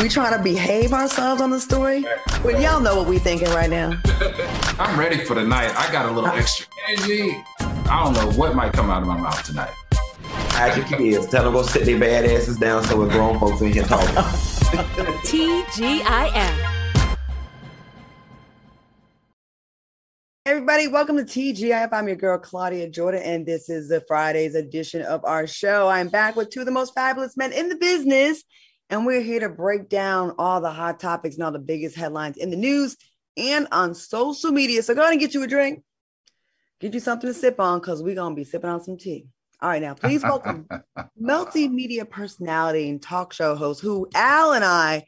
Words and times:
We 0.00 0.08
trying 0.08 0.36
to 0.36 0.42
behave 0.42 0.92
ourselves 0.92 1.42
on 1.42 1.50
the 1.50 1.58
story. 1.58 2.04
But 2.44 2.60
y'all 2.60 2.80
know 2.80 2.94
what 2.94 3.08
we 3.08 3.18
thinking 3.18 3.48
right 3.48 3.68
now. 3.68 4.00
I'm 4.78 4.96
ready 4.96 5.24
for 5.24 5.34
the 5.34 5.42
night. 5.42 5.74
I 5.74 5.90
got 5.90 6.06
a 6.06 6.12
little 6.12 6.30
extra 6.30 6.66
energy. 6.88 7.44
I 7.60 8.04
don't 8.04 8.12
know 8.12 8.30
what 8.38 8.54
might 8.54 8.72
come 8.72 8.90
out 8.90 9.02
of 9.02 9.08
my 9.08 9.16
mouth 9.16 9.42
tonight. 9.42 9.74
Hide 9.90 10.76
your 10.76 10.86
kids. 10.86 11.26
Tell 11.26 11.42
them 11.42 11.52
go 11.52 11.62
sit 11.64 11.84
their 11.84 11.98
bad 11.98 12.26
asses 12.26 12.58
down 12.58 12.84
so 12.84 12.96
we're 12.96 13.08
grown 13.08 13.40
folks 13.40 13.60
in 13.60 13.72
here 13.72 13.82
talking. 13.82 14.14
TGIF. 15.26 16.78
Everybody, 20.46 20.86
welcome 20.86 21.16
to 21.16 21.24
TGIF. 21.24 21.88
I'm 21.92 22.06
your 22.06 22.16
girl 22.16 22.38
Claudia 22.38 22.88
Jordan, 22.88 23.22
and 23.22 23.44
this 23.44 23.68
is 23.68 23.88
the 23.88 24.00
Friday's 24.02 24.54
edition 24.54 25.02
of 25.02 25.24
our 25.24 25.48
show. 25.48 25.88
I'm 25.88 26.08
back 26.08 26.36
with 26.36 26.50
two 26.50 26.60
of 26.60 26.66
the 26.66 26.72
most 26.72 26.94
fabulous 26.94 27.36
men 27.36 27.52
in 27.52 27.68
the 27.68 27.76
business, 27.76 28.44
and 28.90 29.04
we're 29.06 29.20
here 29.20 29.40
to 29.40 29.48
break 29.48 29.88
down 29.88 30.34
all 30.38 30.60
the 30.60 30.70
hot 30.70 30.98
topics 31.00 31.36
and 31.36 31.44
all 31.44 31.52
the 31.52 31.58
biggest 31.58 31.96
headlines 31.96 32.36
in 32.36 32.50
the 32.50 32.56
news 32.56 32.96
and 33.36 33.68
on 33.72 33.94
social 33.94 34.50
media. 34.50 34.82
So 34.82 34.94
go 34.94 35.02
ahead 35.02 35.12
and 35.12 35.20
get 35.20 35.34
you 35.34 35.42
a 35.42 35.46
drink, 35.46 35.82
get 36.80 36.94
you 36.94 37.00
something 37.00 37.28
to 37.28 37.34
sip 37.34 37.60
on, 37.60 37.80
because 37.80 38.02
we're 38.02 38.14
gonna 38.14 38.34
be 38.34 38.44
sipping 38.44 38.70
on 38.70 38.82
some 38.82 38.96
tea. 38.96 39.26
All 39.60 39.68
right, 39.68 39.82
now 39.82 39.94
please 39.94 40.22
welcome 40.22 40.66
multimedia 41.22 42.08
personality 42.08 42.88
and 42.88 43.02
talk 43.02 43.32
show 43.32 43.54
host 43.56 43.80
who 43.80 44.08
Al 44.14 44.52
and 44.52 44.64
I 44.64 45.04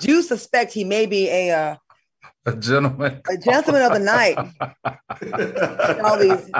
do 0.00 0.22
suspect 0.22 0.72
he 0.72 0.84
may 0.84 1.06
be 1.06 1.28
a 1.28 1.50
uh, 1.52 1.76
A 2.46 2.56
gentleman. 2.56 3.20
a 3.28 3.36
gentleman 3.36 3.82
of 3.82 3.92
the 3.92 3.98
night. 4.00 4.36
All 6.04 6.18
these 6.18 6.50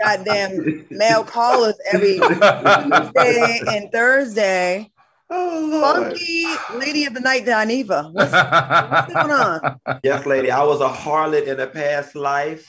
goddamn 0.00 0.86
male 0.90 1.24
callers 1.24 1.74
every 1.92 2.18
Tuesday 2.18 3.60
and 3.68 3.90
Thursday. 3.92 4.90
Oh, 5.30 5.68
Lord. 5.70 6.08
Funky 6.08 6.44
lady 6.74 7.06
of 7.06 7.14
the 7.14 7.20
night, 7.20 7.44
Dineva. 7.44 8.12
What's, 8.12 8.32
what's 8.32 9.14
going 9.14 9.30
on? 9.30 9.80
Yes, 10.04 10.26
lady. 10.26 10.50
I 10.50 10.62
was 10.62 10.80
a 10.80 10.88
harlot 10.88 11.46
in 11.46 11.60
a 11.60 11.66
past 11.66 12.14
life. 12.14 12.66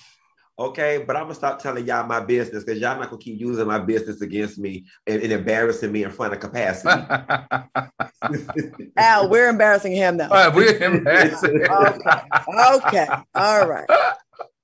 Okay, 0.57 1.03
but 1.05 1.17
I'm 1.17 1.23
gonna 1.23 1.35
stop 1.35 1.61
telling 1.61 1.85
y'all 1.85 2.07
my 2.07 2.21
business 2.21 2.63
because 2.63 2.79
y'all 2.79 2.97
not 2.97 3.09
gonna 3.09 3.21
keep 3.21 3.41
using 3.41 3.67
my 3.67 3.77
business 3.77 4.21
against 4.21 4.57
me 4.57 4.85
and, 5.05 5.21
and 5.21 5.33
embarrassing 5.33 5.91
me 5.91 6.03
in 6.03 6.11
front 6.11 6.33
of 6.33 6.39
capacity. 6.39 7.03
Al, 8.97 9.29
we're 9.29 9.49
embarrassing 9.49 9.91
him 9.91 10.15
now. 10.15 10.29
Uh, 10.31 10.49
we're 10.55 10.81
embarrassing. 10.81 11.61
Okay. 11.61 12.21
Okay. 12.47 13.07
All 13.35 13.67
right. 13.67 13.89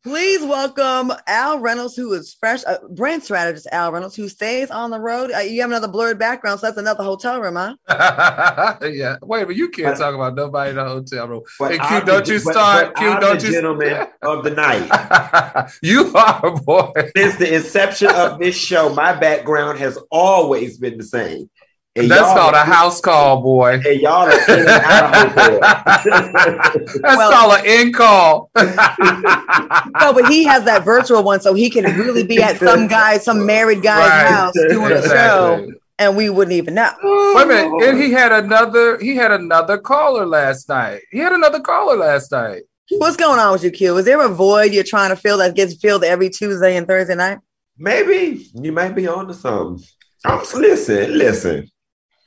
Please 0.04 0.42
welcome 0.44 1.14
Al 1.28 1.60
Reynolds, 1.60 1.96
who 1.96 2.12
is 2.14 2.34
fresh, 2.40 2.62
uh, 2.66 2.80
brand 2.90 3.22
strategist 3.22 3.68
Al 3.72 3.92
Reynolds, 3.92 4.16
who 4.16 4.28
stays 4.30 4.72
on 4.72 4.90
the 4.90 5.00
road. 5.00 5.32
Uh, 5.32 5.38
you 5.42 5.62
have 5.62 5.70
another 5.70 5.88
blurred 5.88 6.18
background, 6.18 6.60
so 6.60 6.66
that's 6.66 6.78
another 6.80 7.04
hotel 7.04 7.40
room, 7.40 7.56
huh? 7.56 7.76
yeah. 8.82 9.18
Wait, 9.22 9.46
but 9.46 9.56
you 9.56 9.70
can't 9.70 9.96
talk 9.96 10.16
about 10.16 10.34
nobody 10.34 10.72
in 10.72 10.78
the 10.78 10.84
hotel 10.84 11.28
room. 11.28 11.44
Hey, 11.60 11.78
Q, 11.78 11.80
I'm 11.82 12.06
don't 12.06 12.26
the- 12.26 12.34
you 12.34 12.40
but- 12.44 12.52
start. 12.52 12.86
but 12.88 12.96
Q, 12.96 13.08
I'm 13.10 13.20
don't 13.22 13.40
the 13.42 13.46
you. 13.46 13.54
gentleman 13.54 14.08
of 14.24 14.44
the 14.44 14.50
night. 14.50 15.70
you 15.84 16.12
are, 16.16 16.50
boy. 16.62 16.92
Since 17.16 17.36
the 17.36 17.54
inception 17.54 18.10
of 18.10 18.40
this 18.40 18.56
show, 18.58 18.90
my 18.96 19.14
background 19.14 19.78
has 19.78 20.00
always 20.10 20.80
been 20.80 20.98
the 20.98 21.04
same. 21.04 21.48
And 21.97 22.09
That's 22.09 22.22
called 22.22 22.53
a 22.53 22.64
house 22.64 23.02
call, 23.02 23.42
boy. 23.42 23.73
And 23.86 24.00
y'all 24.00 24.25
are 24.25 24.31
in 24.31 24.59
and 24.59 24.67
out. 24.70 25.36
That's 26.06 27.02
Well- 27.03 27.31
called 27.31 27.59
an 27.59 27.66
in 27.66 27.92
call. 27.92 28.50
No, 28.56 30.14
but 30.14 30.28
he 30.30 30.45
has 30.45 30.64
that 30.64 30.84
virtual 30.86 31.22
one, 31.23 31.42
so 31.42 31.53
he 31.53 31.69
can 31.69 31.84
really 31.97 32.23
be 32.25 32.42
at 32.42 32.58
some 32.59 32.88
guy, 32.88 33.17
some 33.17 33.45
married 33.45 33.81
guy's 33.81 34.08
Right. 34.09 34.28
house 34.28 34.53
doing 34.69 34.92
a 34.94 35.02
show, 35.02 35.67
and 36.00 36.16
we 36.16 36.30
wouldn't 36.30 36.53
even 36.53 36.75
know. 36.75 36.92
Wait 37.03 37.44
a 37.44 37.45
minute. 37.45 37.89
And 37.89 38.02
he 38.02 38.12
had 38.12 38.31
another. 38.31 38.97
He 39.00 39.16
had 39.16 39.31
another 39.31 39.78
caller 39.78 40.25
last 40.25 40.69
night. 40.69 41.02
He 41.12 41.17
had 41.19 41.34
another 41.34 41.59
caller 41.59 41.97
last 41.97 42.31
night. 42.31 42.62
What's 42.89 43.17
going 43.17 43.39
on 43.39 43.52
with 43.52 43.64
you, 43.66 43.72
Q? 43.72 43.97
Is 43.97 44.06
there 44.06 44.22
a 44.22 44.30
void 44.30 44.72
you're 44.74 44.84
trying 44.85 45.09
to 45.09 45.16
fill 45.18 45.38
that 45.40 45.56
gets 45.56 45.75
filled 45.75 46.03
every 46.06 46.30
Tuesday 46.30 46.75
and 46.78 46.88
Thursday 46.88 47.16
night? 47.16 47.40
Maybe 47.78 48.50
you 48.53 48.72
might 48.72 48.96
be 48.96 49.07
on 49.07 49.28
to 49.28 49.34
something. 49.34 49.85
I'm, 50.24 50.40
listen, 50.56 51.18
listen. 51.18 51.69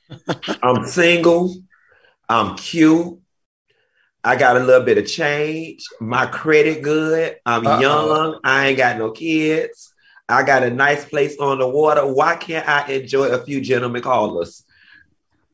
I'm 0.62 0.87
single. 0.87 1.54
I'm 2.28 2.56
cute. 2.56 3.19
I 4.22 4.37
got 4.37 4.56
a 4.56 4.60
little 4.60 4.84
bit 4.84 4.97
of 4.97 5.06
change. 5.06 5.84
My 6.00 6.26
credit 6.26 6.82
good. 6.82 7.37
I'm 7.44 7.66
Uh-oh. 7.66 7.81
young. 7.81 8.41
I 8.42 8.69
ain't 8.69 8.78
got 8.78 8.97
no 8.97 9.10
kids. 9.10 9.92
I 10.28 10.42
got 10.42 10.62
a 10.62 10.70
nice 10.70 11.04
place 11.04 11.37
on 11.38 11.59
the 11.59 11.69
water. 11.69 12.06
Why 12.06 12.37
can't 12.37 12.66
I 12.66 12.87
enjoy 12.91 13.26
a 13.26 13.44
few 13.44 13.60
gentlemen 13.60 14.00
callers? 14.00 14.65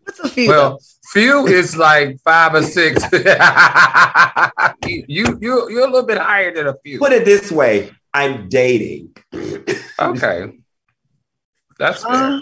What's 0.04 0.20
a 0.20 0.28
few? 0.28 0.48
Well, 0.48 0.80
few 1.12 1.46
is 1.46 1.76
like 1.76 2.20
five 2.20 2.54
or 2.54 2.62
six. 2.62 3.02
you 4.86 5.04
you 5.40 5.70
you're 5.70 5.84
a 5.84 5.90
little 5.90 6.06
bit 6.06 6.18
higher 6.18 6.54
than 6.54 6.68
a 6.68 6.74
few. 6.84 7.00
Put 7.00 7.12
it 7.12 7.24
this 7.24 7.50
way: 7.50 7.90
I'm 8.14 8.48
dating. 8.48 9.16
Okay, 9.98 10.52
that's 11.78 12.04
fair. 12.04 12.12
Uh, 12.12 12.40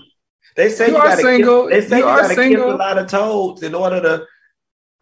They 0.59 0.69
say 0.71 0.89
You 0.89 0.95
you, 0.95 0.99
are 0.99 1.07
gotta 1.07 1.23
single. 1.23 1.69
Kiss, 1.69 1.85
they 1.85 1.89
say 1.89 1.97
You 1.99 2.03
you, 2.03 2.09
are 2.09 2.21
gotta 2.23 2.35
single. 2.35 2.65
kiss 2.65 2.75
a 2.75 2.77
lot 2.77 2.99
of 2.99 3.07
toads 3.07 3.63
in 3.63 3.77
order 3.77 4.01
to 4.03 4.27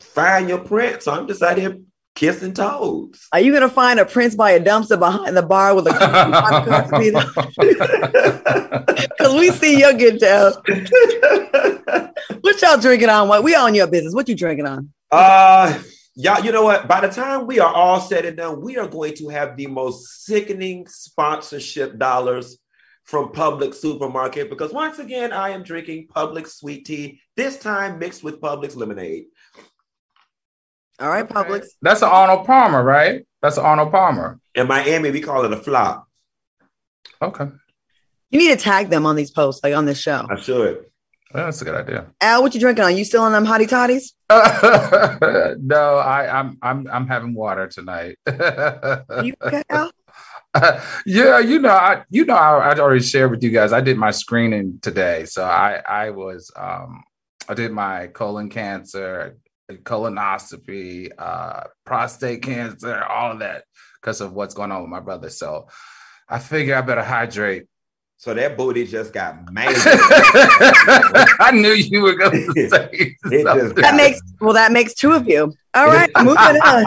find 0.01 0.51
your 0.51 0.59
prince. 0.59 1.07
So 1.07 1.13
I'm 1.13 1.27
just 1.27 1.43
out 1.43 1.57
here 1.57 1.79
kissing 2.15 2.53
toads. 2.53 3.27
are 3.33 3.41
you 3.41 3.55
gonna 3.55 3.71
find 3.71 3.99
a 3.99 4.05
prince 4.05 4.35
by 4.35 4.51
a 4.51 4.61
dumpster 4.61 4.99
behind 4.99 5.35
the 5.35 5.43
bar 5.43 5.75
with 5.75 5.87
a 5.87 5.93
because 9.19 9.35
we 9.35 9.51
see 9.51 9.79
your 9.81 9.95
good 9.95 10.21
down. 10.21 10.53
What 12.41 12.61
y'all 12.63 12.79
drinking 12.79 13.09
on? 13.09 13.29
What 13.29 13.43
we 13.43 13.55
on 13.55 13.75
your 13.75 13.87
business? 13.87 14.15
What 14.15 14.29
you 14.29 14.35
drinking 14.35 14.67
on? 14.67 14.93
uh 15.11 15.81
y'all, 16.15 16.45
you 16.45 16.53
know 16.53 16.65
what? 16.65 16.87
By 16.87 17.01
the 17.01 17.09
time 17.09 17.47
we 17.47 17.61
are 17.61 17.73
all 17.73 18.01
said 18.01 18.25
and 18.27 18.37
done, 18.37 18.61
we 18.61 18.77
are 18.79 18.87
going 18.89 19.15
to 19.17 19.29
have 19.29 19.57
the 19.57 19.67
most 19.69 20.25
sickening 20.27 20.87
sponsorship 20.87 21.99
dollars 21.99 22.59
from 23.07 23.29
Publix 23.29 23.77
Supermarket 23.77 24.51
because 24.51 24.73
once 24.73 24.99
again, 24.99 25.33
I 25.33 25.51
am 25.51 25.63
drinking 25.63 26.09
Publix 26.09 26.49
sweet 26.59 26.85
tea, 26.85 27.21
this 27.37 27.59
time 27.59 27.99
mixed 27.99 28.23
with 28.25 28.41
Publix 28.41 28.77
lemonade. 28.77 29.27
All 30.99 31.09
right, 31.09 31.29
Publix. 31.29 31.67
That's 31.83 32.03
an 32.03 32.09
Arnold 32.09 32.47
Palmer, 32.47 32.83
right? 32.83 33.25
That's 33.43 33.59
an 33.59 33.65
Arnold 33.65 33.93
Palmer. 33.93 34.41
In 34.55 34.67
Miami, 34.67 35.11
we 35.11 35.21
call 35.21 35.45
it 35.45 35.53
a 35.53 35.57
flop. 35.57 36.09
Okay, 37.23 37.47
You 38.31 38.39
need 38.39 38.49
to 38.49 38.57
tag 38.57 38.91
them 38.91 39.07
on 39.07 39.17
these 39.17 39.31
posts, 39.31 39.63
like 39.63 39.75
on 39.75 39.87
this 39.87 40.01
show. 40.01 40.27
I 40.29 40.37
should. 40.37 40.85
that's 41.33 41.63
a 41.63 41.65
good 41.65 41.75
idea. 41.75 42.07
Al, 42.21 42.43
what 42.43 42.55
you 42.55 42.61
drinking 42.61 42.85
on? 42.85 42.97
You 42.97 43.05
still 43.05 43.23
on 43.23 43.33
them 43.33 43.47
hottie 43.47 43.69
toddies? 43.69 44.13
no, 45.63 45.97
I, 45.97 46.41
I'm 46.41 46.59
I'm 46.61 46.87
I'm 46.93 47.07
having 47.07 47.35
water 47.35 47.69
tonight. 47.69 48.19
You 48.27 49.35
okay, 49.43 49.63
Al? 49.71 49.93
yeah, 51.07 51.39
you 51.39 51.59
know, 51.59 51.71
I 51.71 52.05
you 52.11 52.25
know, 52.25 52.35
I, 52.35 52.73
I 52.73 52.79
already 52.79 53.03
shared 53.03 53.31
with 53.31 53.43
you 53.43 53.51
guys. 53.51 53.73
I 53.73 53.81
did 53.81 53.97
my 53.97 54.11
screening 54.11 54.79
today, 54.83 55.25
so 55.25 55.45
I 55.45 55.83
I 55.89 56.11
was 56.11 56.51
um 56.57 57.05
I 57.49 57.55
did 57.55 57.73
my 57.73 58.09
colon 58.09 58.49
cancer, 58.49 59.37
colonoscopy, 59.71 61.11
uh, 61.19 61.65
prostate 61.85 62.43
cancer, 62.43 63.03
all 63.05 63.33
of 63.33 63.39
that 63.41 63.65
because 64.01 64.21
of 64.21 64.33
what's 64.33 64.55
going 64.55 64.73
on 64.73 64.83
with 64.83 64.91
my 64.91 65.01
brother. 65.01 65.31
So 65.31 65.69
I 66.29 66.39
figure 66.39 66.75
I 66.77 66.81
better 66.81 67.03
hydrate. 67.03 67.65
So 68.19 68.33
that 68.33 68.57
booty 68.57 68.87
just 68.87 69.13
got 69.13 69.37
made. 69.53 69.69
I 69.77 71.51
knew 71.53 71.73
you 71.73 72.03
were 72.03 72.15
going 72.15 72.47
to 72.55 72.69
say 72.69 72.89
It 72.93 73.45
just 73.45 73.77
That 73.77 73.95
makes 73.95 74.21
well, 74.41 74.55
that 74.55 74.73
makes 74.73 74.95
two 74.95 75.13
of 75.13 75.29
you. 75.29 75.53
All 75.77 75.87
right, 75.89 76.11
moving 76.19 76.37
on. 76.39 76.85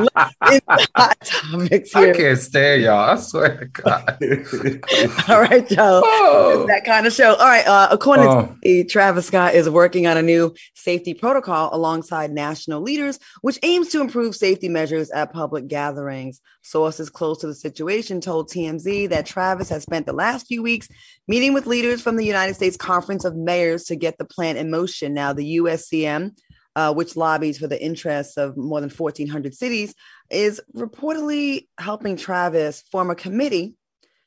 Let's 0.00 0.64
the 0.66 0.88
hot 0.96 1.20
topics 1.20 1.92
here. 1.92 2.12
I 2.12 2.16
can't 2.16 2.38
stand 2.38 2.82
y'all. 2.82 3.10
I 3.10 3.14
swear 3.16 3.58
to 3.58 3.66
God. 3.66 4.18
All 5.28 5.40
right, 5.40 5.68
Joe. 5.68 6.02
Oh. 6.04 6.66
That 6.66 6.84
kind 6.84 7.06
of 7.06 7.12
show. 7.12 7.34
All 7.36 7.46
right. 7.46 7.64
Uh, 7.66 7.88
according 7.92 8.26
Oh. 8.26 8.56
to 8.64 8.84
Travis 8.84 9.26
Scott 9.28 9.54
is 9.54 9.70
working 9.70 10.06
on 10.08 10.16
a 10.16 10.22
new 10.22 10.52
safety 10.74 11.14
protocol 11.14 11.70
alongside 11.72 12.32
national 12.32 12.80
leaders, 12.82 13.20
which 13.42 13.58
aims 13.62 13.88
to 13.90 14.00
improve 14.00 14.34
safety 14.34 14.68
measures 14.68 15.10
at 15.12 15.32
public 15.32 15.68
gatherings. 15.68 16.40
Sources 16.62 17.10
close 17.10 17.38
to 17.38 17.46
the 17.46 17.54
situation 17.54 18.20
told 18.20 18.50
TMZ 18.50 19.10
that 19.10 19.26
Travis 19.26 19.68
has 19.68 19.82
spent 19.84 20.06
the 20.06 20.12
last 20.12 20.46
few 20.48 20.62
weeks 20.62 20.88
meeting 21.28 21.54
with 21.54 21.66
leaders 21.66 22.02
from 22.02 22.16
the 22.16 22.24
United 22.26 22.54
States 22.54 22.76
Conference 22.76 23.24
of 23.24 23.36
Mayors 23.36 23.84
to 23.84 23.96
get 23.96 24.18
the 24.18 24.24
plan 24.24 24.56
in 24.56 24.70
motion. 24.70 25.14
Now, 25.14 25.32
the 25.32 25.58
USCM, 25.58 26.32
uh, 26.76 26.92
which 26.92 27.16
lobbies 27.16 27.58
for 27.58 27.66
the 27.66 27.82
interests 27.82 28.36
of 28.36 28.56
more 28.56 28.80
than 28.80 28.90
1,400 28.90 29.54
cities, 29.54 29.94
is 30.30 30.60
reportedly 30.74 31.68
helping 31.78 32.16
Travis 32.16 32.82
form 32.90 33.10
a 33.10 33.14
committee 33.14 33.74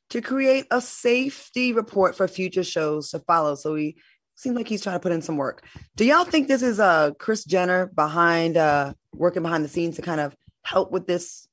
to 0.09 0.21
create 0.21 0.65
a 0.71 0.79
safety 0.79 1.73
report 1.73 2.15
for 2.15 2.27
future 2.27 2.63
shows 2.63 3.11
to 3.11 3.19
follow. 3.19 3.55
So 3.55 3.75
he 3.75 3.97
seems 4.35 4.55
like 4.55 4.67
he's 4.67 4.81
trying 4.81 4.95
to 4.95 4.99
put 4.99 5.11
in 5.11 5.21
some 5.21 5.37
work. 5.37 5.65
Do 5.95 6.05
y'all 6.05 6.23
think 6.23 6.47
this 6.47 6.61
is 6.61 6.79
uh 6.79 7.11
Kris 7.19 7.43
Jenner 7.43 7.87
behind 7.87 8.55
uh 8.55 8.93
working 9.13 9.43
behind 9.43 9.65
the 9.65 9.69
scenes 9.69 9.95
to 9.97 10.01
kind 10.01 10.21
of 10.21 10.35
help 10.63 10.91
with 10.91 11.07
this 11.07 11.47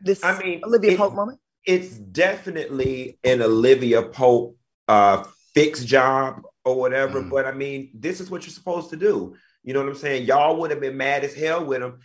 this 0.00 0.24
I 0.24 0.38
mean, 0.42 0.62
Olivia 0.64 0.92
it- 0.92 0.98
Pope 0.98 1.14
moment? 1.14 1.38
it's 1.64 1.90
definitely 1.90 3.18
an 3.22 3.40
Olivia 3.42 4.02
Pope 4.02 4.56
uh 4.88 5.24
fix 5.54 5.84
job 5.84 6.42
or 6.64 6.76
whatever. 6.76 7.22
Mm. 7.22 7.30
But 7.30 7.46
I 7.46 7.52
mean, 7.52 7.90
this 7.94 8.20
is 8.20 8.30
what 8.30 8.42
you're 8.42 8.52
supposed 8.52 8.90
to 8.90 8.96
do. 8.96 9.36
You 9.62 9.74
know 9.74 9.80
what 9.80 9.88
I'm 9.88 9.94
saying? 9.94 10.26
Y'all 10.26 10.56
would 10.56 10.70
have 10.70 10.80
been 10.80 10.96
mad 10.96 11.24
as 11.24 11.34
hell 11.34 11.64
with 11.64 11.82
him. 11.82 12.00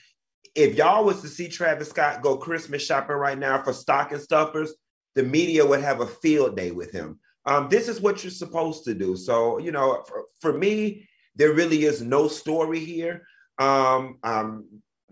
If 0.56 0.76
y'all 0.76 1.06
was 1.06 1.22
to 1.22 1.28
see 1.28 1.48
Travis 1.48 1.90
Scott 1.90 2.22
go 2.22 2.38
Christmas 2.38 2.86
shopping 2.86 3.16
right 3.16 3.38
now 3.38 3.62
for 3.62 3.74
stocking 3.74 4.20
stuffers, 4.20 4.74
the 5.16 5.24
media 5.24 5.66
would 5.66 5.82
have 5.82 6.02
a 6.02 6.08
field 6.08 6.56
day 6.56 6.72
with 6.72 6.92
him. 6.92 7.20
Um, 7.46 7.70
this 7.70 7.88
is 7.88 8.02
what 8.02 8.24
you're 8.24 8.32
supposed 8.32 8.84
to 8.86 8.94
do. 8.94 9.16
So, 9.16 9.58
you 9.58 9.72
know, 9.72 10.04
for, 10.08 10.26
for 10.42 10.54
me, 10.54 11.08
there 11.36 11.54
really 11.54 11.86
is 11.86 12.02
no 12.02 12.28
story 12.28 12.80
here. 12.80 13.26
Um, 13.58 14.18
um, 14.24 14.66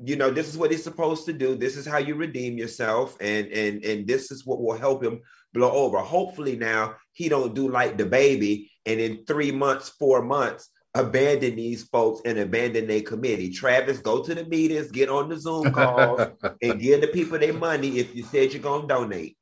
you 0.04 0.16
know, 0.16 0.30
this 0.30 0.50
is 0.50 0.58
what 0.58 0.72
he's 0.72 0.84
supposed 0.84 1.26
to 1.26 1.34
do. 1.34 1.56
This 1.56 1.78
is 1.78 1.86
how 1.86 1.98
you 1.98 2.16
redeem 2.16 2.58
yourself, 2.58 3.16
and 3.22 3.48
and 3.48 3.84
and 3.86 4.06
this 4.06 4.30
is 4.30 4.46
what 4.46 4.62
will 4.62 4.78
help 4.78 5.02
him 5.02 5.22
blow 5.54 5.72
over. 5.72 6.00
Hopefully, 6.00 6.58
now 6.58 6.96
he 7.14 7.30
don't 7.30 7.56
do 7.56 7.70
like 7.70 7.98
the 7.98 8.06
baby, 8.06 8.70
and 8.86 9.00
in 9.00 9.24
three 9.26 9.52
months, 9.52 9.90
four 9.90 10.22
months, 10.22 10.70
abandon 10.96 11.56
these 11.56 11.84
folks 11.84 12.22
and 12.26 12.40
abandon 12.40 12.88
their 12.88 13.02
committee. 13.02 13.52
Travis, 13.52 14.00
go 14.00 14.24
to 14.24 14.34
the 14.34 14.46
meetings, 14.46 14.92
get 14.92 15.10
on 15.10 15.30
the 15.30 15.38
Zoom 15.38 15.72
calls, 15.72 16.22
and 16.62 16.80
give 16.80 17.02
the 17.02 17.08
people 17.08 17.38
their 17.38 17.54
money 17.54 18.00
if 18.00 18.16
you 18.16 18.24
said 18.24 18.54
you're 18.54 18.62
gonna 18.62 18.88
donate. 18.88 19.38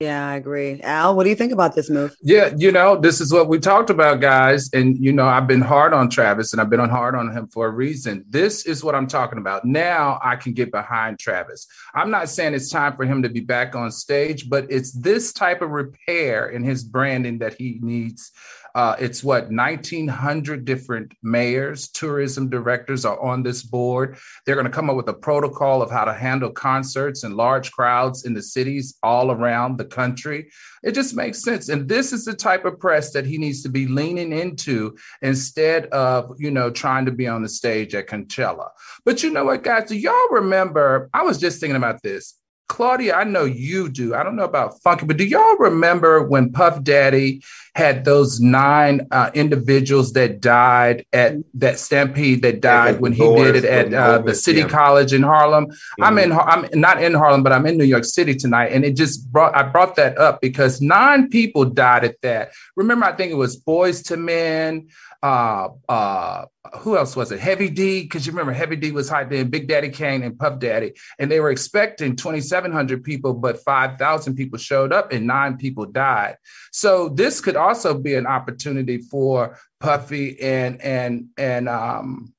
Yeah, 0.00 0.28
I 0.28 0.36
agree. 0.36 0.80
Al, 0.82 1.16
what 1.16 1.24
do 1.24 1.30
you 1.30 1.34
think 1.34 1.50
about 1.50 1.74
this 1.74 1.90
move? 1.90 2.14
Yeah, 2.22 2.54
you 2.56 2.70
know, 2.70 2.96
this 2.96 3.20
is 3.20 3.32
what 3.32 3.48
we 3.48 3.58
talked 3.58 3.90
about, 3.90 4.20
guys. 4.20 4.70
And, 4.72 4.96
you 4.96 5.12
know, 5.12 5.26
I've 5.26 5.48
been 5.48 5.60
hard 5.60 5.92
on 5.92 6.08
Travis 6.08 6.52
and 6.52 6.60
I've 6.60 6.70
been 6.70 6.78
hard 6.78 7.16
on 7.16 7.32
him 7.32 7.48
for 7.48 7.66
a 7.66 7.70
reason. 7.70 8.24
This 8.28 8.64
is 8.64 8.84
what 8.84 8.94
I'm 8.94 9.08
talking 9.08 9.40
about. 9.40 9.64
Now 9.64 10.20
I 10.22 10.36
can 10.36 10.52
get 10.52 10.70
behind 10.70 11.18
Travis. 11.18 11.66
I'm 11.96 12.12
not 12.12 12.28
saying 12.28 12.54
it's 12.54 12.70
time 12.70 12.94
for 12.96 13.06
him 13.06 13.24
to 13.24 13.28
be 13.28 13.40
back 13.40 13.74
on 13.74 13.90
stage, 13.90 14.48
but 14.48 14.70
it's 14.70 14.92
this 14.92 15.32
type 15.32 15.62
of 15.62 15.70
repair 15.70 16.50
in 16.50 16.62
his 16.62 16.84
branding 16.84 17.38
that 17.40 17.54
he 17.54 17.80
needs 17.82 18.30
uh, 18.78 18.94
it's 19.00 19.24
what 19.24 19.50
1,900 19.50 20.64
different 20.64 21.12
mayors, 21.20 21.88
tourism 21.88 22.48
directors 22.48 23.04
are 23.04 23.20
on 23.20 23.42
this 23.42 23.64
board. 23.64 24.16
They're 24.46 24.54
going 24.54 24.68
to 24.68 24.72
come 24.72 24.88
up 24.88 24.94
with 24.94 25.08
a 25.08 25.14
protocol 25.14 25.82
of 25.82 25.90
how 25.90 26.04
to 26.04 26.14
handle 26.14 26.50
concerts 26.50 27.24
and 27.24 27.34
large 27.34 27.72
crowds 27.72 28.24
in 28.24 28.34
the 28.34 28.40
cities 28.40 28.96
all 29.02 29.32
around 29.32 29.78
the 29.78 29.84
country. 29.84 30.52
It 30.84 30.92
just 30.92 31.16
makes 31.16 31.42
sense. 31.42 31.70
And 31.70 31.88
this 31.88 32.12
is 32.12 32.24
the 32.24 32.34
type 32.34 32.64
of 32.64 32.78
press 32.78 33.10
that 33.14 33.26
he 33.26 33.36
needs 33.36 33.64
to 33.64 33.68
be 33.68 33.88
leaning 33.88 34.32
into 34.32 34.96
instead 35.22 35.86
of, 35.86 36.36
you 36.38 36.52
know, 36.52 36.70
trying 36.70 37.06
to 37.06 37.10
be 37.10 37.26
on 37.26 37.42
the 37.42 37.48
stage 37.48 37.96
at 37.96 38.06
Coachella. 38.06 38.68
But 39.04 39.24
you 39.24 39.30
know 39.30 39.46
what, 39.46 39.64
guys? 39.64 39.88
Do 39.88 39.98
y'all 39.98 40.28
remember? 40.30 41.10
I 41.12 41.24
was 41.24 41.38
just 41.38 41.58
thinking 41.58 41.74
about 41.74 42.00
this. 42.04 42.38
Claudia, 42.68 43.14
I 43.14 43.24
know 43.24 43.44
you 43.44 43.88
do. 43.88 44.14
I 44.14 44.22
don't 44.22 44.36
know 44.36 44.44
about 44.44 44.80
Funky, 44.82 45.06
but 45.06 45.16
do 45.16 45.24
y'all 45.24 45.56
remember 45.56 46.22
when 46.22 46.52
Puff 46.52 46.82
Daddy 46.82 47.42
had 47.74 48.04
those 48.04 48.40
nine 48.40 49.06
uh, 49.10 49.30
individuals 49.34 50.12
that 50.12 50.40
died 50.40 51.06
at 51.12 51.36
that 51.54 51.78
stampede 51.78 52.42
that 52.42 52.60
died 52.60 53.00
when 53.00 53.12
he 53.12 53.26
did 53.36 53.56
it 53.56 53.64
at 53.64 53.94
uh, 53.94 54.18
the 54.18 54.34
City 54.34 54.60
yeah. 54.60 54.68
College 54.68 55.12
in 55.12 55.22
Harlem? 55.22 55.66
Mm-hmm. 55.66 56.04
I'm 56.04 56.18
in. 56.18 56.32
I'm 56.32 56.68
not 56.74 57.02
in 57.02 57.14
Harlem, 57.14 57.42
but 57.42 57.52
I'm 57.52 57.66
in 57.66 57.78
New 57.78 57.84
York 57.84 58.04
City 58.04 58.34
tonight, 58.34 58.72
and 58.72 58.84
it 58.84 58.96
just 58.96 59.30
brought. 59.32 59.56
I 59.56 59.62
brought 59.62 59.96
that 59.96 60.18
up 60.18 60.40
because 60.40 60.82
nine 60.82 61.30
people 61.30 61.64
died 61.64 62.04
at 62.04 62.20
that. 62.22 62.52
Remember, 62.76 63.06
I 63.06 63.12
think 63.12 63.32
it 63.32 63.36
was 63.36 63.58
Boyz 63.58 64.10
II 64.10 64.18
Men 64.18 64.88
uh, 65.22 65.68
uh, 65.88 66.44
who 66.78 66.96
else 66.96 67.16
was 67.16 67.32
it? 67.32 67.40
Heavy 67.40 67.70
D, 67.70 68.02
because 68.02 68.26
you 68.26 68.32
remember 68.32 68.52
Heavy 68.52 68.76
D 68.76 68.92
was 68.92 69.08
high 69.08 69.24
then, 69.24 69.48
Big 69.48 69.66
Daddy 69.66 69.88
Kane 69.88 70.22
and 70.22 70.38
Puff 70.38 70.58
Daddy, 70.60 70.92
and 71.18 71.30
they 71.30 71.40
were 71.40 71.50
expecting 71.50 72.14
2,700 72.14 73.02
people, 73.02 73.34
but 73.34 73.62
5,000 73.62 74.36
people 74.36 74.58
showed 74.58 74.92
up 74.92 75.12
and 75.12 75.26
nine 75.26 75.56
people 75.56 75.86
died. 75.86 76.36
So 76.72 77.08
this 77.08 77.40
could 77.40 77.56
also 77.56 77.98
be 77.98 78.14
an 78.14 78.26
opportunity 78.26 78.98
for 78.98 79.58
Puffy 79.80 80.40
and 80.40 80.80
and 80.82 81.28
and 81.36 81.68
um, 81.68 82.34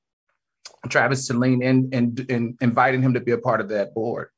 Travis 0.88 1.26
to 1.28 1.34
lean 1.34 1.62
in 1.62 1.90
and, 1.92 2.26
and 2.30 2.58
inviting 2.60 3.02
him 3.02 3.14
to 3.14 3.20
be 3.20 3.32
a 3.32 3.38
part 3.38 3.60
of 3.60 3.68
that 3.70 3.94
board. 3.94 4.28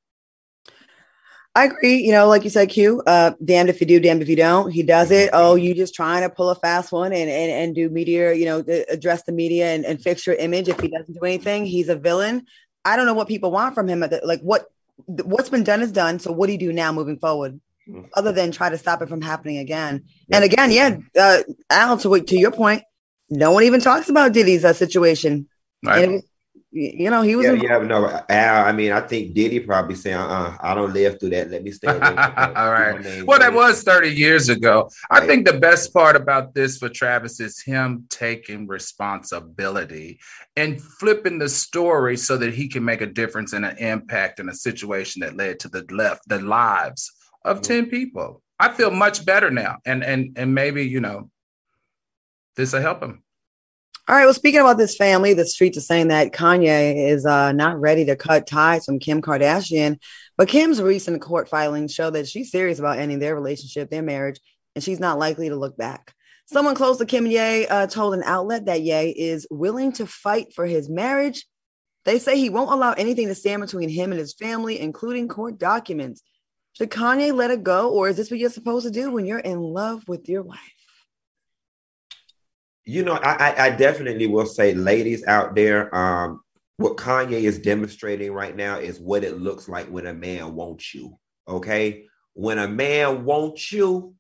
I 1.55 1.67
agree. 1.67 1.97
You 1.97 2.13
know, 2.13 2.29
like 2.29 2.45
you 2.45 2.51
said, 2.51 2.71
Q, 2.71 3.03
uh, 3.07 3.33
damned 3.45 3.69
if 3.69 3.81
you 3.81 3.87
do, 3.87 4.01
damned 4.01 4.23
if 4.23 4.29
you 4.29 4.37
don't. 4.37 4.71
He 4.71 4.83
does 4.83 5.11
it. 5.11 5.31
Oh, 5.35 5.55
you 5.55 5.75
just 5.75 5.95
trying 5.95 6.23
to 6.23 6.31
pull 6.31 6.49
a 6.49 6.55
fast 6.55 6.93
one 6.93 7.13
and 7.13 7.29
and, 7.29 7.51
and 7.53 7.75
do 7.75 7.91
media, 7.91 8.33
you 8.33 8.47
know, 8.47 8.65
address 8.89 9.25
the 9.25 9.33
media 9.33 9.75
and, 9.75 9.85
and 9.85 10.03
fix 10.03 10.27
your 10.27 10.37
image. 10.37 10.69
If 10.69 10.81
he 10.81 10.89
doesn't 10.89 11.13
do 11.13 11.21
anything, 11.21 11.67
he's 11.67 11.91
a 11.91 11.97
villain. 11.97 12.47
I 12.85 12.97
don't 12.97 13.07
know 13.07 13.15
what 13.15 13.29
people 13.29 13.51
want 13.51 13.75
from 13.75 13.87
him. 13.87 14.03
Like 14.25 14.41
what 14.41 14.65
what's 15.07 15.51
been 15.51 15.65
done 15.65 15.83
is 15.83 15.93
done. 15.93 16.19
So 16.19 16.33
what 16.33 16.47
do 16.47 16.53
you 16.53 16.59
do 16.59 16.73
now 16.73 16.91
moving 16.91 17.19
forward? 17.19 17.61
Mm-hmm. 17.89 18.07
Other 18.15 18.33
than 18.33 18.51
try 18.53 18.71
to 18.71 18.79
stop 18.79 19.03
it 19.03 19.09
from 19.09 19.21
happening 19.21 19.59
again. 19.59 20.05
Yeah. 20.29 20.37
And 20.37 20.45
again, 20.45 20.71
yeah, 20.71 20.97
uh, 21.21 21.43
Al, 21.69 21.99
to, 21.99 22.21
to 22.21 22.37
your 22.37 22.53
point, 22.53 22.83
no 23.29 23.51
one 23.51 23.65
even 23.65 23.81
talks 23.81 24.09
about 24.09 24.33
Diddy's 24.33 24.65
uh, 24.65 24.73
situation. 24.73 25.49
Right. 25.85 26.23
And 26.73 27.01
you 27.01 27.11
know, 27.11 27.23
he 27.23 27.37
was. 27.37 27.47
Yeah, 27.47 27.53
yeah, 27.53 27.79
no. 27.79 28.25
Al, 28.29 28.65
I 28.65 28.73
mean, 28.73 28.93
I 28.93 29.01
think 29.01 29.35
Diddy 29.35 29.61
probably 29.61 29.95
saying, 29.95 30.17
uh, 30.17 30.57
I 30.61 30.75
don't 30.75 30.93
live 30.93 31.21
through 31.21 31.31
that. 31.31 31.51
Let 31.51 31.63
me 31.63 31.71
stay. 31.71 31.89
All 31.89 31.99
right. 32.01 33.25
Well, 33.27 33.39
that 33.39 33.53
was 33.53 33.83
30 33.83 34.11
years 34.11 34.49
ago. 34.49 34.89
Right. 35.11 35.23
I 35.23 35.27
think 35.27 35.47
the 35.47 35.59
best 35.59 35.93
part 35.93 36.17
about 36.17 36.55
this 36.55 36.79
for 36.79 36.89
Travis 36.89 37.41
is 37.41 37.61
him 37.61 38.07
taking 38.09 38.67
responsibility 38.67 40.19
and 40.57 40.81
flipping 40.81 41.39
the 41.39 41.49
story 41.49 42.17
so 42.17 42.37
that 42.39 42.55
he 42.55 42.69
can 42.69 42.85
make 42.85 43.03
a 43.03 43.07
difference 43.07 43.53
and 43.53 43.65
an 43.65 43.77
impact 43.77 44.41
in 44.41 44.49
a 44.49 44.55
situation 44.55 45.21
that 45.21 45.37
led 45.37 45.61
to 45.61 45.69
the 45.69 45.85
left, 45.91 46.27
the 46.29 46.41
lives 46.41 47.13
of 47.45 47.59
mm-hmm. 47.59 47.85
10 47.85 47.91
people. 47.91 48.43
I 48.59 48.73
feel 48.73 48.91
much 48.91 49.27
better 49.27 49.51
now. 49.51 49.79
And 49.85 50.05
and 50.05 50.39
and 50.39 50.55
maybe, 50.55 50.85
you 50.85 51.01
know, 51.01 51.29
this 52.57 52.73
will 52.73 52.81
help 52.81 53.03
him. 53.03 53.23
All 54.09 54.17
right. 54.17 54.25
Well, 54.25 54.35
speaking 54.35 54.61
about 54.61 54.79
this 54.79 54.97
family, 54.97 55.33
the 55.33 55.47
streets 55.47 55.79
are 55.79 55.83
saying 55.83 56.09
that 56.09 56.33
Kanye 56.33 57.09
is 57.09 57.25
uh, 57.25 57.53
not 57.53 57.81
ready 57.81 58.05
to 58.07 58.17
cut 58.17 58.49
ties 58.49 58.85
from 58.85 58.99
Kim 58.99 59.23
Kardashian. 59.23 60.01
But 60.37 60.49
Kim's 60.49 60.83
recent 60.83 61.23
court 61.23 61.49
filings 61.49 61.95
show 61.95 62.11
that 62.11 62.27
she's 62.27 62.51
serious 62.51 62.81
about 62.81 62.99
ending 62.99 63.21
their 63.21 63.37
relationship, 63.37 63.91
their 63.91 64.03
marriage, 64.03 64.41
and 64.75 64.83
she's 64.83 64.99
not 64.99 65.21
likely 65.21 65.51
to 65.51 65.57
look 65.57 65.77
back. 65.77 66.15
Someone 66.47 66.75
close 66.75 66.99
to 66.99 67.07
Kim 67.07 67.27
Ye 67.27 67.69
uh, 67.69 67.87
told 67.87 68.15
an 68.15 68.25
outlet 68.25 68.65
that 68.65 68.83
Ye 68.83 69.11
is 69.11 69.47
willing 69.51 69.93
to 69.93 70.07
fight 70.07 70.53
for 70.53 70.67
his 70.67 70.91
marriage. 70.91 71.47
They 72.05 72.19
say 72.19 72.37
he 72.37 72.51
won't 72.51 72.73
allow 72.73 72.95
anything 72.95 73.29
to 73.29 73.37
stand 73.37 73.63
between 73.63 73.89
him 73.89 74.11
and 74.11 74.19
his 74.19 74.35
family, 74.35 74.81
including 74.81 75.29
court 75.29 75.59
documents. 75.59 76.23
Should 76.73 76.91
Kanye 76.91 77.33
let 77.33 77.53
it 77.53 77.63
go, 77.63 77.91
or 77.91 78.09
is 78.09 78.17
this 78.17 78.33
what 78.33 78.41
you're 78.41 78.51
supposed 78.51 78.85
to 78.85 78.91
do 78.91 79.13
when 79.13 79.27
you're 79.27 79.39
in 79.39 79.61
love 79.61 80.03
with 80.09 80.29
your 80.29 80.43
wife? 80.43 80.82
You 82.85 83.05
know, 83.05 83.15
I, 83.15 83.55
I 83.67 83.71
definitely 83.71 84.27
will 84.27 84.47
say, 84.47 84.75
ladies 84.75 85.25
out 85.27 85.55
there, 85.55 85.95
um, 85.95 86.41
what 86.79 86.97
Kanye 86.97 87.43
is 87.43 87.59
demonstrating 87.59 88.33
right 88.33 88.57
now 88.57 88.79
is 88.79 88.99
what 88.99 89.25
it 89.25 89.39
looks 89.39 89.69
like 89.69 89.87
when 89.87 90.07
a 90.07 90.15
man 90.15 90.55
wants 90.55 90.95
you. 90.95 91.17
Okay, 91.47 92.05
when 92.35 92.59
a 92.59 92.69
man 92.69 93.25
wants 93.25 93.73
you, 93.73 94.15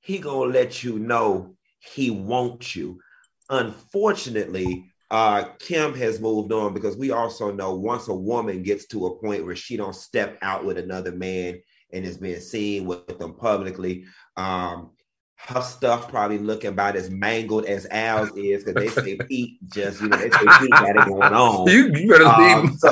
he 0.00 0.18
gonna 0.18 0.50
let 0.50 0.82
you 0.82 0.98
know 0.98 1.54
he 1.78 2.10
wants 2.10 2.74
you. 2.74 2.98
Unfortunately, 3.50 4.90
uh, 5.10 5.44
Kim 5.58 5.94
has 5.94 6.20
moved 6.20 6.52
on 6.52 6.74
because 6.74 6.96
we 6.96 7.10
also 7.10 7.52
know 7.52 7.74
once 7.74 8.08
a 8.08 8.14
woman 8.14 8.62
gets 8.62 8.86
to 8.88 9.06
a 9.06 9.18
point 9.18 9.44
where 9.44 9.56
she 9.56 9.76
don't 9.76 9.94
step 9.94 10.38
out 10.42 10.64
with 10.64 10.76
another 10.76 11.12
man 11.12 11.60
and 11.92 12.04
is 12.04 12.18
being 12.18 12.40
seen 12.40 12.84
with 12.84 13.18
them 13.18 13.34
publicly, 13.34 14.04
um, 14.36 14.90
her 15.46 15.62
stuff 15.62 16.08
probably 16.08 16.38
look 16.38 16.64
about 16.64 16.96
as 16.96 17.10
mangled 17.10 17.64
as 17.64 17.86
Al's 17.90 18.30
is 18.36 18.64
because 18.64 18.74
they 18.74 18.88
say 19.02 19.16
Pete 19.28 19.58
just, 19.70 20.02
you 20.02 20.08
know, 20.08 20.16
they 20.16 20.30
say 20.30 20.46
Pete 20.58 20.70
got 20.70 20.96
it 20.96 21.06
going 21.06 21.32
on. 21.32 21.68
You, 21.68 21.92
you 21.94 22.10
better 22.10 22.26
um, 22.26 22.76
so, 22.78 22.90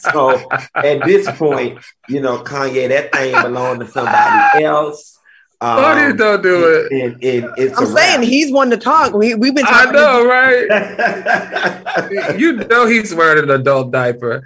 so 0.00 0.40
at 0.74 1.04
this 1.04 1.30
point, 1.32 1.78
you 2.08 2.20
know, 2.20 2.38
Kanye, 2.38 2.88
that 2.88 3.12
thing 3.12 3.40
belonged 3.42 3.80
to 3.80 3.88
somebody 3.88 4.64
else. 4.64 5.18
Um, 5.62 5.78
Claudia 5.78 6.12
don't 6.14 6.42
do 6.42 6.64
it. 6.64 6.90
And, 6.90 7.22
and, 7.22 7.44
and 7.56 7.72
I'm 7.76 7.86
saying 7.86 8.18
rap. 8.18 8.28
he's 8.28 8.52
one 8.52 8.68
to 8.70 8.76
talk. 8.76 9.14
We, 9.14 9.36
we've 9.36 9.54
been 9.54 9.64
talking. 9.64 9.90
I 9.90 9.92
know, 9.92 10.26
right? 10.26 10.66
you 12.36 12.54
know 12.54 12.86
he's 12.86 13.14
wearing 13.14 13.44
an 13.44 13.50
adult 13.50 13.92
diaper. 13.92 14.42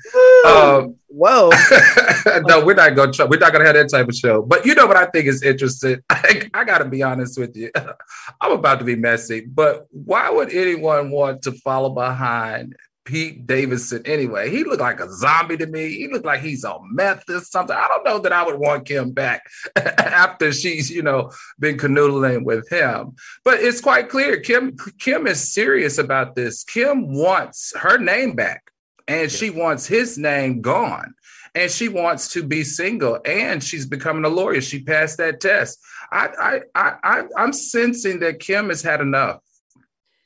Um, 0.46 0.96
Whoa. 1.16 1.48
no, 2.46 2.62
we're 2.62 2.74
not 2.74 2.94
going 2.94 3.10
to 3.10 3.24
we're 3.24 3.38
not 3.38 3.54
to 3.54 3.64
have 3.64 3.74
that 3.74 3.88
type 3.88 4.06
of 4.06 4.14
show. 4.14 4.42
But 4.42 4.66
you 4.66 4.74
know 4.74 4.86
what 4.86 4.98
I 4.98 5.06
think 5.06 5.26
is 5.26 5.42
interesting? 5.42 6.02
I, 6.10 6.50
I 6.52 6.64
got 6.64 6.78
to 6.78 6.84
be 6.84 7.02
honest 7.02 7.38
with 7.38 7.56
you. 7.56 7.70
I'm 8.40 8.52
about 8.52 8.80
to 8.80 8.84
be 8.84 8.96
messy, 8.96 9.40
but 9.40 9.86
why 9.90 10.28
would 10.28 10.52
anyone 10.52 11.10
want 11.10 11.40
to 11.42 11.52
follow 11.52 11.88
behind 11.88 12.76
Pete 13.06 13.46
Davidson 13.46 14.02
anyway. 14.04 14.50
He 14.50 14.64
looked 14.64 14.80
like 14.80 14.98
a 14.98 15.08
zombie 15.08 15.56
to 15.58 15.66
me. 15.66 15.94
He 15.94 16.08
looked 16.08 16.26
like 16.26 16.40
he's 16.40 16.64
on 16.64 16.92
meth 16.92 17.30
or 17.30 17.38
something. 17.38 17.76
I 17.76 17.86
don't 17.86 18.04
know 18.04 18.18
that 18.18 18.32
I 18.32 18.44
would 18.44 18.58
want 18.58 18.84
Kim 18.84 19.12
back 19.12 19.44
after 19.76 20.52
she's, 20.52 20.90
you 20.90 21.02
know, 21.02 21.30
been 21.60 21.76
canoodling 21.76 22.42
with 22.42 22.68
him. 22.68 23.14
But 23.44 23.60
it's 23.60 23.80
quite 23.80 24.08
clear 24.08 24.40
Kim 24.40 24.76
Kim 24.98 25.28
is 25.28 25.52
serious 25.52 25.98
about 25.98 26.34
this. 26.34 26.64
Kim 26.64 27.14
wants 27.14 27.72
her 27.76 27.96
name 27.96 28.34
back 28.34 28.72
and 29.08 29.30
she 29.30 29.50
wants 29.50 29.86
his 29.86 30.18
name 30.18 30.60
gone. 30.60 31.14
And 31.54 31.70
she 31.70 31.88
wants 31.88 32.32
to 32.32 32.42
be 32.42 32.64
single 32.64 33.18
and 33.24 33.64
she's 33.64 33.86
becoming 33.86 34.24
a 34.26 34.28
lawyer. 34.28 34.60
She 34.60 34.82
passed 34.82 35.16
that 35.18 35.40
test. 35.40 35.78
I 36.12 36.28
I 36.38 36.60
I, 36.74 36.94
I 37.02 37.22
I'm 37.36 37.52
sensing 37.54 38.20
that 38.20 38.40
Kim 38.40 38.68
has 38.68 38.82
had 38.82 39.00
enough 39.00 39.40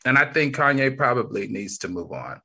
And 0.04 0.18
I 0.18 0.32
think 0.32 0.56
Kanye 0.56 0.96
probably 0.96 1.46
needs 1.46 1.78
to 1.78 1.88
move 1.88 2.12
on. 2.12 2.40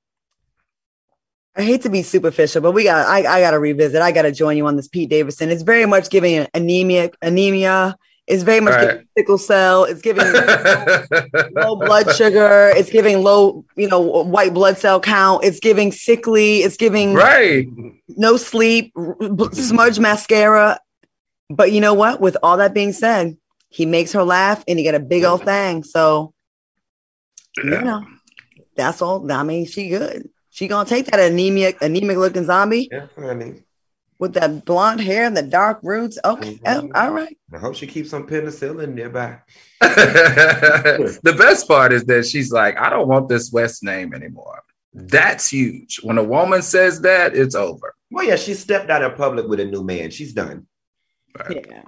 I 1.55 1.63
hate 1.63 1.83
to 1.83 1.89
be 1.89 2.03
superficial, 2.03 2.61
but 2.61 2.73
we 2.73 2.83
got 2.83 3.07
I, 3.07 3.19
I 3.19 3.41
gotta 3.41 3.59
revisit. 3.59 4.01
I 4.01 4.11
gotta 4.11 4.31
join 4.31 4.57
you 4.57 4.67
on 4.67 4.75
this 4.75 4.87
Pete 4.89 5.09
Davidson. 5.09 5.49
It's 5.49 5.63
very 5.63 5.85
much 5.85 6.09
giving 6.09 6.47
anemia 6.53 7.11
anemia. 7.21 7.97
It's 8.27 8.41
very 8.41 8.59
much 8.59 8.73
right. 8.73 8.87
giving 8.87 9.07
sickle 9.17 9.37
cell. 9.37 9.83
It's 9.83 10.01
giving 10.01 10.25
low, 10.25 11.03
low 11.51 11.75
blood 11.75 12.15
sugar. 12.15 12.71
It's 12.75 12.89
giving 12.89 13.21
low, 13.21 13.63
you 13.75 13.87
know, 13.87 13.99
white 13.99 14.53
blood 14.53 14.79
cell 14.79 14.99
count. 14.99 15.43
It's 15.43 15.59
giving 15.59 15.91
sickly. 15.91 16.63
It's 16.63 16.75
giving 16.75 17.13
right. 17.13 17.67
No 18.09 18.37
sleep, 18.37 18.93
smudge 19.51 19.99
mascara. 19.99 20.79
But 21.49 21.71
you 21.71 21.81
know 21.81 21.93
what? 21.93 22.19
With 22.19 22.35
all 22.41 22.57
that 22.57 22.73
being 22.73 22.93
said, 22.93 23.37
he 23.69 23.85
makes 23.85 24.13
her 24.13 24.23
laugh 24.23 24.63
and 24.67 24.79
he 24.79 24.85
got 24.85 24.95
a 24.95 24.99
big 24.99 25.23
old 25.23 25.43
thing. 25.43 25.83
So, 25.83 26.33
yeah. 27.57 27.63
you 27.63 27.81
know, 27.81 28.05
that's 28.75 29.03
all. 29.03 29.31
I 29.31 29.43
mean, 29.43 29.67
she 29.67 29.89
good. 29.89 30.29
She 30.49 30.67
gonna 30.67 30.89
take 30.89 31.05
that 31.07 31.19
anemic, 31.19 31.79
anemic 31.81 32.17
looking 32.17 32.45
zombie. 32.45 32.89
Yeah, 32.91 33.07
honey. 33.15 33.61
With 34.17 34.33
that 34.35 34.63
blonde 34.63 35.01
hair 35.01 35.25
and 35.25 35.35
the 35.35 35.43
dark 35.43 35.79
roots. 35.83 36.17
Okay, 36.23 36.55
mm-hmm. 36.55 36.91
oh, 36.95 36.99
all 36.99 37.11
right. 37.11 37.37
I 37.53 37.57
hope 37.57 37.75
she 37.75 37.85
keeps 37.85 38.09
some 38.09 38.25
penicillin 38.25 38.93
nearby. 38.93 39.39
the 39.81 41.35
best 41.37 41.67
part 41.67 41.91
is 41.91 42.05
that 42.05 42.25
she's 42.25 42.51
like, 42.51 42.77
I 42.77 42.89
don't 42.89 43.07
want 43.07 43.27
this 43.27 43.51
West 43.51 43.83
name 43.83 44.13
anymore. 44.13 44.63
That's 44.93 45.49
huge. 45.49 45.99
When 46.01 46.17
a 46.17 46.23
woman 46.23 46.61
says 46.61 47.01
that, 47.01 47.35
it's 47.35 47.55
over. 47.55 47.93
Well, 48.09 48.25
yeah, 48.25 48.37
she 48.37 48.53
stepped 48.53 48.89
out 48.89 49.03
in 49.03 49.11
public 49.11 49.47
with 49.47 49.59
a 49.59 49.65
new 49.65 49.83
man. 49.83 50.09
She's 50.11 50.33
done. 50.33 50.67
Right. 51.37 51.65
Yeah. 51.69 51.83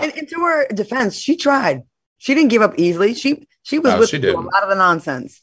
And, 0.00 0.16
and, 0.16 0.28
to 0.28 0.36
her 0.36 0.66
defense, 0.68 1.16
she 1.16 1.36
tried. 1.36 1.82
She 2.16 2.34
didn't 2.34 2.48
give 2.48 2.62
up 2.62 2.78
easily. 2.78 3.12
She 3.12 3.46
she 3.62 3.78
was 3.78 3.92
no, 3.92 3.98
with 3.98 4.08
she 4.08 4.26
a 4.26 4.32
lot 4.32 4.62
of 4.62 4.70
the 4.70 4.76
nonsense. 4.76 5.42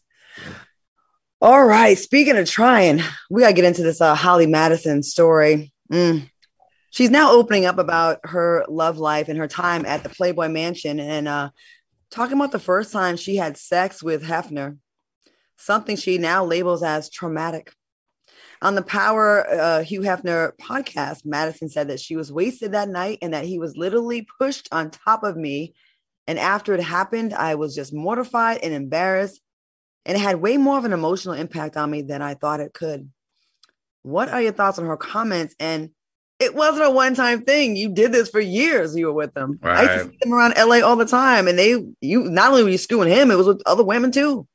All 1.39 1.63
right. 1.63 1.98
Speaking 1.98 2.38
of 2.38 2.50
trying, 2.50 3.01
we 3.29 3.41
gotta 3.41 3.53
get 3.53 3.65
into 3.65 3.84
this 3.84 4.01
uh, 4.01 4.15
Holly 4.15 4.48
Madison 4.48 5.03
story. 5.03 5.74
Mm. 5.92 6.30
She's 6.92 7.10
now 7.10 7.32
opening 7.32 7.66
up 7.66 7.78
about 7.78 8.20
her 8.24 8.66
love 8.68 8.98
life 8.98 9.30
and 9.30 9.38
her 9.38 9.48
time 9.48 9.86
at 9.86 10.04
the 10.04 10.10
Playboy 10.10 10.50
Mansion, 10.50 11.00
and 11.00 11.28
uh, 11.28 11.50
talking 12.10 12.38
about 12.38 12.52
the 12.52 12.60
first 12.60 12.92
time 12.92 13.18
she 13.18 13.38
had 13.38 13.58
sex 13.58 14.04
with 14.04 14.24
Hefner, 14.24 14.78
something 15.58 15.96
she 15.96 16.18
now 16.18 16.44
labels 16.44 16.84
as 16.84 17.10
traumatic. 17.10 17.74
On 18.62 18.76
the 18.76 18.84
Power 18.84 19.50
uh, 19.50 19.84
Hugh 19.84 20.02
Hefner 20.02 20.52
podcast, 20.62 21.26
Madison 21.26 21.70
said 21.70 21.88
that 21.88 22.00
she 22.00 22.16
was 22.16 22.32
wasted 22.32 22.74
that 22.74 22.90
night 22.90 23.18
and 23.22 23.34
that 23.34 23.46
he 23.46 23.58
was 23.58 23.76
literally 23.76 24.28
pushed 24.40 24.68
on 24.72 24.92
top 24.92 25.24
of 25.24 25.36
me. 25.36 25.74
And 26.28 26.38
after 26.38 26.74
it 26.76 26.84
happened, 26.84 27.34
I 27.34 27.56
was 27.56 27.74
just 27.74 27.92
mortified 27.92 28.60
and 28.62 28.72
embarrassed 28.72 29.42
and 30.06 30.18
it 30.18 30.22
had 30.22 30.42
way 30.42 30.58
more 30.58 30.78
of 30.78 30.86
an 30.86 30.94
emotional 30.94 31.36
impact 31.36 31.78
on 31.78 31.92
me 31.92 32.02
than 32.02 32.22
I 32.22 32.34
thought 32.34 32.60
it 32.60 32.74
could. 32.74 33.10
What 34.03 34.29
are 34.29 34.41
your 34.41 34.51
thoughts 34.51 34.79
on 34.79 34.86
her 34.86 34.98
comments? 34.98 35.55
And 35.60 35.91
it 36.39 36.55
wasn't 36.55 36.86
a 36.86 36.89
one-time 36.89 37.43
thing. 37.43 37.75
You 37.75 37.89
did 37.93 38.12
this 38.12 38.29
for 38.29 38.39
years. 38.39 38.96
You 38.96 39.08
were 39.08 39.13
with 39.13 39.34
them. 39.34 39.60
Right. 39.62 39.89
I 39.89 39.93
used 39.93 40.05
to 40.05 40.12
see 40.12 40.17
them 40.22 40.34
around 40.34 40.55
LA 40.58 40.86
all 40.86 40.96
the 40.96 41.05
time, 41.05 41.48
and 41.48 41.58
they 41.58 41.84
you 42.01 42.24
not 42.24 42.51
only 42.51 42.63
were 42.63 42.70
you 42.70 42.77
screwing 42.77 43.10
him, 43.10 43.29
it 43.29 43.36
was 43.36 43.48
with 43.48 43.62
other 43.65 43.84
women 43.84 44.12
too. 44.12 44.48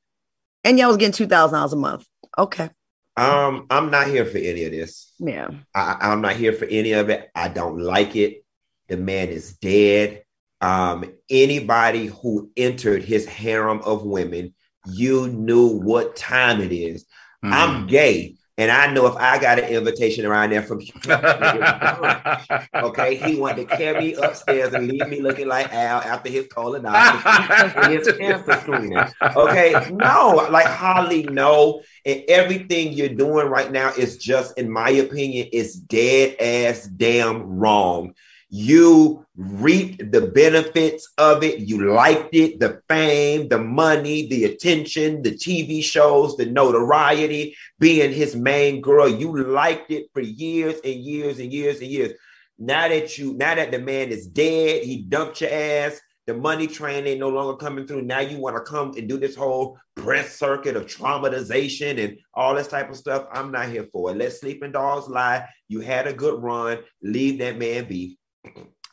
And 0.65 0.79
y'all 0.79 0.89
was 0.89 0.97
getting 0.97 1.13
two 1.13 1.29
thousand 1.29 1.57
dollars 1.57 1.73
a 1.73 1.77
month. 1.77 2.07
Okay. 2.37 2.71
Um, 3.17 3.67
I'm 3.71 3.91
not 3.91 4.09
here 4.09 4.27
for 4.27 4.37
any 4.37 4.65
of 4.65 4.73
this. 4.73 5.13
Yeah. 5.19 5.49
I, 5.75 5.97
I'm 6.01 6.21
not 6.21 6.37
here 6.37 6.53
for 6.53 6.67
any 6.67 6.93
of 6.93 7.09
it. 7.09 7.31
I 7.35 7.49
don't 7.49 7.79
like 7.79 8.15
it. 8.15 8.45
The 8.89 8.99
man 8.99 9.29
is 9.29 9.57
dead. 9.57 10.25
Um, 10.61 11.11
anybody 11.31 12.07
who 12.07 12.51
entered 12.57 13.03
his 13.05 13.25
harem 13.27 13.81
of 13.83 14.05
women 14.05 14.55
you 14.87 15.29
knew 15.29 15.67
what 15.67 16.17
time 16.17 16.61
it 16.61 16.73
is. 16.73 17.05
Mm-hmm. 17.45 17.53
I'm 17.53 17.87
gay. 17.87 18.36
And 18.59 18.71
I 18.71 18.91
know 18.91 19.07
if 19.07 19.15
I 19.17 19.39
got 19.39 19.59
an 19.59 19.67
invitation 19.67 20.25
around 20.25 20.51
there 20.51 20.63
from 20.63 20.79
okay, 22.75 23.17
he 23.17 23.37
wanted 23.37 23.69
to 23.69 23.77
carry 23.77 23.99
me 23.99 24.15
upstairs 24.15 24.73
and 24.73 24.89
leave 24.89 25.07
me 25.09 25.21
looking 25.21 25.47
like 25.47 25.71
Al 25.75 26.01
after 26.01 26.31
his 26.31 26.47
colonoscopy 26.47 27.77
and 27.85 27.93
his 27.93 28.11
cancer 28.17 28.59
screening. 28.61 28.99
Okay, 29.23 29.75
no, 29.93 30.49
like 30.51 30.67
Holly, 30.67 31.25
no, 31.25 31.83
and 32.07 32.23
everything 32.29 32.95
you're 32.95 33.11
doing 33.11 33.49
right 33.49 33.71
now 33.71 33.93
is 33.93 34.17
just, 34.17 34.57
in 34.57 34.71
my 34.71 34.89
opinion, 34.89 35.49
is 35.53 35.75
dead 35.75 36.37
ass 36.41 36.87
damn 36.87 37.43
wrong. 37.59 38.15
You 38.49 39.27
reaped 39.37 40.13
the 40.13 40.29
benefits 40.29 41.13
of 41.19 41.43
it. 41.43 41.61
You 41.61 41.93
liked 41.93 42.35
it, 42.35 42.61
the 42.61 42.81
fame, 42.89 43.49
the 43.49 43.59
money, 43.59 44.29
the 44.29 44.45
attention, 44.45 45.23
the 45.23 45.33
TV 45.33 45.83
shows, 45.83 46.37
the 46.37 46.47
notoriety, 46.47 47.57
being 47.81 48.13
his 48.13 48.37
main 48.37 48.81
girl. 48.81 49.09
You 49.09 49.37
liked 49.37 49.91
it 49.91 50.07
for 50.13 50.21
years 50.21 50.77
and 50.85 50.95
years 50.95 51.41
and 51.41 51.53
years 51.53 51.81
and 51.81 51.91
years. 51.91 52.13
Now 52.59 52.89
that 52.89 53.19
you, 53.19 53.35
now 53.35 53.57
that 53.57 53.73
the 53.73 53.81
man 53.81 54.11
is 54.11 54.29
dead, 54.29 54.85
he 54.85 55.03
dumped 55.03 55.41
your 55.41 55.53
ass. 55.53 56.01
The 56.27 56.35
money 56.35 56.67
train 56.67 57.07
ain't 57.07 57.21
no 57.21 57.29
longer 57.29 57.57
coming 57.57 57.87
through. 57.87 58.03
Now 58.03 58.21
you 58.21 58.39
want 58.39 58.57
to 58.57 58.63
come 58.63 58.93
and 58.97 59.09
do 59.09 59.19
this 59.19 59.37
whole 59.37 59.79
press 59.97 60.37
circuit 60.37 60.77
of 60.77 60.87
traumatization 60.87 62.03
and 62.03 62.19
all 62.35 62.55
this 62.55 62.67
type 62.69 62.91
of 62.91 62.97
stuff. 62.97 63.27
I'm 63.33 63.53
not 63.53 63.69
here 63.69 63.87
for 63.93 64.11
it. 64.11 64.17
Let 64.17 64.33
sleeping 64.33 64.73
dogs 64.73 65.09
lie. 65.09 65.47
You 65.69 65.81
had 65.81 66.07
a 66.07 66.13
good 66.13 66.43
run. 66.43 66.79
Leave 67.03 67.39
that 67.39 67.59
man 67.59 67.85
be. 67.85 68.19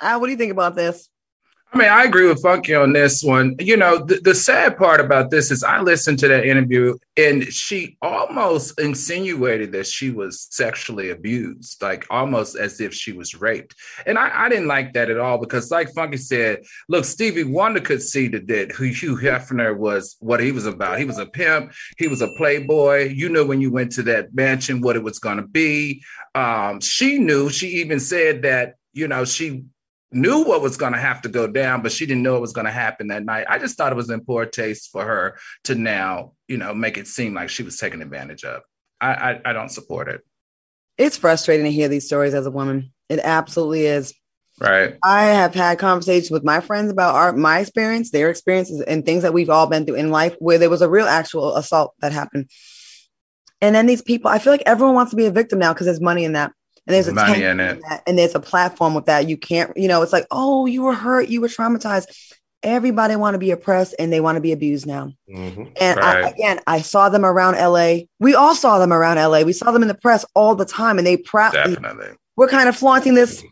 Al, 0.01 0.19
what 0.19 0.27
do 0.27 0.31
you 0.31 0.37
think 0.37 0.51
about 0.51 0.75
this? 0.75 1.09
I 1.73 1.77
mean, 1.77 1.89
I 1.89 2.03
agree 2.03 2.27
with 2.27 2.43
Funky 2.43 2.75
on 2.75 2.93
this 2.93 3.23
one. 3.23 3.55
You 3.59 3.77
know, 3.77 3.97
the, 3.97 4.19
the 4.23 4.35
sad 4.35 4.77
part 4.77 5.01
about 5.01 5.31
this 5.31 5.49
is 5.49 5.63
I 5.63 5.81
listened 5.81 6.19
to 6.19 6.27
that 6.27 6.45
interview 6.45 6.95
and 7.17 7.51
she 7.51 7.97
almost 7.99 8.79
insinuated 8.79 9.71
that 9.71 9.87
she 9.87 10.11
was 10.11 10.47
sexually 10.51 11.09
abused, 11.09 11.81
like 11.81 12.05
almost 12.11 12.55
as 12.55 12.79
if 12.79 12.93
she 12.93 13.11
was 13.11 13.33
raped. 13.33 13.73
And 14.05 14.19
I, 14.19 14.45
I 14.45 14.49
didn't 14.49 14.67
like 14.67 14.93
that 14.93 15.09
at 15.09 15.17
all 15.17 15.39
because, 15.39 15.71
like 15.71 15.91
Funky 15.95 16.17
said, 16.17 16.61
look, 16.89 17.05
Stevie 17.05 17.43
Wonder 17.43 17.81
could 17.81 18.03
see 18.03 18.27
that, 18.27 18.45
that 18.49 18.71
who 18.73 18.83
Hugh 18.83 19.17
Hefner 19.17 19.75
was 19.75 20.15
what 20.19 20.41
he 20.41 20.51
was 20.51 20.67
about. 20.67 20.99
He 20.99 21.05
was 21.05 21.17
a 21.17 21.25
pimp, 21.25 21.73
he 21.97 22.07
was 22.07 22.21
a 22.21 22.29
playboy. 22.37 23.09
You 23.09 23.29
know, 23.29 23.45
when 23.45 23.61
you 23.61 23.71
went 23.71 23.91
to 23.93 24.03
that 24.03 24.35
mansion, 24.35 24.81
what 24.81 24.95
it 24.95 25.03
was 25.03 25.17
going 25.17 25.37
to 25.37 25.47
be. 25.47 26.03
Um, 26.35 26.81
she 26.81 27.17
knew, 27.17 27.49
she 27.49 27.67
even 27.81 27.99
said 27.99 28.43
that 28.43 28.75
you 28.93 29.07
know, 29.07 29.25
she 29.25 29.65
knew 30.11 30.43
what 30.43 30.61
was 30.61 30.77
going 30.77 30.93
to 30.93 30.99
have 30.99 31.21
to 31.23 31.29
go 31.29 31.47
down, 31.47 31.81
but 31.81 31.91
she 31.91 32.05
didn't 32.05 32.23
know 32.23 32.37
it 32.37 32.41
was 32.41 32.53
going 32.53 32.65
to 32.65 32.71
happen 32.71 33.07
that 33.07 33.25
night. 33.25 33.47
I 33.49 33.57
just 33.57 33.77
thought 33.77 33.91
it 33.91 33.95
was 33.95 34.09
in 34.09 34.23
poor 34.23 34.45
taste 34.45 34.91
for 34.91 35.03
her 35.03 35.37
to 35.65 35.75
now, 35.75 36.33
you 36.47 36.57
know, 36.57 36.73
make 36.73 36.97
it 36.97 37.07
seem 37.07 37.33
like 37.33 37.49
she 37.49 37.63
was 37.63 37.77
taken 37.77 38.01
advantage 38.01 38.43
of. 38.43 38.61
I, 39.01 39.13
I, 39.13 39.41
I 39.45 39.53
don't 39.53 39.69
support 39.69 40.07
it. 40.07 40.21
It's 40.97 41.17
frustrating 41.17 41.65
to 41.65 41.71
hear 41.71 41.87
these 41.87 42.05
stories 42.05 42.33
as 42.33 42.45
a 42.45 42.51
woman. 42.51 42.93
It 43.09 43.19
absolutely 43.19 43.87
is. 43.87 44.13
Right. 44.59 44.97
I 45.03 45.25
have 45.25 45.55
had 45.55 45.79
conversations 45.79 46.29
with 46.29 46.43
my 46.43 46.59
friends 46.59 46.91
about 46.91 47.15
our 47.15 47.33
my 47.33 47.59
experience, 47.59 48.11
their 48.11 48.29
experiences, 48.29 48.81
and 48.81 49.03
things 49.03 49.23
that 49.23 49.33
we've 49.33 49.49
all 49.49 49.65
been 49.65 49.85
through 49.85 49.95
in 49.95 50.11
life 50.11 50.35
where 50.37 50.59
there 50.59 50.69
was 50.69 50.83
a 50.83 50.89
real 50.89 51.07
actual 51.07 51.55
assault 51.55 51.95
that 52.01 52.11
happened. 52.11 52.49
And 53.61 53.73
then 53.73 53.87
these 53.87 54.03
people, 54.03 54.29
I 54.29 54.37
feel 54.37 54.53
like 54.53 54.63
everyone 54.67 54.93
wants 54.93 55.09
to 55.09 55.15
be 55.15 55.25
a 55.25 55.31
victim 55.31 55.57
now 55.57 55.73
because 55.73 55.85
there's 55.85 56.01
money 56.01 56.23
in 56.23 56.33
that 56.33 56.51
and 56.85 56.93
there's 56.93 57.07
a 57.07 57.13
money 57.13 57.43
in 57.43 57.59
it, 57.59 57.81
that, 57.87 58.03
and 58.05 58.17
there's 58.17 58.35
a 58.35 58.39
platform 58.39 58.93
with 58.93 59.05
that. 59.05 59.29
You 59.29 59.37
can't, 59.37 59.75
you 59.77 59.87
know, 59.87 60.01
it's 60.01 60.13
like, 60.13 60.27
oh, 60.31 60.65
you 60.65 60.83
were 60.83 60.93
hurt, 60.93 61.29
you 61.29 61.41
were 61.41 61.47
traumatized. 61.47 62.05
Everybody 62.61 63.17
want 63.17 63.33
to 63.35 63.39
be 63.39 63.51
oppressed 63.51 63.93
and 63.99 64.11
they 64.11 64.21
want 64.21 64.37
to 64.37 64.41
be 64.41 64.53
abused 64.53 64.85
now. 64.85 65.11
Mm-hmm. 65.29 65.63
And 65.79 65.97
right. 65.99 66.25
I, 66.25 66.29
again, 66.29 66.59
I 66.65 66.81
saw 66.81 67.09
them 67.09 67.25
around 67.25 67.55
LA. 67.55 68.05
We 68.19 68.35
all 68.35 68.55
saw 68.55 68.79
them 68.79 68.93
around 68.93 69.17
LA. 69.17 69.41
We 69.41 69.53
saw 69.53 69.71
them 69.71 69.81
in 69.81 69.89
the 69.89 69.95
press 69.95 70.25
all 70.33 70.55
the 70.55 70.65
time, 70.65 70.97
and 70.97 71.05
they 71.05 71.17
proudly 71.17 71.77
we're 72.35 72.47
kind 72.47 72.69
of 72.69 72.75
flaunting 72.75 73.15
this 73.15 73.43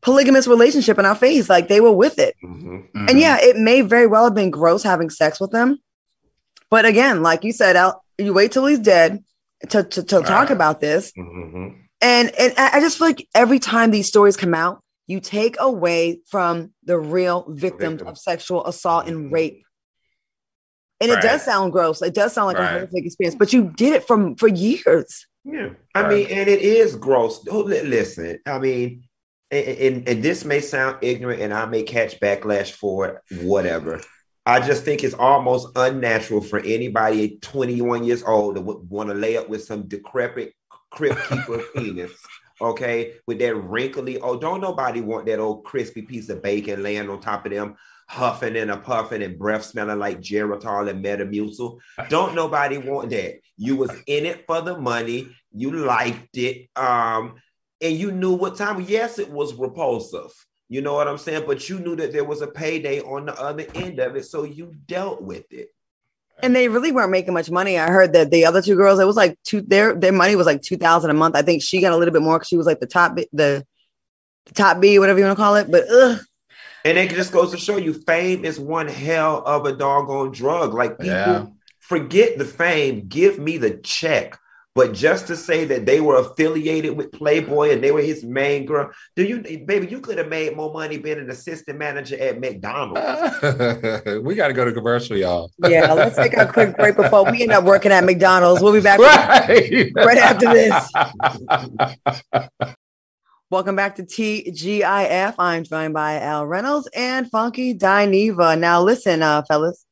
polygamous 0.00 0.46
relationship 0.46 0.98
in 0.98 1.06
our 1.06 1.14
face, 1.14 1.48
like 1.48 1.68
they 1.68 1.80
were 1.80 1.92
with 1.92 2.18
it. 2.18 2.34
Mm-hmm. 2.44 2.76
Mm-hmm. 2.76 3.06
And 3.08 3.18
yeah, 3.18 3.38
it 3.40 3.56
may 3.56 3.80
very 3.80 4.06
well 4.06 4.24
have 4.24 4.34
been 4.34 4.50
gross 4.50 4.82
having 4.82 5.10
sex 5.10 5.40
with 5.40 5.50
them, 5.50 5.78
but 6.70 6.84
again, 6.84 7.22
like 7.22 7.44
you 7.44 7.52
said, 7.52 7.76
Al, 7.76 8.04
you 8.18 8.32
wait 8.32 8.52
till 8.52 8.66
he's 8.66 8.78
dead 8.78 9.24
to 9.70 9.82
to, 9.82 10.02
to 10.02 10.22
talk 10.22 10.50
about 10.50 10.80
this. 10.80 11.12
And 12.00 12.30
and 12.38 12.54
I 12.56 12.80
just 12.80 12.98
feel 12.98 13.08
like 13.08 13.26
every 13.34 13.58
time 13.58 13.90
these 13.90 14.06
stories 14.06 14.36
come 14.36 14.54
out, 14.54 14.82
you 15.06 15.20
take 15.20 15.56
away 15.58 16.20
from 16.26 16.72
the 16.84 16.98
real 16.98 17.46
victims 17.48 17.94
Victim. 17.94 18.08
of 18.08 18.18
sexual 18.18 18.64
assault 18.66 19.08
and 19.08 19.16
mm-hmm. 19.16 19.34
rape. 19.34 19.64
And 21.00 21.10
right. 21.10 21.18
it 21.18 21.26
does 21.26 21.44
sound 21.44 21.72
gross. 21.72 22.02
It 22.02 22.14
does 22.14 22.32
sound 22.32 22.48
like 22.48 22.58
right. 22.58 22.66
a 22.66 22.72
horrific 22.72 23.06
experience, 23.06 23.36
but 23.36 23.52
you 23.52 23.72
did 23.76 23.94
it 23.94 24.06
from 24.06 24.36
for 24.36 24.48
years. 24.48 25.26
Yeah, 25.44 25.70
I 25.94 26.02
right. 26.02 26.10
mean, 26.10 26.26
and 26.30 26.48
it 26.48 26.60
is 26.60 26.94
gross. 26.94 27.44
Oh, 27.48 27.60
listen, 27.60 28.38
I 28.44 28.58
mean, 28.58 29.04
and, 29.50 29.66
and, 29.66 30.08
and, 30.08 30.22
this 30.22 30.44
may 30.44 30.60
sound 30.60 30.98
ignorant, 31.00 31.40
and 31.40 31.54
I 31.54 31.64
may 31.64 31.84
catch 31.84 32.20
backlash 32.20 32.72
for 32.72 33.06
it. 33.06 33.42
Whatever. 33.42 34.02
I 34.44 34.60
just 34.60 34.84
think 34.84 35.04
it's 35.04 35.14
almost 35.14 35.68
unnatural 35.76 36.40
for 36.40 36.58
anybody 36.58 37.38
21 37.40 38.04
years 38.04 38.22
old 38.22 38.56
to 38.56 38.60
want 38.60 39.10
to 39.10 39.14
lay 39.14 39.36
up 39.36 39.48
with 39.48 39.64
some 39.64 39.88
decrepit 39.88 40.52
crypt 40.90 41.20
keeper 41.28 41.62
penis. 41.74 42.12
Okay, 42.60 43.14
with 43.26 43.38
that 43.38 43.54
wrinkly, 43.54 44.18
oh, 44.18 44.36
don't 44.38 44.60
nobody 44.60 45.00
want 45.00 45.26
that 45.26 45.38
old 45.38 45.64
crispy 45.64 46.02
piece 46.02 46.28
of 46.28 46.42
bacon 46.42 46.82
laying 46.82 47.08
on 47.08 47.20
top 47.20 47.46
of 47.46 47.52
them. 47.52 47.76
huffing 48.08 48.56
and 48.56 48.70
a 48.70 48.76
puffing 48.78 49.22
and 49.22 49.38
breath 49.38 49.64
smelling 49.64 49.98
like 49.98 50.20
Geritol 50.20 50.88
and 50.88 51.04
Metamucil. 51.04 51.78
Don't 52.08 52.34
nobody 52.34 52.78
want 52.78 53.10
that. 53.10 53.34
You 53.56 53.76
was 53.76 53.90
in 54.06 54.24
it 54.24 54.44
for 54.46 54.62
the 54.62 54.78
money. 54.78 55.28
You 55.52 55.72
liked 55.72 56.36
it. 56.36 56.68
Um, 56.74 57.34
and 57.80 57.96
you 57.96 58.10
knew 58.10 58.32
what 58.32 58.56
time. 58.56 58.80
Yes, 58.88 59.18
it 59.18 59.30
was 59.30 59.54
repulsive. 59.54 60.32
You 60.70 60.80
know 60.80 60.94
what 60.94 61.06
I'm 61.08 61.18
saying? 61.18 61.44
But 61.46 61.68
you 61.68 61.78
knew 61.78 61.96
that 61.96 62.12
there 62.12 62.24
was 62.24 62.40
a 62.40 62.46
payday 62.46 63.00
on 63.00 63.26
the 63.26 63.40
other 63.40 63.66
end 63.74 63.98
of 64.00 64.16
it, 64.16 64.24
so 64.24 64.44
you 64.44 64.74
dealt 64.86 65.22
with 65.22 65.44
it. 65.52 65.68
And 66.42 66.54
they 66.54 66.68
really 66.68 66.92
weren't 66.92 67.10
making 67.10 67.34
much 67.34 67.50
money. 67.50 67.78
I 67.78 67.90
heard 67.90 68.12
that 68.12 68.30
the 68.30 68.44
other 68.44 68.62
two 68.62 68.76
girls, 68.76 69.00
it 69.00 69.06
was 69.06 69.16
like 69.16 69.38
two 69.44 69.60
their 69.60 69.94
their 69.94 70.12
money 70.12 70.36
was 70.36 70.46
like 70.46 70.62
two 70.62 70.76
thousand 70.76 71.10
a 71.10 71.14
month. 71.14 71.34
I 71.36 71.42
think 71.42 71.62
she 71.62 71.80
got 71.80 71.92
a 71.92 71.96
little 71.96 72.12
bit 72.12 72.22
more 72.22 72.38
because 72.38 72.48
she 72.48 72.56
was 72.56 72.66
like 72.66 72.80
the 72.80 72.86
top 72.86 73.16
the, 73.16 73.26
the 73.32 74.54
top 74.54 74.80
B, 74.80 74.98
whatever 74.98 75.18
you 75.18 75.24
want 75.24 75.36
to 75.36 75.42
call 75.42 75.56
it. 75.56 75.70
But 75.70 75.88
ugh. 75.90 76.20
And 76.84 76.96
it 76.96 77.10
just 77.10 77.32
goes 77.32 77.50
to 77.50 77.58
show 77.58 77.76
you 77.76 77.92
fame 77.92 78.44
is 78.44 78.58
one 78.60 78.86
hell 78.88 79.42
of 79.44 79.66
a 79.66 79.72
doggone 79.72 80.30
drug. 80.30 80.74
Like 80.74 80.98
people 80.98 81.06
yeah. 81.06 81.46
forget 81.80 82.38
the 82.38 82.44
fame, 82.44 83.08
give 83.08 83.38
me 83.38 83.58
the 83.58 83.72
check. 83.78 84.38
But 84.78 84.92
just 84.92 85.26
to 85.26 85.34
say 85.34 85.64
that 85.64 85.86
they 85.86 86.00
were 86.00 86.20
affiliated 86.20 86.96
with 86.96 87.10
Playboy 87.10 87.72
and 87.72 87.82
they 87.82 87.90
were 87.90 88.00
his 88.00 88.22
main 88.22 88.64
girl, 88.64 88.92
do 89.16 89.24
you, 89.24 89.40
baby, 89.66 89.88
you 89.88 90.00
could 90.00 90.18
have 90.18 90.28
made 90.28 90.56
more 90.56 90.72
money 90.72 90.98
being 90.98 91.18
an 91.18 91.28
assistant 91.28 91.80
manager 91.80 92.16
at 92.16 92.38
McDonald's. 92.38 93.00
we 94.22 94.36
got 94.36 94.46
to 94.46 94.54
go 94.54 94.64
to 94.64 94.72
commercial, 94.72 95.16
y'all. 95.16 95.50
yeah, 95.66 95.92
let's 95.92 96.14
take 96.14 96.36
a 96.36 96.46
quick 96.46 96.76
break 96.76 96.94
before 96.94 97.28
we 97.28 97.42
end 97.42 97.50
up 97.50 97.64
working 97.64 97.90
at 97.90 98.04
McDonald's. 98.04 98.62
We'll 98.62 98.72
be 98.72 98.80
back 98.80 99.00
right, 99.00 99.90
right 99.96 100.18
after 100.18 100.46
this. 100.46 100.92
Welcome 103.50 103.74
back 103.74 103.96
to 103.96 104.04
TGIF. 104.04 105.34
I'm 105.40 105.64
joined 105.64 105.92
by 105.92 106.20
Al 106.20 106.46
Reynolds 106.46 106.88
and 106.94 107.28
Funky 107.28 107.74
Dineva. 107.74 108.56
Now, 108.56 108.80
listen, 108.80 109.24
uh, 109.24 109.42
fellas. 109.42 109.84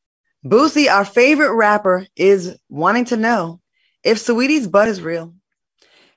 Boosie, 0.44 0.88
our 0.88 1.04
favorite 1.04 1.56
rapper, 1.56 2.06
is 2.14 2.56
wanting 2.68 3.06
to 3.06 3.16
know 3.16 3.58
if 4.06 4.18
Saweetie's 4.18 4.68
butt 4.68 4.86
is 4.86 5.02
real. 5.02 5.34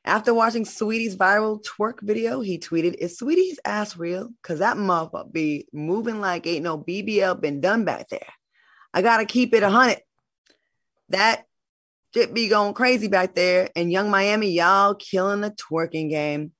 After 0.05 0.31
watching 0.31 0.63
Saweetie's 0.63 1.17
viral 1.17 1.63
twerk 1.65 2.01
video, 2.01 2.39
he 2.39 2.59
tweeted, 2.59 2.93
Is 2.99 3.19
Saweetie's 3.19 3.59
ass 3.65 3.97
real? 3.97 4.29
Because 4.41 4.59
that 4.59 4.77
motherfucker 4.77 5.31
be 5.31 5.67
moving 5.73 6.21
like 6.21 6.45
ain't 6.45 6.63
no 6.63 6.77
BBL 6.77 7.41
been 7.41 7.61
done 7.61 7.85
back 7.85 8.07
there. 8.09 8.27
I 8.93 9.01
got 9.01 9.17
to 9.17 9.25
keep 9.25 9.55
it 9.55 9.63
a 9.63 9.67
100. 9.67 10.01
That 11.09 11.45
shit 12.13 12.31
be 12.31 12.47
going 12.47 12.75
crazy 12.75 13.07
back 13.07 13.33
there. 13.33 13.69
And 13.75 13.91
Yung 13.91 14.11
Miami, 14.11 14.51
y'all 14.51 14.93
killing 14.93 15.41
the 15.41 15.51
twerking 15.51 16.11
game. 16.11 16.51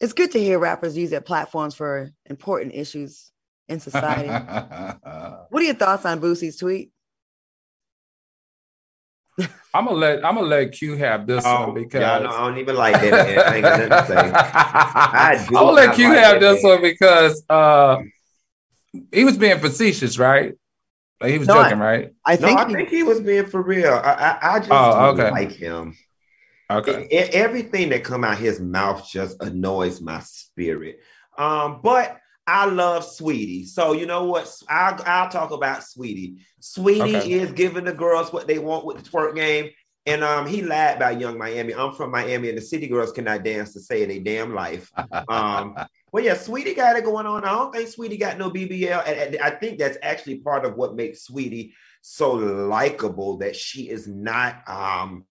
It's 0.00 0.12
good 0.12 0.32
to 0.32 0.40
hear 0.40 0.58
rappers 0.58 0.96
use 0.96 1.10
their 1.10 1.20
platforms 1.20 1.76
for 1.76 2.10
important 2.26 2.74
issues 2.74 3.30
in 3.68 3.78
society. 3.78 4.28
what 5.48 5.62
are 5.62 5.66
your 5.66 5.74
thoughts 5.74 6.04
on 6.04 6.20
Boosie's 6.20 6.56
tweet? 6.56 6.90
I'm 9.74 9.86
gonna 9.86 9.96
let 9.96 10.24
I'm 10.24 10.34
gonna 10.34 10.46
let 10.46 10.72
Q 10.72 10.96
have 10.96 11.26
this 11.26 11.44
oh, 11.46 11.66
one 11.66 11.74
because 11.74 12.00
yeah, 12.00 12.18
no, 12.18 12.30
I 12.30 12.48
don't 12.48 12.58
even 12.58 12.76
like 12.76 13.00
that. 13.00 13.10
Man. 13.10 13.38
I 13.38 13.54
ain't 13.54 13.62
got 13.62 13.88
nothing 13.88 13.88
to 13.88 14.06
say. 14.06 14.32
I 14.34 15.34
am 15.46 15.52
gonna 15.52 15.70
let 15.72 15.94
Q 15.94 16.08
like 16.08 16.18
have 16.18 16.40
this 16.40 16.62
man. 16.62 16.72
one 16.72 16.82
because 16.82 17.42
uh, 17.48 18.02
he 19.10 19.24
was 19.24 19.38
being 19.38 19.58
facetious, 19.58 20.18
right? 20.18 20.54
Like 21.20 21.32
he 21.32 21.38
was 21.38 21.48
no, 21.48 21.62
joking, 21.62 21.80
I, 21.80 21.84
right? 21.84 22.14
I 22.26 22.36
think 22.36 22.58
no, 22.58 22.64
I 22.64 22.72
think 22.72 22.88
he 22.90 23.02
was 23.02 23.20
being 23.20 23.46
for 23.46 23.62
real. 23.62 23.92
I 23.94 24.12
I, 24.12 24.54
I 24.54 24.58
just 24.58 24.70
oh, 24.70 25.06
okay. 25.12 25.30
like 25.30 25.52
him. 25.52 25.96
Okay. 26.70 27.06
It, 27.10 27.30
everything 27.30 27.90
that 27.90 28.04
come 28.04 28.24
out 28.24 28.38
his 28.38 28.60
mouth 28.60 29.08
just 29.08 29.42
annoys 29.42 30.00
my 30.00 30.20
spirit. 30.20 31.00
Um, 31.36 31.80
but 31.82 32.18
I 32.46 32.66
love 32.66 33.04
Saweetie. 33.04 33.66
So 33.66 33.92
you 33.92 34.06
know 34.06 34.24
what? 34.24 34.52
I'll, 34.68 35.00
I'll 35.06 35.28
talk 35.28 35.52
about 35.52 35.80
Saweetie. 35.80 36.38
Saweetie 36.60 37.16
okay. 37.16 37.32
is 37.32 37.52
giving 37.52 37.84
the 37.84 37.92
girls 37.92 38.32
what 38.32 38.46
they 38.46 38.58
want 38.58 38.84
with 38.84 39.02
the 39.02 39.08
twerk 39.08 39.34
game. 39.34 39.70
And 40.04 40.24
um, 40.24 40.48
he 40.48 40.62
lied 40.62 40.96
about 40.96 41.20
Yung 41.20 41.38
Miami. 41.38 41.74
I'm 41.74 41.92
from 41.92 42.10
Miami, 42.10 42.48
and 42.48 42.58
the 42.58 42.62
city 42.62 42.88
girls 42.88 43.12
cannot 43.12 43.44
dance 43.44 43.72
to 43.74 43.80
save 43.80 44.08
their 44.08 44.18
damn 44.18 44.52
life. 44.52 44.90
Um, 45.28 45.76
well, 46.12 46.24
yeah, 46.24 46.34
Saweetie 46.34 46.74
got 46.74 46.96
it 46.96 47.04
going 47.04 47.26
on. 47.26 47.44
I 47.44 47.52
don't 47.52 47.72
think 47.72 47.88
Saweetie 47.88 48.18
got 48.18 48.36
no 48.36 48.50
BBL, 48.50 49.06
and, 49.06 49.34
and 49.34 49.38
I 49.38 49.50
think 49.50 49.78
that's 49.78 49.98
actually 50.02 50.38
part 50.38 50.64
of 50.64 50.74
what 50.74 50.96
makes 50.96 51.28
Saweetie 51.28 51.72
so 52.00 52.32
likable. 52.32 53.36
That 53.38 53.54
she 53.54 53.88
is 53.90 54.08
not 54.08 54.68
um, 54.68 55.24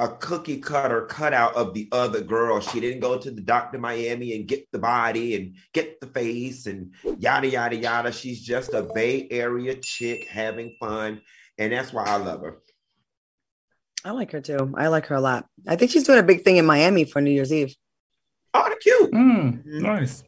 a 0.00 0.08
cookie 0.08 0.58
cutter 0.58 1.02
cutout 1.02 1.54
of 1.54 1.74
the 1.74 1.86
other 1.92 2.22
girl. 2.22 2.58
She 2.58 2.80
didn't 2.80 3.00
go 3.00 3.18
to 3.18 3.30
the 3.30 3.42
Dr. 3.42 3.78
Miami 3.78 4.34
and 4.34 4.48
get 4.48 4.66
the 4.72 4.78
body 4.78 5.36
and 5.36 5.54
get 5.74 6.00
the 6.00 6.06
face 6.06 6.66
and 6.66 6.94
yada, 7.18 7.46
yada, 7.46 7.76
yada. 7.76 8.10
She's 8.10 8.40
just 8.40 8.72
a 8.72 8.90
Bay 8.94 9.28
Area 9.30 9.74
chick 9.76 10.26
having 10.26 10.74
fun. 10.80 11.20
And 11.58 11.70
that's 11.70 11.92
why 11.92 12.04
I 12.04 12.16
love 12.16 12.40
her. 12.40 12.56
I 14.02 14.12
like 14.12 14.32
her 14.32 14.40
too. 14.40 14.72
I 14.74 14.88
like 14.88 15.06
her 15.06 15.16
a 15.16 15.20
lot. 15.20 15.46
I 15.68 15.76
think 15.76 15.90
she's 15.90 16.04
doing 16.04 16.18
a 16.18 16.22
big 16.22 16.44
thing 16.44 16.56
in 16.56 16.64
Miami 16.64 17.04
for 17.04 17.20
New 17.20 17.30
Year's 17.30 17.52
Eve. 17.52 17.76
Oh, 18.54 18.74
cute. 18.80 19.12
Mm, 19.12 19.64
nice. 19.66 20.24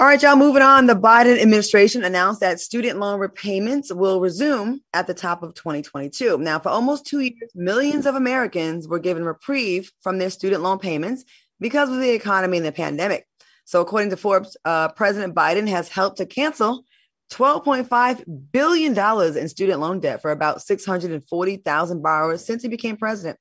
All 0.00 0.08
right, 0.08 0.20
y'all, 0.20 0.34
moving 0.34 0.60
on. 0.60 0.86
The 0.86 0.96
Biden 0.96 1.40
administration 1.40 2.02
announced 2.02 2.40
that 2.40 2.58
student 2.58 2.98
loan 2.98 3.20
repayments 3.20 3.94
will 3.94 4.20
resume 4.20 4.80
at 4.92 5.06
the 5.06 5.14
top 5.14 5.44
of 5.44 5.54
2022. 5.54 6.36
Now, 6.38 6.58
for 6.58 6.70
almost 6.70 7.06
two 7.06 7.20
years, 7.20 7.52
millions 7.54 8.04
of 8.04 8.16
Americans 8.16 8.88
were 8.88 8.98
given 8.98 9.24
reprieve 9.24 9.92
from 10.00 10.18
their 10.18 10.30
student 10.30 10.64
loan 10.64 10.80
payments 10.80 11.24
because 11.60 11.90
of 11.90 12.00
the 12.00 12.10
economy 12.10 12.56
and 12.56 12.66
the 12.66 12.72
pandemic. 12.72 13.24
So, 13.66 13.80
according 13.80 14.10
to 14.10 14.16
Forbes, 14.16 14.56
uh, 14.64 14.88
President 14.88 15.32
Biden 15.32 15.68
has 15.68 15.88
helped 15.88 16.16
to 16.16 16.26
cancel 16.26 16.84
$12.5 17.32 18.50
billion 18.50 18.98
in 19.38 19.48
student 19.48 19.78
loan 19.78 20.00
debt 20.00 20.20
for 20.20 20.32
about 20.32 20.60
640,000 20.60 22.02
borrowers 22.02 22.44
since 22.44 22.62
he 22.62 22.68
became 22.68 22.96
president. 22.96 23.38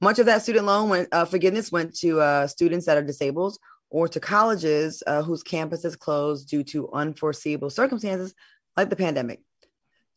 Much 0.00 0.18
of 0.18 0.26
that 0.26 0.42
student 0.42 0.66
loan 0.66 0.88
went, 0.88 1.08
uh, 1.12 1.24
forgiveness 1.24 1.70
went 1.70 1.94
to 1.98 2.20
uh, 2.20 2.48
students 2.48 2.86
that 2.86 2.98
are 2.98 3.02
disabled 3.02 3.56
or 3.94 4.08
to 4.08 4.18
colleges 4.18 5.04
uh, 5.06 5.22
whose 5.22 5.44
campuses 5.44 5.96
closed 5.96 6.48
due 6.48 6.64
to 6.64 6.90
unforeseeable 6.92 7.70
circumstances 7.70 8.34
like 8.76 8.90
the 8.90 8.96
pandemic. 8.96 9.40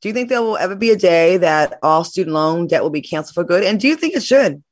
Do 0.02 0.10
you 0.10 0.13
think 0.16 0.30
there 0.30 0.42
will 0.42 0.58
ever 0.58 0.76
be 0.76 0.90
a 0.90 0.96
day 0.96 1.38
that 1.38 1.78
all 1.84 2.04
student 2.04 2.34
loan 2.34 2.66
debt 2.66 2.82
will 2.82 2.90
be 2.90 3.04
canceled 3.04 3.36
for 3.36 3.44
good? 3.44 3.63
And 3.63 3.80
do 3.80 3.88
you 3.88 3.96
think 3.96 4.16
it 4.16 4.24
should 4.24 4.63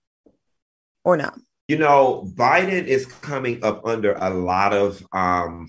or 1.04 1.18
not? 1.18 1.38
You 1.68 1.78
know, 1.78 2.28
Biden 2.34 2.86
is 2.86 3.06
coming 3.06 3.64
up 3.64 3.86
under 3.86 4.14
a 4.14 4.32
lot 4.32 4.74
of 4.74 5.06
um, 5.12 5.68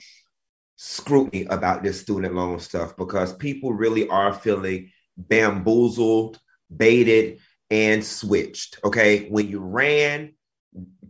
scrutiny 0.77 1.45
about 1.45 1.83
this 1.83 2.01
student 2.01 2.35
loan 2.35 2.59
stuff 2.59 2.97
because 2.97 3.35
people 3.35 3.75
really 3.75 4.09
are 4.09 4.33
feeling 4.33 4.93
bamboozled, 5.19 6.41
baited, 6.75 7.41
and 7.71 8.03
switched. 8.03 8.79
Okay. 8.83 9.29
When 9.29 9.47
you 9.47 9.61
ran 9.61 10.36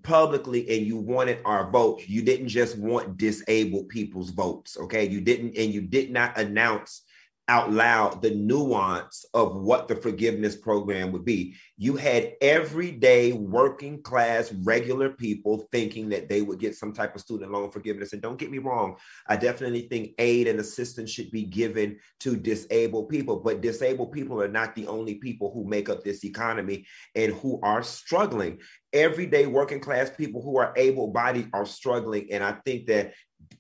publicly 0.02 0.68
and 0.68 0.86
you 0.86 0.96
wanted 0.96 1.38
our 1.44 1.70
vote. 1.70 2.02
You 2.06 2.22
didn't 2.22 2.48
just 2.48 2.78
want 2.78 3.16
disabled 3.16 3.88
people's 3.88 4.30
votes, 4.30 4.76
okay? 4.78 5.06
You 5.08 5.20
didn't, 5.20 5.56
and 5.56 5.72
you 5.72 5.80
did 5.80 6.10
not 6.10 6.38
announce 6.38 7.02
out 7.48 7.72
loud 7.72 8.22
the 8.22 8.34
nuance 8.34 9.24
of 9.32 9.54
what 9.56 9.86
the 9.86 9.94
forgiveness 9.94 10.56
program 10.56 11.12
would 11.12 11.24
be. 11.24 11.54
You 11.76 11.94
had 11.94 12.32
everyday 12.40 13.32
working 13.32 14.02
class, 14.02 14.52
regular 14.64 15.10
people 15.10 15.68
thinking 15.70 16.08
that 16.08 16.28
they 16.28 16.42
would 16.42 16.58
get 16.58 16.74
some 16.74 16.92
type 16.92 17.14
of 17.14 17.20
student 17.20 17.52
loan 17.52 17.70
forgiveness. 17.70 18.12
And 18.12 18.20
don't 18.20 18.38
get 18.38 18.50
me 18.50 18.58
wrong, 18.58 18.96
I 19.28 19.36
definitely 19.36 19.82
think 19.82 20.12
aid 20.18 20.48
and 20.48 20.58
assistance 20.58 21.10
should 21.10 21.30
be 21.30 21.44
given 21.44 21.98
to 22.20 22.36
disabled 22.36 23.10
people, 23.10 23.36
but 23.36 23.60
disabled 23.60 24.10
people 24.10 24.42
are 24.42 24.48
not 24.48 24.74
the 24.74 24.88
only 24.88 25.14
people 25.14 25.52
who 25.52 25.64
make 25.64 25.88
up 25.88 26.02
this 26.02 26.24
economy 26.24 26.86
and 27.14 27.32
who 27.34 27.60
are 27.62 27.82
struggling. 27.82 28.58
Everyday 28.92 29.46
working 29.46 29.80
class 29.80 30.10
people 30.10 30.42
who 30.42 30.58
are 30.58 30.72
able 30.76 31.08
bodied 31.08 31.50
are 31.52 31.66
struggling. 31.66 32.32
And 32.32 32.42
I 32.42 32.52
think 32.64 32.86
that 32.86 33.12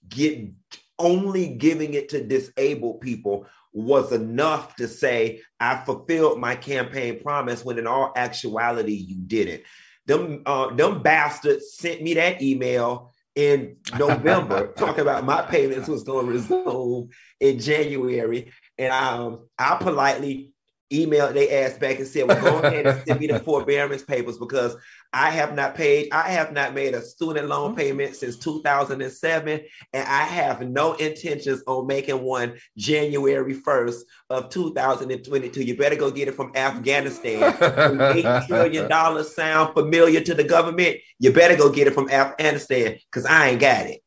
get 0.08 0.50
only 0.98 1.54
giving 1.54 1.94
it 1.94 2.08
to 2.08 2.24
disabled 2.24 3.00
people 3.00 3.46
was 3.76 4.10
enough 4.10 4.74
to 4.76 4.88
say, 4.88 5.42
I 5.60 5.76
fulfilled 5.84 6.40
my 6.40 6.56
campaign 6.56 7.20
promise 7.20 7.64
when 7.64 7.78
in 7.78 7.86
all 7.86 8.12
actuality 8.16 8.94
you 8.94 9.16
didn't. 9.16 9.62
Them, 10.06 10.42
uh, 10.46 10.74
them 10.74 11.02
bastards 11.02 11.74
sent 11.74 12.02
me 12.02 12.14
that 12.14 12.40
email 12.40 13.12
in 13.34 13.76
November 13.98 14.72
talking 14.72 15.02
about 15.02 15.24
my 15.24 15.42
payments 15.42 15.88
was 15.88 16.04
going 16.04 16.26
to 16.26 16.32
resume 16.32 17.10
in 17.38 17.58
January. 17.58 18.50
And 18.78 18.92
um, 18.92 19.46
I 19.58 19.76
politely 19.76 20.52
emailed 20.92 21.34
they 21.34 21.62
asked 21.62 21.80
back 21.80 21.98
and 21.98 22.06
said, 22.06 22.28
well, 22.28 22.40
go 22.40 22.58
ahead 22.58 22.86
and 22.86 23.02
send 23.06 23.20
me 23.20 23.26
the 23.26 23.40
forbearance 23.40 24.02
papers 24.02 24.38
because 24.38 24.76
I 25.12 25.30
have 25.30 25.54
not 25.54 25.74
paid, 25.74 26.08
I 26.12 26.28
have 26.30 26.52
not 26.52 26.74
made 26.74 26.94
a 26.94 27.00
student 27.00 27.48
loan 27.48 27.70
mm-hmm. 27.70 27.78
payment 27.78 28.16
since 28.16 28.36
2007, 28.36 29.60
and 29.92 30.08
I 30.08 30.22
have 30.22 30.60
no 30.68 30.92
intentions 30.94 31.62
on 31.66 31.86
making 31.86 32.22
one 32.22 32.58
January 32.76 33.54
1st 33.54 34.00
of 34.30 34.50
2022. 34.50 35.62
You 35.62 35.76
better 35.76 35.96
go 35.96 36.10
get 36.10 36.28
it 36.28 36.34
from 36.34 36.52
Afghanistan. 36.54 37.52
$8 37.52 38.46
trillion 38.46 39.24
sound 39.24 39.74
familiar 39.74 40.20
to 40.20 40.34
the 40.34 40.44
government. 40.44 40.98
You 41.18 41.32
better 41.32 41.56
go 41.56 41.70
get 41.70 41.86
it 41.86 41.94
from 41.94 42.10
Afghanistan 42.10 42.98
because 43.10 43.26
I 43.26 43.48
ain't 43.48 43.60
got 43.60 43.86
it. 43.86 44.02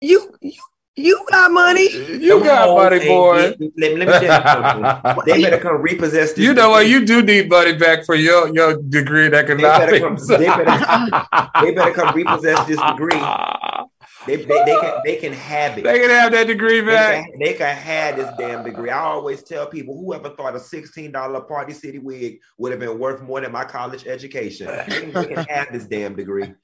You, 0.00 0.34
you 0.40 0.60
You 0.96 1.26
got 1.28 1.50
money. 1.50 1.90
You 1.92 2.42
got 2.44 2.68
money, 2.68 3.04
boy. 3.04 3.56
Let, 3.76 3.96
let 3.96 3.98
me 3.98 4.04
tell 4.04 4.22
you 4.22 4.82
something. 4.82 5.24
They 5.26 5.42
better 5.42 5.58
come 5.58 5.82
repossess 5.82 6.34
this. 6.34 6.38
You 6.38 6.54
know 6.54 6.70
what? 6.70 6.86
You 6.86 7.04
do 7.04 7.20
need 7.20 7.48
money 7.48 7.76
back 7.76 8.04
for 8.04 8.14
your, 8.14 8.54
your 8.54 8.80
degree 8.80 9.26
in 9.26 9.32
They 9.32 9.42
better, 9.42 9.98
come, 9.98 10.16
they, 10.16 10.46
better, 10.46 11.26
they 11.62 11.74
better 11.74 11.92
come 11.92 12.14
repossess 12.14 12.64
this 12.66 12.80
degree. 12.80 13.20
They, 14.26 14.36
they, 14.36 14.44
they 14.44 14.76
can 14.80 14.94
they 15.04 15.16
can 15.16 15.32
have 15.34 15.76
it. 15.76 15.84
They 15.84 15.98
can 15.98 16.08
have 16.08 16.32
that 16.32 16.46
degree 16.46 16.80
They 16.80 16.94
can, 16.94 17.26
they 17.38 17.52
can 17.52 17.76
have 17.76 18.16
this 18.16 18.30
damn 18.38 18.64
degree. 18.64 18.88
I 18.88 19.00
always 19.00 19.42
tell 19.42 19.66
people, 19.66 19.98
whoever 19.98 20.30
thought 20.30 20.56
a 20.56 20.58
$16 20.58 21.48
Party 21.48 21.74
City 21.74 21.98
wig 21.98 22.40
would 22.56 22.72
have 22.72 22.80
been 22.80 22.98
worth 22.98 23.20
more 23.20 23.42
than 23.42 23.52
my 23.52 23.64
college 23.64 24.06
education. 24.06 24.68
They 24.88 25.26
can 25.26 25.44
have 25.44 25.72
this 25.72 25.84
damn 25.84 26.16
degree. 26.16 26.54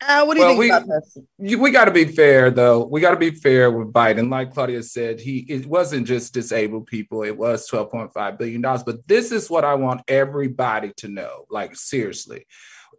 Uh, 0.00 0.24
what 0.24 0.34
do 0.34 0.40
you 0.40 0.46
Well, 0.46 0.52
think 0.56 0.60
we- 0.60 0.70
about 0.70 0.86
this? 0.88 1.18
We 1.60 1.70
got 1.70 1.84
to 1.84 1.90
be 1.90 2.06
fair, 2.06 2.50
though. 2.50 2.86
We 2.86 3.00
got 3.00 3.10
to 3.10 3.18
be 3.18 3.32
fair 3.32 3.70
with 3.70 3.92
Biden. 3.92 4.30
Like 4.30 4.52
Claudia 4.52 4.82
said, 4.82 5.20
he 5.20 5.40
it 5.48 5.66
wasn't 5.66 6.06
just 6.06 6.32
disabled 6.32 6.86
people. 6.86 7.22
It 7.22 7.36
was 7.36 7.66
twelve 7.66 7.90
point 7.90 8.12
five 8.14 8.38
billion 8.38 8.62
dollars. 8.62 8.82
But 8.82 9.06
this 9.06 9.30
is 9.30 9.50
what 9.50 9.64
I 9.64 9.74
want 9.74 10.02
everybody 10.08 10.92
to 10.98 11.08
know. 11.08 11.44
Like 11.50 11.76
seriously, 11.76 12.46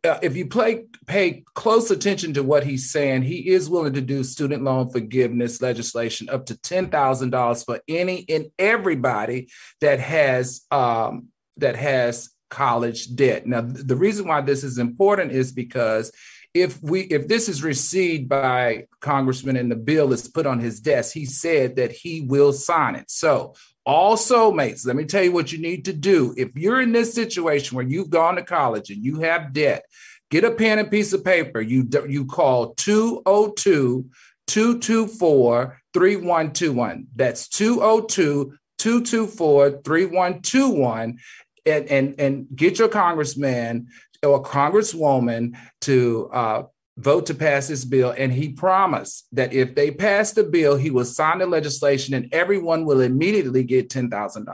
uh, 0.04 0.20
if 0.22 0.36
you 0.36 0.46
play 0.48 0.86
pay 1.08 1.44
close 1.56 1.90
attention 1.90 2.34
to 2.36 2.44
what 2.44 2.64
he's 2.64 2.92
saying, 2.92 3.24
he 3.24 3.50
is 3.50 3.68
willing 3.70 3.94
to 3.94 4.02
do 4.02 4.24
student 4.24 4.64
loan 4.64 4.92
forgiveness 4.92 5.60
legislation 5.62 6.30
up 6.30 6.46
to 6.48 6.58
ten 6.62 6.90
thousand 6.90 7.32
dollars 7.32 7.64
for 7.64 7.80
any 7.88 8.26
and 8.30 8.48
everybody 8.60 9.48
that 9.80 10.00
has 10.00 10.62
um, 10.70 11.30
that 11.58 11.76
has 11.76 12.30
college 12.52 13.16
debt. 13.16 13.48
Now, 13.48 13.62
th- 13.62 13.88
the 13.88 13.96
reason 13.96 14.28
why 14.28 14.42
this 14.42 14.64
is 14.64 14.78
important 14.78 15.32
is 15.32 15.52
because 15.52 16.12
if 16.54 16.82
we 16.82 17.02
if 17.02 17.28
this 17.28 17.48
is 17.48 17.64
received 17.64 18.28
by 18.28 18.86
congressman 19.00 19.56
and 19.56 19.72
the 19.72 19.76
bill 19.76 20.12
is 20.12 20.28
put 20.28 20.46
on 20.46 20.60
his 20.60 20.80
desk 20.80 21.14
he 21.14 21.26
said 21.26 21.78
that 21.78 21.92
he 21.92 22.22
will 22.22 22.52
sign 22.54 22.96
it. 22.96 23.10
So 23.10 23.54
all 23.86 24.16
soulmates 24.16 24.86
let 24.86 24.96
me 24.96 25.06
tell 25.06 25.24
you 25.24 25.32
what 25.32 25.52
you 25.52 25.60
need 25.60 25.86
to 25.86 25.94
do. 25.94 26.34
If 26.38 26.50
you're 26.56 26.82
in 26.82 26.92
this 26.92 27.14
situation 27.14 27.76
where 27.76 27.86
you've 27.86 28.10
gone 28.10 28.36
to 28.36 28.44
college 28.44 28.90
and 28.90 29.04
you 29.04 29.22
have 29.22 29.54
debt 29.54 29.84
get 30.32 30.46
a 30.46 30.52
pen 30.52 30.80
and 30.80 30.90
piece 30.90 31.14
of 31.14 31.24
paper. 31.24 31.62
You 31.62 31.88
you 32.08 32.26
call 32.26 32.74
202 32.76 34.10
224 34.48 35.82
3121 35.94 37.08
that's 37.16 37.48
202 37.50 38.58
224 38.80 39.82
3121 39.84 41.20
and 41.66 41.86
and 41.88 42.16
and 42.20 42.48
get 42.56 42.80
your 42.80 42.90
congressman 42.90 43.88
or 44.24 44.38
a 44.38 44.44
congresswoman 44.44 45.56
to 45.82 46.30
uh, 46.32 46.64
vote 46.98 47.26
to 47.28 47.34
pass 47.34 47.68
this 47.68 47.86
bill. 47.86 48.14
And 48.16 48.32
he 48.32 48.50
promised 48.50 49.26
that 49.32 49.54
if 49.54 49.76
they 49.76 49.92
pass 49.92 50.32
the 50.34 50.44
bill, 50.44 50.76
he 50.78 50.92
will 50.92 51.06
sign 51.06 51.40
the 51.40 51.48
legislation 51.48 52.14
and 52.14 52.32
everyone 52.34 52.86
will 52.86 53.02
immediately 53.02 53.64
get 53.64 53.90
$10,000. 53.90 54.46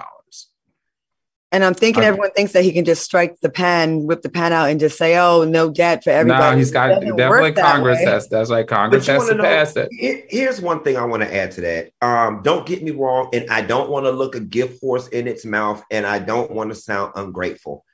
And 1.53 1.63
I'm 1.63 1.73
thinking 1.73 2.01
Okay. 2.01 2.07
everyone 2.09 2.31
thinks 2.31 2.51
that 2.51 2.63
he 2.65 2.73
can 2.73 2.83
just 2.83 3.03
strike 3.03 3.39
the 3.41 3.49
pen, 3.49 4.05
whip 4.05 4.21
the 4.21 4.27
pen 4.29 4.51
out, 4.51 4.69
and 4.69 4.81
just 4.81 4.97
say, 4.97 5.17
"Oh, 5.17 5.45
no 5.45 5.69
debt 5.71 6.03
for 6.03 6.09
everybody." 6.09 6.51
No, 6.51 6.57
he's 6.57 6.71
got 6.71 6.89
It 6.91 6.93
doesn't 6.95 7.15
definitely 7.15 7.39
work 7.47 7.55
that 7.55 7.71
Congress 7.73 7.99
way. 7.99 8.05
has 8.05 8.27
that's 8.27 8.49
right. 8.51 8.67
Congress 8.67 9.05
But 9.07 9.13
you 9.13 9.19
has 9.21 9.29
to 9.29 9.35
know- 9.35 9.43
pass 9.45 9.73
it. 9.77 9.87
Here's 10.29 10.59
one 10.59 10.83
thing 10.83 10.97
I 10.97 11.05
want 11.05 11.23
to 11.23 11.33
add 11.33 11.51
to 11.53 11.61
that. 11.61 11.91
Um, 12.01 12.41
don't 12.43 12.65
get 12.65 12.83
me 12.83 12.91
wrong, 12.91 13.29
and 13.31 13.49
I 13.49 13.61
don't 13.61 13.89
want 13.89 14.05
to 14.07 14.11
look 14.11 14.35
a 14.35 14.41
gift 14.41 14.81
horse 14.81 15.07
in 15.07 15.25
its 15.25 15.45
mouth, 15.45 15.81
and 15.89 16.05
I 16.05 16.19
don't 16.19 16.51
want 16.51 16.69
to 16.71 16.75
sound 16.75 17.13
ungrateful. 17.15 17.85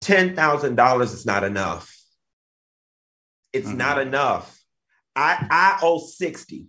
Ten 0.00 0.34
thousand 0.34 0.76
dollars 0.76 1.12
is 1.12 1.26
not 1.26 1.44
enough. 1.44 1.94
It's 3.52 3.68
Mhm. 3.68 3.76
not 3.76 3.98
enough. 4.00 4.58
I 5.14 5.46
I 5.50 5.78
owe 5.82 5.98
60. 5.98 6.66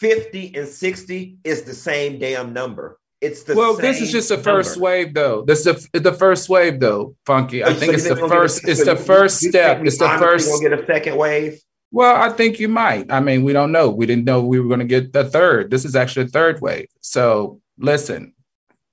50 0.00 0.54
and 0.54 0.68
60 0.68 1.38
is 1.44 1.62
the 1.62 1.74
same 1.74 2.18
damn 2.18 2.52
number. 2.52 2.98
It's 3.20 3.44
the 3.44 3.54
Well, 3.54 3.74
this 3.76 4.00
is 4.02 4.12
just 4.12 4.28
the 4.28 4.36
first 4.38 4.72
number. 4.76 4.84
wave, 4.84 5.14
though. 5.14 5.42
This 5.46 5.66
is 5.66 5.88
the, 5.92 6.00
the 6.00 6.12
first 6.12 6.48
wave, 6.50 6.80
though, 6.80 7.16
Funky. 7.24 7.64
I 7.64 7.72
So 7.72 7.80
think 7.80 7.94
it's 7.94 8.02
the 8.02 8.10
think 8.10 8.20
we're 8.22 8.28
gonna 8.28 8.40
first. 8.42 8.64
a- 8.64 8.70
It's 8.70 8.84
so 8.84 8.94
the 8.94 8.96
first 8.96 9.42
you 9.42 9.48
step. 9.50 9.80
we 9.80 9.88
It's 9.88 9.98
the 9.98 10.08
first. 10.18 10.48
Gonna 10.50 10.68
get 10.76 10.78
a 10.80 10.86
second 10.86 11.16
wave. 11.16 11.60
Well, 11.90 12.14
I 12.14 12.28
think 12.30 12.60
you 12.60 12.68
might. 12.68 13.10
I 13.10 13.20
mean, 13.20 13.42
we 13.42 13.52
don't 13.54 13.72
know. 13.72 13.88
We 13.90 14.04
didn't 14.06 14.24
know 14.24 14.42
we 14.42 14.60
were 14.60 14.68
going 14.68 14.80
to 14.80 14.86
get 14.86 15.12
the 15.14 15.24
third. 15.24 15.70
This 15.70 15.84
is 15.86 15.96
actually 15.96 16.26
a 16.26 16.28
third 16.28 16.60
wave. 16.60 16.88
So 17.00 17.60
listen, 17.78 18.34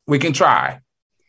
we 0.07 0.19
can 0.19 0.31
try. 0.31 0.79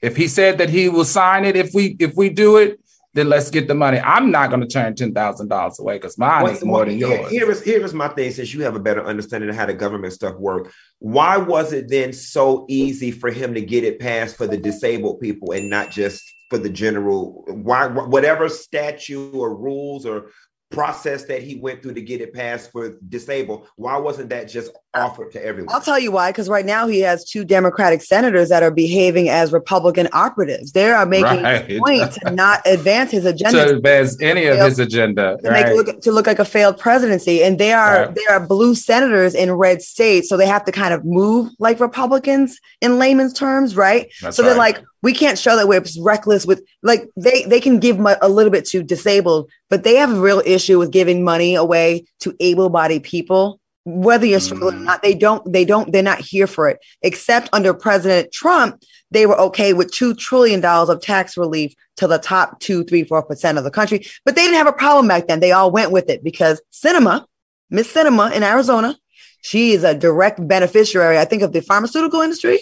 If 0.04 0.16
he 0.16 0.28
said 0.28 0.58
that 0.58 0.68
he 0.68 0.90
will 0.90 1.06
sign 1.06 1.44
it, 1.46 1.56
if 1.56 1.72
we 1.72 1.96
if 1.98 2.14
we 2.14 2.28
do 2.28 2.58
it, 2.58 2.78
then 3.14 3.28
let's 3.28 3.48
get 3.48 3.68
the 3.68 3.74
money. 3.74 3.98
I'm 4.00 4.30
not 4.30 4.50
going 4.50 4.60
to 4.60 4.66
turn 4.66 4.94
ten 4.94 5.14
thousand 5.14 5.48
dollars 5.48 5.78
away 5.78 5.96
because 5.96 6.18
mine 6.18 6.46
is 6.48 6.62
more 6.64 6.84
than 6.84 6.98
yours. 6.98 7.30
Here 7.30 7.50
is 7.50 7.62
here 7.62 7.82
is 7.82 7.94
my 7.94 8.08
thing. 8.08 8.30
Since 8.30 8.52
you 8.52 8.62
have 8.64 8.76
a 8.76 8.80
better 8.80 9.02
understanding 9.04 9.48
of 9.48 9.56
how 9.56 9.64
the 9.64 9.72
government 9.72 10.12
stuff 10.12 10.36
work, 10.36 10.72
why 10.98 11.38
was 11.38 11.72
it 11.72 11.88
then 11.88 12.12
so 12.12 12.66
easy 12.68 13.12
for 13.12 13.30
him 13.30 13.54
to 13.54 13.62
get 13.62 13.84
it 13.84 13.98
passed 13.98 14.36
for 14.36 14.46
the 14.46 14.58
disabled 14.58 15.20
people 15.20 15.52
and 15.52 15.70
not 15.70 15.90
just 15.90 16.22
for 16.50 16.58
the 16.58 16.70
general? 16.70 17.44
Why 17.46 17.86
whatever 17.86 18.50
statute 18.50 19.32
or 19.32 19.56
rules 19.56 20.04
or 20.04 20.30
process 20.74 21.24
that 21.24 21.42
he 21.42 21.56
went 21.56 21.82
through 21.82 21.94
to 21.94 22.02
get 22.02 22.20
it 22.20 22.32
passed 22.34 22.72
for 22.72 22.96
disabled? 23.08 23.66
Why 23.76 23.96
wasn't 23.96 24.30
that 24.30 24.48
just 24.48 24.72
offered 24.94 25.32
to 25.32 25.44
everyone? 25.44 25.74
I'll 25.74 25.80
tell 25.80 25.98
you 25.98 26.10
why. 26.12 26.30
Because 26.30 26.48
right 26.48 26.64
now 26.66 26.86
he 26.86 27.00
has 27.00 27.24
two 27.24 27.44
Democratic 27.44 28.02
senators 28.02 28.48
that 28.48 28.62
are 28.62 28.70
behaving 28.70 29.28
as 29.28 29.52
Republican 29.52 30.08
operatives. 30.12 30.72
They 30.72 30.90
are 30.90 31.06
making 31.06 31.42
Right. 31.42 31.70
a 31.70 31.78
point 31.78 32.12
to 32.12 32.30
not 32.32 32.60
advance 32.66 33.10
his 33.12 33.24
agenda. 33.34 33.64
to 33.66 33.76
advance 33.76 34.20
any 34.20 34.46
of 34.46 34.56
Yep. 34.56 34.68
his 34.68 34.78
agenda. 34.78 35.36
to 35.42 35.50
make 35.50 35.66
it 35.66 35.68
Right. 35.70 35.76
look 35.76 36.00
to 36.02 36.12
look 36.12 36.26
like 36.26 36.38
a 36.38 36.44
failed 36.44 36.78
presidency. 36.78 37.42
And 37.42 37.58
they 37.58 37.72
are 37.72 38.06
Right. 38.06 38.14
they 38.14 38.26
are 38.30 38.40
blue 38.40 38.74
senators 38.74 39.34
in 39.34 39.52
red 39.52 39.82
states, 39.82 40.28
so 40.28 40.36
they 40.36 40.46
have 40.46 40.64
to 40.64 40.72
kind 40.72 40.92
of 40.94 41.04
move 41.04 41.50
like 41.58 41.80
Republicans 41.80 42.60
in 42.80 42.98
layman's 42.98 43.32
terms, 43.32 43.76
right? 43.76 44.08
That's 44.22 44.36
so 44.36 44.42
they're 44.42 44.54
like, 44.54 44.82
we 45.04 45.12
can't 45.12 45.38
show 45.38 45.54
that 45.54 45.68
we're 45.68 45.84
reckless 46.00 46.46
with 46.46 46.62
like 46.82 47.02
they 47.14 47.44
they 47.44 47.60
can 47.60 47.78
give 47.78 47.96
a 48.00 48.28
little 48.28 48.50
bit 48.50 48.64
to 48.70 48.82
disabled, 48.82 49.50
but 49.70 49.84
they 49.84 49.96
have 49.96 50.10
a 50.10 50.20
real 50.28 50.42
issue 50.56 50.78
with 50.78 50.90
giving 50.90 51.22
money 51.22 51.54
away 51.54 52.06
to 52.20 52.34
able-bodied 52.40 53.02
people. 53.02 53.60
Whether 53.84 54.24
you're 54.24 54.40
struggling 54.40 54.76
or 54.76 54.78
Mhm. 54.78 54.84
not, 54.84 55.02
they 55.02 55.14
don't, 55.14 55.42
they 55.52 55.66
don't, 55.66 55.92
they're 55.92 56.02
not 56.12 56.20
here 56.20 56.46
for 56.46 56.70
it. 56.70 56.78
Except 57.02 57.50
under 57.52 57.74
President 57.74 58.32
Trump, 58.32 58.82
they 59.10 59.26
were 59.26 59.38
okay 59.48 59.74
with 59.74 59.92
two 59.92 60.14
trillion 60.14 60.60
dollars 60.62 60.88
of 60.88 61.02
tax 61.02 61.36
relief 61.36 61.74
to 61.98 62.06
the 62.06 62.16
top 62.18 62.60
two, 62.60 62.82
three, 62.84 63.04
four 63.04 63.22
percent 63.22 63.58
of 63.58 63.64
the 63.64 63.70
country. 63.70 63.98
But 64.24 64.36
they 64.36 64.42
didn't 64.44 64.56
have 64.56 64.66
a 64.66 64.72
problem 64.84 65.06
back 65.06 65.26
then. 65.26 65.40
They 65.40 65.52
all 65.52 65.70
went 65.70 65.90
with 65.90 66.08
it 66.08 66.24
because 66.24 66.62
Sinema, 66.72 67.26
Miss 67.68 67.92
Sinema 67.92 68.32
in 68.32 68.42
Arizona, 68.42 68.96
she 69.42 69.72
is 69.72 69.84
a 69.84 69.94
direct 69.94 70.38
beneficiary, 70.48 71.18
I 71.18 71.26
think, 71.26 71.42
of 71.42 71.52
the 71.52 71.60
pharmaceutical 71.60 72.22
industry. 72.22 72.58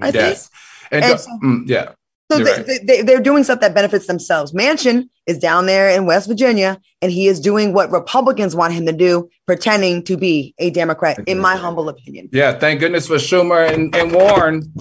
I 0.00 0.12
think. 0.12 0.38
And, 0.90 1.04
And 1.04 1.20
so- 1.20 1.30
mm, 1.42 1.62
yeah. 1.66 1.92
So 2.30 2.38
they, 2.38 2.44
right. 2.44 2.66
they, 2.66 2.78
they, 2.78 3.02
they're 3.02 3.20
doing 3.20 3.42
stuff 3.42 3.58
that 3.58 3.74
benefits 3.74 4.06
themselves. 4.06 4.52
Manchin 4.52 5.08
is 5.26 5.36
down 5.36 5.66
there 5.66 5.90
in 5.90 6.06
West 6.06 6.28
Virginia, 6.28 6.80
and 7.02 7.10
he 7.10 7.26
is 7.26 7.40
doing 7.40 7.72
what 7.72 7.90
Republicans 7.90 8.54
want 8.54 8.72
him 8.72 8.86
to 8.86 8.92
do, 8.92 9.28
pretending 9.46 10.04
to 10.04 10.16
be 10.16 10.54
a 10.58 10.70
Democrat, 10.70 11.18
in 11.26 11.40
my 11.40 11.56
humble 11.56 11.88
opinion. 11.88 12.28
Yeah, 12.30 12.56
thank 12.56 12.78
goodness 12.78 13.08
for 13.08 13.16
Schumer 13.16 13.68
and, 13.72 13.92
and 13.96 14.12
Warren. 14.12 14.72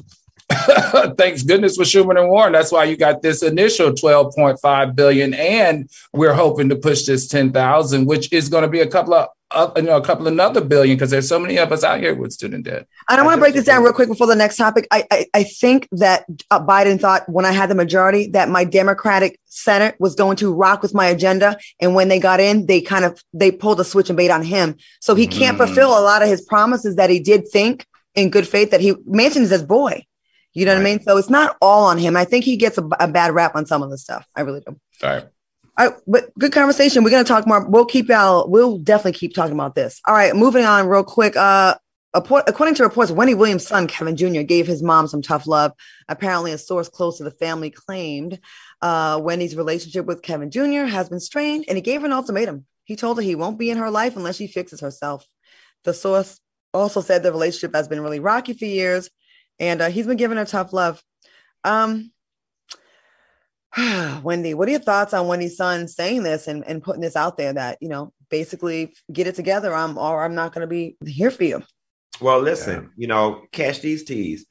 Thanks 1.17 1.43
goodness 1.43 1.75
for 1.75 1.83
Schumer 1.83 2.19
and 2.19 2.29
Warren. 2.29 2.53
That's 2.53 2.71
why 2.71 2.83
you 2.83 2.97
got 2.97 3.21
this 3.21 3.41
initial 3.43 3.91
12.5 3.91 4.95
billion, 4.95 5.33
and 5.33 5.89
we're 6.13 6.33
hoping 6.33 6.69
to 6.69 6.75
push 6.75 7.05
this 7.05 7.27
10,000, 7.27 8.05
which 8.05 8.31
is 8.31 8.49
going 8.49 8.63
to 8.63 8.69
be 8.69 8.81
a 8.81 8.87
couple 8.87 9.13
of 9.13 9.29
uh, 9.51 9.71
you 9.75 9.81
know 9.83 9.97
a 9.97 10.01
couple 10.03 10.27
another 10.27 10.61
billion 10.61 10.95
because 10.95 11.09
there's 11.09 11.27
so 11.27 11.39
many 11.39 11.57
of 11.57 11.71
us 11.71 11.83
out 11.83 11.99
here 11.99 12.13
with 12.13 12.31
student 12.31 12.65
debt. 12.65 12.87
I 13.07 13.15
don't 13.15 13.25
want 13.25 13.37
to 13.37 13.41
break 13.41 13.55
this 13.55 13.65
down 13.65 13.83
real 13.83 13.93
quick 13.93 14.07
before 14.09 14.27
the 14.27 14.35
next 14.35 14.57
topic. 14.57 14.87
I, 14.91 15.05
I, 15.11 15.25
I 15.33 15.43
think 15.43 15.87
that 15.93 16.25
uh, 16.51 16.59
Biden 16.63 16.99
thought 16.99 17.27
when 17.27 17.45
I 17.45 17.51
had 17.51 17.69
the 17.69 17.75
majority 17.75 18.27
that 18.31 18.49
my 18.49 18.63
Democratic 18.63 19.39
Senate 19.45 19.95
was 19.99 20.15
going 20.15 20.35
to 20.37 20.53
rock 20.53 20.81
with 20.81 20.93
my 20.93 21.07
agenda, 21.07 21.57
and 21.79 21.95
when 21.95 22.09
they 22.09 22.19
got 22.19 22.39
in, 22.39 22.67
they 22.67 22.81
kind 22.81 23.05
of 23.05 23.23
they 23.33 23.51
pulled 23.51 23.79
a 23.79 23.83
switch 23.83 24.09
and 24.09 24.17
bait 24.17 24.29
on 24.29 24.43
him. 24.43 24.75
So 25.01 25.15
he 25.15 25.27
can't 25.27 25.57
Mm. 25.57 25.65
fulfill 25.65 25.89
a 25.89 26.01
lot 26.01 26.21
of 26.21 26.29
his 26.29 26.41
promises 26.41 26.95
that 26.97 27.09
he 27.09 27.19
did 27.19 27.47
think 27.49 27.85
in 28.15 28.29
good 28.29 28.47
faith 28.47 28.71
that 28.71 28.81
he 28.81 28.93
Manchin 28.93 29.41
is 29.41 29.49
his 29.49 29.63
boy. 29.63 30.05
You 30.53 30.65
know 30.65 30.73
what 30.73 30.81
I 30.81 30.83
mean? 30.83 30.99
So 31.01 31.15
it's 31.17 31.29
not 31.29 31.57
all 31.61 31.85
on 31.85 31.97
him. 31.99 32.17
I 32.17 32.25
think 32.25 32.43
he 32.43 32.57
gets 32.57 32.77
a, 32.77 32.87
a 32.99 33.07
bad 33.07 33.33
rap 33.33 33.55
on 33.55 33.65
some 33.65 33.83
of 33.83 33.89
the 33.91 33.97
stuff. 33.97 34.27
I 34.35 34.41
really 34.41 34.61
do. 34.61 34.79
All 35.03 35.09
right. 35.09 35.25
All 35.79 35.87
right, 35.87 35.97
but 36.05 36.33
good 36.37 36.51
conversation. 36.51 37.05
We're 37.05 37.09
gonna 37.09 37.23
talk 37.23 37.47
more. 37.47 37.65
We'll 37.65 37.85
keep 37.85 38.09
out. 38.09 38.49
We'll 38.49 38.79
definitely 38.79 39.17
keep 39.17 39.33
talking 39.33 39.53
about 39.53 39.75
this. 39.75 40.01
All 40.05 40.13
right, 40.13 40.35
moving 40.35 40.65
on 40.65 40.87
real 40.87 41.05
quick. 41.05 41.37
Uh, 41.37 41.75
according 42.13 42.75
to 42.75 42.83
reports, 42.83 43.11
Wendy 43.11 43.33
Williams' 43.33 43.65
son 43.65 43.87
Kevin 43.87 44.17
Jr. 44.17 44.41
gave 44.41 44.67
his 44.67 44.83
mom 44.83 45.07
some 45.07 45.21
tough 45.21 45.47
love. 45.47 45.71
Apparently, 46.09 46.51
a 46.51 46.57
source 46.57 46.89
close 46.89 47.17
to 47.19 47.23
the 47.23 47.31
family 47.31 47.69
claimed 47.69 48.41
uh, 48.81 49.21
Wendy's 49.23 49.55
relationship 49.55 50.05
with 50.05 50.21
Kevin 50.21 50.51
Jr. 50.51 50.83
has 50.83 51.07
been 51.07 51.21
strained, 51.21 51.63
and 51.69 51.77
he 51.77 51.81
gave 51.81 52.01
her 52.01 52.07
an 52.07 52.13
ultimatum. 52.13 52.65
He 52.83 52.97
told 52.97 53.15
her 53.15 53.23
he 53.23 53.35
won't 53.35 53.57
be 53.57 53.69
in 53.69 53.77
her 53.77 53.89
life 53.89 54.17
unless 54.17 54.35
she 54.35 54.47
fixes 54.47 54.81
herself. 54.81 55.25
The 55.85 55.93
source 55.93 56.41
also 56.73 56.99
said 56.99 57.23
the 57.23 57.31
relationship 57.31 57.73
has 57.73 57.87
been 57.87 58.01
really 58.01 58.19
rocky 58.19 58.51
for 58.51 58.65
years, 58.65 59.09
and 59.59 59.81
uh, 59.81 59.89
he's 59.89 60.07
been 60.07 60.17
giving 60.17 60.37
her 60.37 60.45
tough 60.45 60.73
love. 60.73 61.01
Um, 61.63 62.11
Wendy, 64.23 64.53
what 64.53 64.67
are 64.67 64.71
your 64.71 64.79
thoughts 64.79 65.13
on 65.13 65.27
Wendy's 65.27 65.57
son 65.57 65.87
saying 65.87 66.23
this 66.23 66.47
and, 66.47 66.65
and 66.65 66.83
putting 66.83 67.01
this 67.01 67.15
out 67.15 67.37
there 67.37 67.53
that, 67.53 67.77
you 67.81 67.89
know, 67.89 68.13
basically 68.29 68.93
get 69.11 69.27
it 69.27 69.35
together. 69.35 69.73
I'm 69.73 69.97
or 69.97 70.23
I'm 70.23 70.35
not 70.35 70.53
going 70.53 70.61
to 70.61 70.67
be 70.67 70.97
here 71.05 71.31
for 71.31 71.43
you. 71.43 71.63
Well, 72.21 72.39
listen, 72.39 72.83
yeah. 72.83 72.89
you 72.97 73.07
know, 73.07 73.43
catch 73.51 73.81
these 73.81 74.03
teas. 74.03 74.45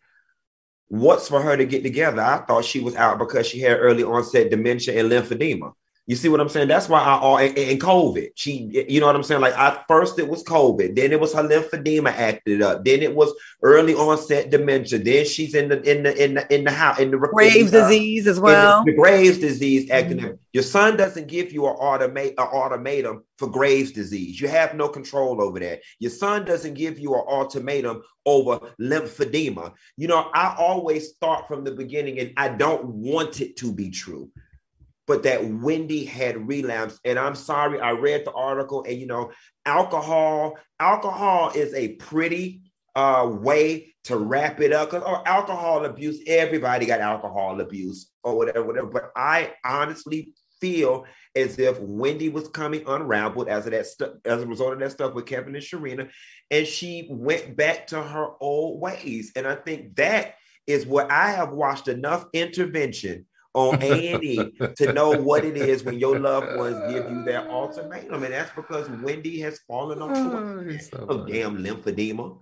What's 0.89 1.29
for 1.29 1.43
her 1.43 1.57
to 1.57 1.67
get 1.67 1.83
together? 1.83 2.23
I 2.23 2.39
thought 2.39 2.65
she 2.65 2.81
was 2.81 2.97
out 2.97 3.19
because 3.19 3.47
she 3.47 3.61
had 3.61 3.79
early 3.79 4.03
onset 4.03 4.51
dementia 4.51 4.99
and 4.99 5.11
lymphedema. 5.11 5.73
You 6.09 6.17
see 6.17 6.31
what 6.31 6.41
I'm 6.41 6.49
saying? 6.49 6.69
That's 6.69 6.89
why 6.89 7.01
I 7.01 7.19
all 7.19 7.37
in 7.37 7.79
COVID. 7.79 8.31
She, 8.35 8.87
you 8.89 8.99
know 8.99 9.07
what 9.07 9.15
I'm 9.15 9.23
saying? 9.23 9.43
Like 9.43 9.57
at 9.59 9.85
first 9.87 10.19
it 10.19 10.27
was 10.27 10.43
COVID, 10.43 10.97
then 10.97 11.13
it 11.13 11.21
was 11.21 11.35
her 11.35 11.43
lymphedema 11.43 12.09
acted 12.09 12.63
up, 12.63 12.83
then 12.83 13.03
it 13.03 13.15
was 13.15 13.31
early 13.63 13.95
onset 13.95 14.49
dementia, 14.49 15.01
then 15.01 15.27
she's 15.27 15.55
in 15.55 15.69
the 15.69 15.83
in 15.83 16.05
the 16.05 16.25
in 16.25 16.33
the 16.35 16.55
in 16.55 16.65
the 16.65 16.71
house 16.71 16.99
in 16.99 17.11
the 17.11 17.19
Graves 17.19 17.75
uh, 17.75 17.83
disease 17.87 18.27
as 18.27 18.41
well. 18.41 18.87
The, 18.87 18.93
the, 18.93 18.97
Graves 18.97 19.37
disease 19.37 19.91
acting 19.91 20.17
mm-hmm. 20.17 20.31
up. 20.31 20.39
Your 20.55 20.63
son 20.63 20.97
doesn't 20.97 21.29
give 21.29 21.53
you 21.53 21.67
an 21.67 21.77
automate 21.77 22.33
an 22.39 22.49
ultimatum 22.55 23.23
for 23.37 23.51
Graves 23.51 23.93
disease. 23.93 24.41
You 24.41 24.49
have 24.49 24.75
no 24.75 24.89
control 24.89 25.43
over 25.43 25.61
that. 25.61 25.81
Your 25.99 26.11
son 26.11 26.47
doesn't 26.47 26.73
give 26.73 26.99
you 26.99 27.17
an 27.17 27.25
ultimatum 27.29 28.03
over 28.25 28.61
lymphedema. 28.81 29.75
You 29.99 30.09
know, 30.09 30.31
I 30.33 30.57
always 30.59 31.13
thought 31.21 31.47
from 31.47 31.65
the 31.65 31.73
beginning, 31.73 32.19
and 32.19 32.33
I 32.39 32.49
don't 32.49 32.87
want 32.87 33.43
it 33.43 33.59
to 33.59 33.75
be 33.75 33.91
true 33.91 34.31
but 35.09 35.23
that 35.23 35.43
Wendy 35.43 36.05
had 36.05 36.47
relapsed. 36.47 37.01
And 37.05 37.19
I'm 37.19 37.35
sorry, 37.35 37.81
I 37.81 37.93
read 37.93 38.27
the 38.27 38.33
article, 38.33 38.85
and 38.87 39.01
you 39.01 39.07
know, 39.07 39.33
alcohol, 39.65 40.59
alcohol 40.79 41.51
is 41.55 41.73
a 41.75 41.95
pretty 41.95 42.61
uh, 42.95 43.29
way 43.29 43.95
to 44.05 44.19
wrap 44.19 44.61
it 44.61 44.73
up. 44.73 44.91
Because 44.91 45.03
or 45.03 45.27
alcohol 45.27 45.87
abuse, 45.87 46.21
everybody 46.27 46.85
got 46.85 47.01
alcohol 47.01 47.61
abuse 47.61 48.11
or 48.23 48.37
whatever, 48.37 48.65
whatever. 48.65 48.87
But 48.87 49.11
I 49.17 49.55
honestly 49.65 50.35
feel 50.61 51.07
as 51.35 51.59
if 51.59 51.81
Wendy 51.81 52.29
was 52.29 52.49
coming 52.49 52.85
unraveled 52.87 53.49
as 53.49 53.65
of 53.65 53.73
that 53.73 53.87
as 54.27 54.43
a 54.43 54.47
result 54.47 54.75
of 54.75 54.79
that 54.81 54.93
stuff 54.93 55.15
with 55.15 55.25
Kevin 55.25 55.55
and 55.55 55.65
Sharina, 55.65 56.11
and 56.51 56.67
she 56.67 57.09
went 57.11 57.57
back 57.57 57.87
to 57.89 58.03
her 58.03 58.29
old 58.41 58.79
ways. 58.83 59.33
And 59.35 59.47
I 59.47 59.55
think 59.55 59.97
that 59.97 60.35
is 60.67 60.85
what 60.85 61.11
I 61.11 61.31
have 61.31 61.53
watched 61.53 61.89
enough 61.89 62.27
intervention 62.35 63.25
on 63.59 63.79
A&E 63.83 64.53
to 64.77 64.93
know 64.93 65.11
what 65.11 65.45
it 65.45 65.57
is 65.57 65.83
when 65.83 65.99
your 65.99 66.19
loved 66.19 66.57
ones 66.57 66.79
give 66.93 67.11
you 67.11 67.25
that 67.25 67.49
ultimatum. 67.49 68.23
And 68.23 68.33
that's 68.33 68.55
because 68.55 68.89
Wendy 68.89 69.41
has 69.41 69.59
fallen 69.67 70.01
off 70.01 70.13
oh, 70.15 70.79
so 70.79 71.07
oh, 71.09 71.19
of 71.19 71.29
damn 71.29 71.59
lymphedema. 71.59 72.39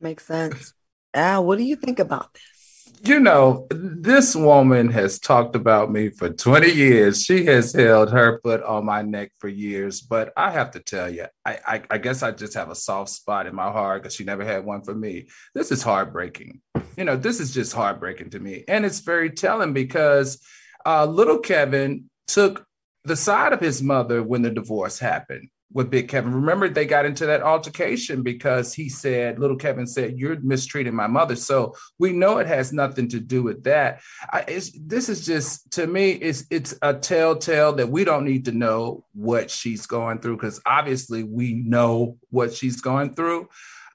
Makes 0.00 0.26
sense. 0.26 0.74
Al, 1.12 1.44
what 1.44 1.58
do 1.58 1.64
you 1.64 1.76
think 1.76 1.98
about 1.98 2.32
this? 2.34 2.55
You 3.02 3.20
know, 3.20 3.66
this 3.70 4.34
woman 4.34 4.90
has 4.90 5.18
talked 5.18 5.54
about 5.54 5.92
me 5.92 6.10
for 6.10 6.30
20 6.30 6.70
years. 6.70 7.22
She 7.22 7.44
has 7.46 7.72
held 7.72 8.10
her 8.10 8.40
foot 8.42 8.62
on 8.62 8.84
my 8.84 9.02
neck 9.02 9.32
for 9.38 9.48
years. 9.48 10.00
But 10.00 10.32
I 10.36 10.50
have 10.50 10.72
to 10.72 10.80
tell 10.80 11.08
you, 11.08 11.26
I, 11.44 11.58
I, 11.66 11.82
I 11.90 11.98
guess 11.98 12.22
I 12.22 12.32
just 12.32 12.54
have 12.54 12.70
a 12.70 12.74
soft 12.74 13.10
spot 13.10 13.46
in 13.46 13.54
my 13.54 13.70
heart 13.70 14.02
because 14.02 14.14
she 14.14 14.24
never 14.24 14.44
had 14.44 14.64
one 14.64 14.82
for 14.82 14.94
me. 14.94 15.28
This 15.54 15.70
is 15.70 15.82
heartbreaking. 15.82 16.60
You 16.96 17.04
know, 17.04 17.16
this 17.16 17.40
is 17.40 17.52
just 17.52 17.72
heartbreaking 17.72 18.30
to 18.30 18.40
me. 18.40 18.64
And 18.66 18.84
it's 18.84 19.00
very 19.00 19.30
telling 19.30 19.72
because 19.72 20.42
uh, 20.84 21.06
little 21.06 21.38
Kevin 21.38 22.10
took 22.26 22.66
the 23.04 23.16
side 23.16 23.52
of 23.52 23.60
his 23.60 23.82
mother 23.82 24.22
when 24.22 24.42
the 24.42 24.50
divorce 24.50 24.98
happened 24.98 25.48
with 25.72 25.90
Big 25.90 26.08
Kevin. 26.08 26.32
Remember, 26.34 26.68
they 26.68 26.86
got 26.86 27.06
into 27.06 27.26
that 27.26 27.42
altercation 27.42 28.22
because 28.22 28.72
he 28.72 28.88
said, 28.88 29.38
little 29.38 29.56
Kevin 29.56 29.86
said, 29.86 30.18
You're 30.18 30.40
mistreating 30.40 30.94
my 30.94 31.06
mother. 31.06 31.36
So 31.36 31.74
we 31.98 32.12
know 32.12 32.38
it 32.38 32.46
has 32.46 32.72
nothing 32.72 33.08
to 33.10 33.20
do 33.20 33.42
with 33.42 33.64
that. 33.64 34.00
I, 34.32 34.42
this 34.42 35.08
is 35.08 35.26
just, 35.26 35.72
to 35.72 35.86
me, 35.86 36.12
it's, 36.12 36.44
it's 36.50 36.74
a 36.82 36.94
telltale 36.94 37.74
that 37.74 37.88
we 37.88 38.04
don't 38.04 38.24
need 38.24 38.44
to 38.46 38.52
know 38.52 39.04
what 39.12 39.50
she's 39.50 39.86
going 39.86 40.20
through 40.20 40.36
because 40.36 40.60
obviously 40.64 41.22
we 41.24 41.54
know 41.54 42.18
what 42.30 42.54
she's 42.54 42.80
going 42.80 43.14
through. 43.14 43.48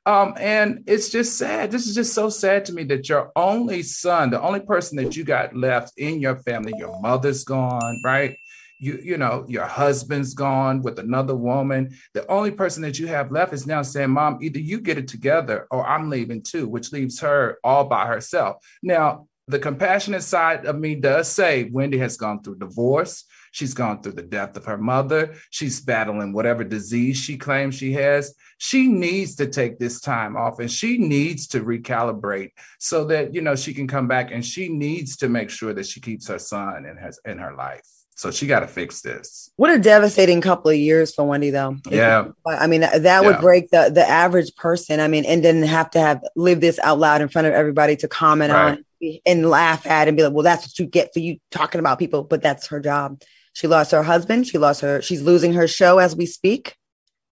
Um, 0.05 0.34
and 0.38 0.84
it's 0.88 1.10
just 1.10 1.38
sad. 1.38 1.69
This 1.69 1.86
is 1.88 1.93
just 1.93 2.13
so 2.13 2.29
sad 2.29 2.65
to 2.65 2.73
me 2.73 2.84
that 2.86 3.07
your 3.07 3.31
only 3.36 3.84
son, 3.84 4.31
the 4.31 4.41
only 4.41 4.62
person 4.62 4.97
that 4.97 5.15
you 5.15 5.23
got 5.23 5.55
left 5.55 5.93
in 5.97 6.19
your 6.19 6.38
family, 6.38 6.73
your 6.75 6.99
mother's 7.01 7.43
gone, 7.43 8.01
right? 8.03 8.36
You 8.82 9.00
you 9.04 9.17
know 9.17 9.46
your 9.48 9.65
husband's 9.65 10.34
gone 10.34 10.82
with 10.82 10.98
another 10.98 11.36
woman. 11.36 11.96
The 12.13 12.28
only 12.30 12.52
person 12.52 12.82
that 12.82 12.98
you 12.98 13.08
have 13.08 13.32
left 13.32 13.54
is 13.54 13.67
now 13.67 13.84
saying 13.84 14.10
mom 14.10 14.39
either 14.41 14.60
you 14.60 14.82
get 14.82 14.98
it 14.98 15.08
together 15.08 15.67
or 15.72 15.88
i'm 15.88 16.10
leaving 16.10 16.41
too 16.41 16.67
which 16.67 16.91
leaves 16.91 17.20
her 17.20 17.60
all 17.63 17.86
by 17.86 18.08
herself. 18.08 18.58
Now 18.82 19.28
the 19.48 19.60
compassionate 19.60 20.24
side 20.24 20.65
of 20.65 20.80
me 20.80 20.96
does 20.96 21.28
say 21.30 21.70
wendy 21.72 22.00
has 22.00 22.17
gone 22.17 22.41
through 22.41 22.58
divorce. 22.58 23.24
She's 23.54 23.74
gone 23.74 24.02
through 24.02 24.13
the 24.13 24.22
death 24.22 24.56
of 24.56 24.65
her 24.65 24.78
mother. 24.78 25.36
She's 25.50 25.82
battling 25.82 26.32
whatever 26.32 26.63
disease 26.63 27.17
she 27.17 27.38
claims 27.38 27.76
she 27.76 27.91
has. 27.94 28.34
She 28.60 28.88
needs 28.88 29.36
to 29.36 29.48
take 29.48 29.78
this 29.78 30.00
time 30.00 30.38
off 30.38 30.60
and 30.60 30.72
she 30.72 30.98
needs 30.98 31.48
to 31.48 31.60
recalibrate 31.60 32.52
so 32.80 33.06
that 33.06 33.36
you 33.36 33.41
know 33.41 33.56
she 33.56 33.76
can 33.76 33.88
come 33.88 34.08
back 34.08 34.32
and 34.32 34.44
she 34.44 34.70
needs 34.70 35.17
to 35.17 35.30
make 35.30 35.52
sure 35.52 35.74
that 35.74 35.86
she 35.86 36.00
keeps 36.00 36.28
her 36.30 36.39
son 36.39 36.86
in 36.86 36.98
her 36.98 37.12
in 37.26 37.38
her 37.38 37.54
life 37.54 38.01
so 38.15 38.30
she 38.30 38.45
got 38.45 38.60
to 38.60 38.67
fix 38.67 39.02
this. 39.02 39.52
What 39.56 39.71
a 39.71 39.80
devastating 39.80 40.41
couple 40.41 40.69
of 40.69 40.78
years 40.78 41.13
for 41.13 41.26
Wendy, 41.26 41.50
though. 41.50 41.78
Yeah. 41.89 42.28
I 42.45 42.67
mean, 42.67 42.82
that 42.82 43.24
would 43.24 43.36
yeah. 43.36 43.41
break 43.41 43.71
the 43.71 43.91
the 43.93 44.08
average 44.08 44.56
person. 44.56 45.00
I 45.00 45.08
mean, 45.08 45.26
and 45.26 45.41
didn't 45.41 45.63
have 45.63 45.89
to 45.91 46.00
have 46.00 46.21
live 46.36 46.62
this 46.62 46.80
out 46.84 47.00
loud 47.00 47.21
in 47.21 47.30
front 47.30 47.47
of 47.47 47.54
everybody 47.54 47.95
to 47.97 48.08
comment 48.08 48.54
right. 48.54 48.78
on 49.02 49.21
and 49.26 49.50
laugh 49.50 49.88
at 49.88 50.08
and 50.08 50.15
be 50.15 50.24
like, 50.24 50.34
well, 50.34 50.43
that's 50.43 50.65
what 50.65 50.78
you 50.78 50.86
get 50.86 51.13
for 51.13 51.19
you 51.19 51.38
talking 51.50 51.80
about 51.80 52.00
people. 52.00 52.24
But 52.24 52.43
that's 52.43 52.67
her 52.67 52.80
job. 52.80 53.21
She 53.54 53.67
lost 53.67 53.91
her 53.91 54.04
husband. 54.04 54.47
She 54.47 54.58
lost 54.58 54.82
her. 54.82 55.02
She's 55.02 55.21
losing 55.21 55.54
her 55.54 55.67
show 55.67 55.97
as 55.97 56.15
we 56.15 56.26
speak. 56.26 56.76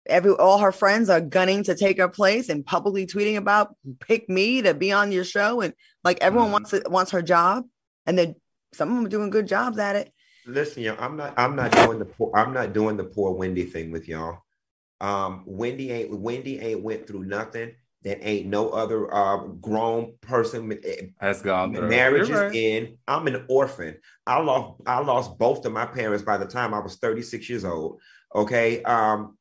Every 0.06 0.32
all 0.32 0.58
her 0.58 0.72
friends 0.72 1.10
are 1.10 1.20
gunning 1.20 1.64
to 1.64 1.74
take 1.74 1.98
her 1.98 2.08
place 2.08 2.48
and 2.48 2.64
publicly 2.64 3.06
tweeting 3.06 3.36
about 3.36 3.76
pick 4.00 4.26
me 4.26 4.62
to 4.62 4.72
be 4.72 4.90
on 4.90 5.12
your 5.12 5.24
show 5.24 5.60
and 5.60 5.74
like 6.02 6.18
everyone 6.22 6.48
mm. 6.48 6.52
wants 6.52 6.72
it 6.72 6.90
wants 6.90 7.10
her 7.10 7.20
job 7.20 7.66
and 8.06 8.16
then 8.16 8.34
some 8.72 8.88
of 8.88 8.96
them 8.96 9.04
are 9.04 9.10
doing 9.10 9.28
good 9.28 9.46
jobs 9.46 9.78
at 9.78 9.96
it 9.96 10.10
listen, 10.48 10.82
y'all, 10.82 10.96
I'm 10.98 11.16
not 11.16 11.34
I'm 11.36 11.54
not 11.54 11.72
doing 11.72 11.98
the 11.98 12.04
poor, 12.04 12.32
I'm 12.34 12.52
not 12.52 12.72
doing 12.72 12.96
the 12.96 13.04
poor 13.04 13.32
Wendy 13.32 13.64
thing 13.64 13.90
with 13.90 14.08
y'all. 14.08 14.38
Um, 15.00 15.44
Wendy 15.46 15.92
ain't 15.92 16.18
Wendy 16.18 16.58
ain't 16.60 16.82
went 16.82 17.06
through 17.06 17.24
nothing 17.24 17.72
that 18.02 18.26
ain't 18.26 18.46
no 18.46 18.70
other 18.70 19.12
uh, 19.12 19.38
grown 19.60 20.14
person 20.20 20.78
eh, 20.84 21.06
has 21.20 21.42
gone 21.42 21.74
through. 21.74 21.88
Marriage 21.88 22.30
is 22.30 22.54
in. 22.54 22.96
I'm 23.06 23.26
an 23.26 23.44
orphan. 23.48 23.96
I 24.26 24.40
lost 24.40 24.80
I 24.86 25.00
lost 25.00 25.38
both 25.38 25.64
of 25.64 25.72
my 25.72 25.86
parents 25.86 26.24
by 26.24 26.36
the 26.36 26.46
time 26.46 26.74
I 26.74 26.80
was 26.80 26.96
36 26.96 27.48
years 27.48 27.64
old. 27.64 28.00
Okay. 28.34 28.82
Um, 28.82 29.37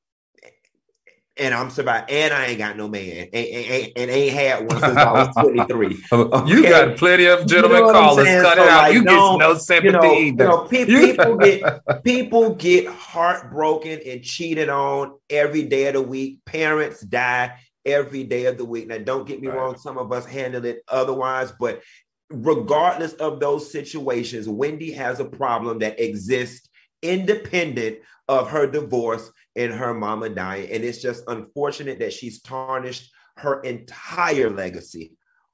and 1.40 1.54
I'm 1.54 1.70
surviving, 1.70 2.16
and 2.16 2.34
I 2.34 2.46
ain't 2.48 2.58
got 2.58 2.78
no 2.78 2.88
man, 2.88 3.28
and, 3.32 3.46
and, 3.48 3.92
and 3.96 4.12
ain't 4.12 4.34
had 4.34 4.60
one 4.68 4.80
since 4.80 4.98
I 4.98 5.12
was 5.12 5.36
23. 5.40 6.04
Okay? 6.12 6.50
You 6.50 6.64
got 6.64 6.98
plenty 6.98 7.26
of 7.26 7.46
gentlemen 7.46 7.80
you 7.80 7.86
know 7.86 7.92
callers. 7.92 8.26
Cut 8.26 8.58
so 8.58 8.64
it 8.64 8.70
out. 8.70 8.82
Like, 8.84 8.94
you 8.94 9.04
get 9.04 9.38
no 9.38 9.54
sympathy 9.56 9.88
you 9.88 9.94
know, 9.94 10.14
either. 10.14 10.44
You 10.44 10.50
know, 10.50 10.64
pe- 10.64 10.86
people 10.86 11.38
get 11.38 12.04
people 12.04 12.56
get 12.56 12.88
heartbroken 12.88 14.00
and 14.06 14.24
cheated 14.24 14.70
on 14.70 15.18
every 15.30 15.64
day 15.64 15.88
of 15.88 15.94
the 15.94 16.02
week. 16.02 16.44
Parents 16.46 17.02
die 17.02 17.60
every 17.86 18.24
day 18.24 18.46
of 18.46 18.58
the 18.58 18.66
week. 18.66 18.88
Now, 18.88 18.98
don't 18.98 19.28
get 19.28 19.42
me 19.42 19.48
right. 19.48 19.58
wrong; 19.58 19.78
some 19.78 19.98
of 19.98 20.12
us 20.12 20.26
handle 20.26 20.66
it 20.66 20.84
otherwise, 20.88 21.54
but 21.60 21.82
regardless 22.30 23.14
of 23.14 23.40
those 23.40 23.72
situations, 23.72 24.50
Wendy 24.50 24.92
has 24.92 25.20
a 25.20 25.26
problem 25.26 25.80
that 25.80 26.00
exists 26.00 26.70
independent 27.02 28.00
of 28.28 28.50
her 28.50 28.68
divorce 28.68 29.32
and 29.58 29.74
her 29.74 29.94
mama 29.94 30.30
dying. 30.30 30.72
And 30.72 30.84
it's 30.84 31.02
just 31.02 31.24
unfortunate 31.28 32.00
that 32.00 32.14
she's 32.14 32.42
tarnished 32.42 33.12
her 33.38 33.62
entire 33.62 34.50
legacy 34.50 35.14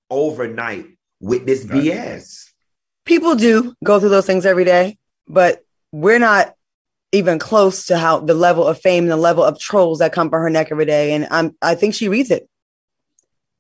overnight 0.10 0.86
with 1.20 1.46
this 1.46 1.66
right. 1.66 1.84
BS. 1.84 2.50
People 3.06 3.36
do 3.36 3.74
go 3.84 4.00
through 4.00 4.10
those 4.10 4.26
things 4.26 4.46
every 4.46 4.66
day, 4.66 4.98
but 5.28 5.64
we're 5.92 6.20
not 6.20 6.54
even 7.12 7.40
close 7.40 7.86
to 7.86 7.98
how 7.98 8.20
the 8.20 8.34
level 8.34 8.68
of 8.68 8.80
fame, 8.80 9.04
and 9.04 9.12
the 9.12 9.18
level 9.18 9.44
of 9.44 9.60
trolls 9.60 10.00
that 10.00 10.14
come 10.14 10.30
for 10.30 10.42
her 10.42 10.50
neck 10.50 10.70
every 10.72 10.86
day. 10.86 11.14
And 11.14 11.28
I'm 11.32 11.56
I 11.62 11.76
think 11.76 11.94
she 11.94 12.10
reads 12.10 12.32
it. 12.32 12.50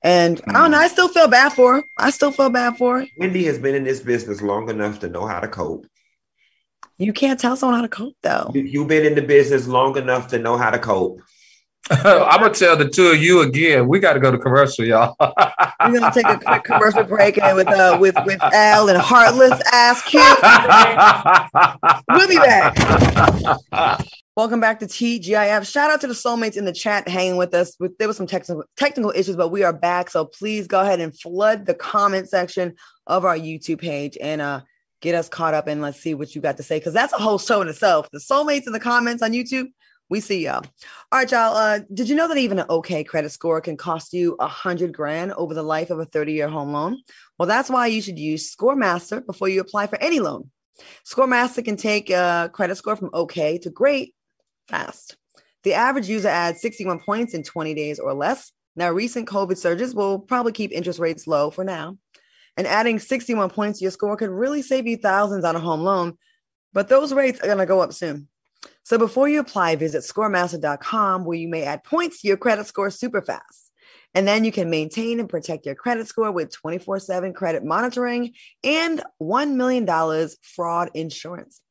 And 0.03 0.41
mm. 0.41 0.55
I 0.55 0.61
don't 0.61 0.71
know, 0.71 0.79
I 0.79 0.87
still 0.87 1.07
feel 1.07 1.27
bad 1.27 1.53
for 1.53 1.77
her. 1.77 1.83
I 1.97 2.09
still 2.09 2.31
feel 2.31 2.49
bad 2.49 2.77
for 2.77 2.99
her. 2.99 3.07
Wendy 3.17 3.45
has 3.45 3.57
been 3.57 3.75
in 3.75 3.83
this 3.83 4.01
business 4.01 4.41
long 4.41 4.69
enough 4.69 4.99
to 4.99 5.09
know 5.09 5.25
how 5.25 5.39
to 5.39 5.47
cope. 5.47 5.85
You 7.03 7.11
can't 7.11 7.37
tell 7.37 7.57
someone 7.57 7.75
how 7.75 7.81
to 7.81 7.89
cope, 7.89 8.15
though. 8.21 8.49
You've 8.53 8.87
been 8.87 9.05
in 9.05 9.13
the 9.13 9.21
business 9.21 9.67
long 9.67 9.97
enough 9.97 10.29
to 10.29 10.39
know 10.39 10.57
how 10.57 10.69
to 10.69 10.79
cope. 10.79 11.19
I'm 11.89 12.39
gonna 12.39 12.53
tell 12.53 12.77
the 12.77 12.87
two 12.87 13.07
of 13.07 13.21
you 13.21 13.41
again. 13.41 13.89
We 13.89 13.99
got 13.99 14.13
to 14.13 14.21
go 14.21 14.31
to 14.31 14.37
commercial, 14.37 14.85
y'all. 14.85 15.13
We're 15.19 15.99
gonna 15.99 16.13
take 16.13 16.25
a 16.25 16.37
quick 16.37 16.63
commercial 16.63 17.03
break 17.03 17.37
and 17.37 17.57
with 17.57 17.67
uh 17.67 17.97
with 17.99 18.15
with 18.25 18.41
Al 18.53 18.87
and 18.87 18.97
heartless 18.97 19.61
ass 19.73 20.01
Q. 20.03 20.21
we'll 22.07 22.29
be 22.29 22.37
back. 22.37 22.73
Welcome 24.37 24.61
back 24.61 24.79
to 24.79 24.85
TGIF. 24.85 25.69
Shout 25.69 25.91
out 25.91 25.99
to 26.01 26.07
the 26.07 26.13
soulmates 26.13 26.55
in 26.55 26.63
the 26.63 26.71
chat 26.71 27.05
hanging 27.09 27.35
with 27.35 27.53
us. 27.53 27.75
There 27.99 28.07
was 28.07 28.15
some 28.15 28.27
technical 28.27 28.63
technical 28.77 29.11
issues, 29.11 29.35
but 29.35 29.49
we 29.49 29.63
are 29.63 29.73
back. 29.73 30.09
So 30.09 30.23
please 30.23 30.67
go 30.67 30.79
ahead 30.79 31.01
and 31.01 31.19
flood 31.19 31.65
the 31.65 31.73
comment 31.73 32.29
section 32.29 32.75
of 33.07 33.25
our 33.25 33.37
YouTube 33.37 33.81
page 33.81 34.17
and 34.21 34.39
uh 34.39 34.61
get 35.03 35.13
us 35.13 35.27
caught 35.27 35.53
up 35.53 35.67
and 35.67 35.81
let's 35.81 35.99
see 35.99 36.13
what 36.13 36.33
you 36.33 36.41
got 36.41 36.55
to 36.55 36.63
say 36.63 36.79
because 36.79 36.93
that's 36.93 37.11
a 37.13 37.17
whole 37.17 37.37
show 37.37 37.61
in 37.61 37.67
itself. 37.67 38.09
The 38.11 38.19
soulmates 38.19 38.65
in 38.65 38.71
the 38.71 38.79
comments 38.79 39.21
on 39.21 39.33
YouTube, 39.33 39.67
we 40.09 40.21
see 40.21 40.45
y'all. 40.45 40.63
All 41.11 41.19
right, 41.19 41.29
y'all. 41.29 41.55
Uh, 41.55 41.79
did 41.93 42.07
you 42.07 42.15
know 42.15 42.29
that 42.29 42.37
even 42.37 42.57
an 42.57 42.65
okay 42.69 43.03
credit 43.03 43.29
score 43.31 43.59
can 43.59 43.75
cost 43.75 44.13
you 44.13 44.37
a 44.39 44.47
hundred 44.47 44.93
grand 44.93 45.33
over 45.33 45.53
the 45.53 45.61
life 45.61 45.89
of 45.89 45.99
a 45.99 46.05
30-year 46.05 46.47
home 46.47 46.71
loan? 46.71 47.01
Well, 47.37 47.47
that's 47.47 47.69
why 47.69 47.87
you 47.87 48.01
should 48.01 48.17
use 48.17 48.55
ScoreMaster 48.55 49.25
before 49.25 49.49
you 49.49 49.59
apply 49.59 49.87
for 49.87 50.01
any 50.01 50.21
loan. 50.21 50.49
ScoreMaster 51.05 51.65
can 51.65 51.75
take 51.75 52.09
a 52.09 52.49
credit 52.53 52.75
score 52.75 52.95
from 52.95 53.09
okay 53.13 53.57
to 53.59 53.69
great 53.69 54.15
fast. 54.69 55.17
The 55.63 55.73
average 55.73 56.07
user 56.07 56.29
adds 56.29 56.61
61 56.61 57.01
points 57.01 57.33
in 57.33 57.43
20 57.43 57.73
days 57.73 57.99
or 57.99 58.13
less. 58.13 58.53
Now, 58.77 58.89
recent 58.91 59.27
COVID 59.27 59.57
surges 59.57 59.93
will 59.93 60.17
probably 60.17 60.53
keep 60.53 60.71
interest 60.71 60.99
rates 60.99 61.27
low 61.27 61.51
for 61.51 61.65
now. 61.65 61.97
And 62.55 62.67
adding 62.67 62.99
61 62.99 63.49
points 63.49 63.79
to 63.79 63.83
your 63.83 63.91
score 63.91 64.15
could 64.15 64.29
really 64.29 64.61
save 64.61 64.87
you 64.87 64.97
thousands 64.97 65.43
on 65.43 65.55
a 65.55 65.59
home 65.59 65.81
loan, 65.81 66.17
but 66.71 66.87
those 66.87 67.13
rates 67.13 67.39
are 67.39 67.47
going 67.47 67.57
to 67.57 67.65
go 67.65 67.81
up 67.81 67.93
soon. 67.93 68.27
So 68.83 68.97
before 68.97 69.27
you 69.27 69.39
apply, 69.39 69.75
visit 69.75 70.03
scoremaster.com 70.03 71.25
where 71.25 71.37
you 71.37 71.47
may 71.47 71.63
add 71.63 71.83
points 71.83 72.21
to 72.21 72.27
your 72.27 72.37
credit 72.37 72.67
score 72.67 72.89
super 72.89 73.21
fast. 73.21 73.71
And 74.15 74.27
then 74.27 74.43
you 74.43 74.51
can 74.51 74.69
maintain 74.69 75.19
and 75.19 75.27
protect 75.27 75.65
your 75.65 75.75
credit 75.75 76.07
score 76.07 76.31
with 76.31 76.51
24 76.51 76.99
7 76.99 77.33
credit 77.33 77.63
monitoring 77.63 78.33
and 78.63 79.03
$1 79.21 79.55
million 79.55 80.29
fraud 80.41 80.91
insurance. 80.93 81.61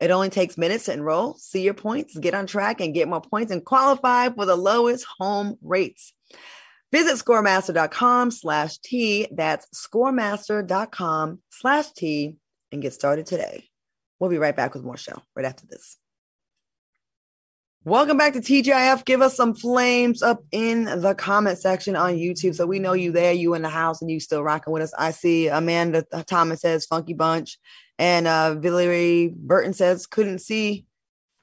It 0.00 0.10
only 0.10 0.30
takes 0.30 0.58
minutes 0.58 0.86
to 0.86 0.94
enroll, 0.94 1.34
see 1.34 1.62
your 1.62 1.74
points, 1.74 2.18
get 2.18 2.34
on 2.34 2.48
track, 2.48 2.80
and 2.80 2.92
get 2.92 3.06
more 3.06 3.20
points 3.20 3.52
and 3.52 3.64
qualify 3.64 4.30
for 4.30 4.44
the 4.46 4.56
lowest 4.56 5.06
home 5.18 5.58
rates. 5.62 6.12
Visit 6.92 7.16
scoremaster.com 7.16 8.30
slash 8.30 8.78
T. 8.78 9.26
That's 9.32 9.66
scoremaster.com 9.74 11.40
slash 11.50 11.92
T 11.92 12.36
and 12.70 12.82
get 12.82 12.92
started 12.92 13.26
today. 13.26 13.64
We'll 14.20 14.30
be 14.30 14.38
right 14.38 14.54
back 14.54 14.74
with 14.74 14.84
more 14.84 14.98
show 14.98 15.22
right 15.34 15.46
after 15.46 15.66
this. 15.66 15.96
Welcome 17.84 18.16
back 18.16 18.34
to 18.34 18.40
TGIF. 18.40 19.04
Give 19.04 19.22
us 19.22 19.34
some 19.34 19.54
flames 19.54 20.22
up 20.22 20.44
in 20.52 20.84
the 20.84 21.16
comment 21.16 21.58
section 21.58 21.96
on 21.96 22.14
YouTube 22.14 22.54
so 22.54 22.64
we 22.64 22.78
know 22.78 22.92
you 22.92 23.10
there, 23.10 23.32
you 23.32 23.54
in 23.54 23.62
the 23.62 23.68
house, 23.68 24.00
and 24.00 24.08
you 24.08 24.20
still 24.20 24.44
rocking 24.44 24.72
with 24.72 24.82
us. 24.82 24.94
I 24.96 25.10
see 25.10 25.48
Amanda 25.48 26.04
Thomas 26.28 26.60
says 26.60 26.86
Funky 26.86 27.14
Bunch, 27.14 27.58
and 27.98 28.28
uh, 28.28 28.54
Valerie 28.54 29.34
Burton 29.34 29.72
says 29.72 30.06
couldn't 30.06 30.38
see 30.38 30.86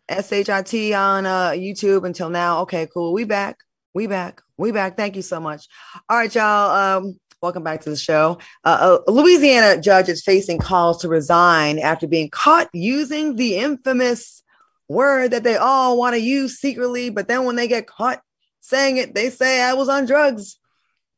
SHIT 0.10 0.94
on 0.94 1.26
uh, 1.26 1.50
YouTube 1.50 2.06
until 2.06 2.30
now. 2.30 2.62
Okay, 2.62 2.88
cool. 2.94 3.12
We 3.12 3.26
back. 3.26 3.58
We 3.94 4.08
back. 4.08 4.42
We 4.60 4.74
back. 4.74 4.98
Thank 4.98 5.16
you 5.16 5.22
so 5.22 5.40
much. 5.40 5.70
All 6.10 6.18
right, 6.18 6.36
y'all. 6.36 6.72
Um, 6.72 7.18
welcome 7.42 7.64
back 7.64 7.80
to 7.80 7.90
the 7.90 7.96
show. 7.96 8.40
Uh, 8.66 8.98
a 9.08 9.10
Louisiana 9.10 9.82
judge 9.82 10.10
is 10.10 10.22
facing 10.22 10.58
calls 10.58 11.02
to 11.02 11.08
resign 11.08 11.80
after 11.80 12.08
being 12.08 12.30
caught 12.30 12.68
using 12.74 13.38
the 13.38 13.56
infamous 13.56 14.44
word 14.90 15.32
that 15.32 15.44
they 15.44 15.56
all 15.56 15.98
want 15.98 16.16
to 16.16 16.20
use 16.20 16.60
secretly, 16.60 17.10
but 17.10 17.30
then 17.30 17.46
when 17.46 17.56
they 17.56 17.70
get 17.70 17.88
caught 17.88 18.22
saying 18.60 18.98
it, 18.98 19.16
they 19.16 19.30
say, 19.30 19.62
I 19.62 19.76
was 19.76 19.88
on 19.88 20.06
drugs. 20.06 20.60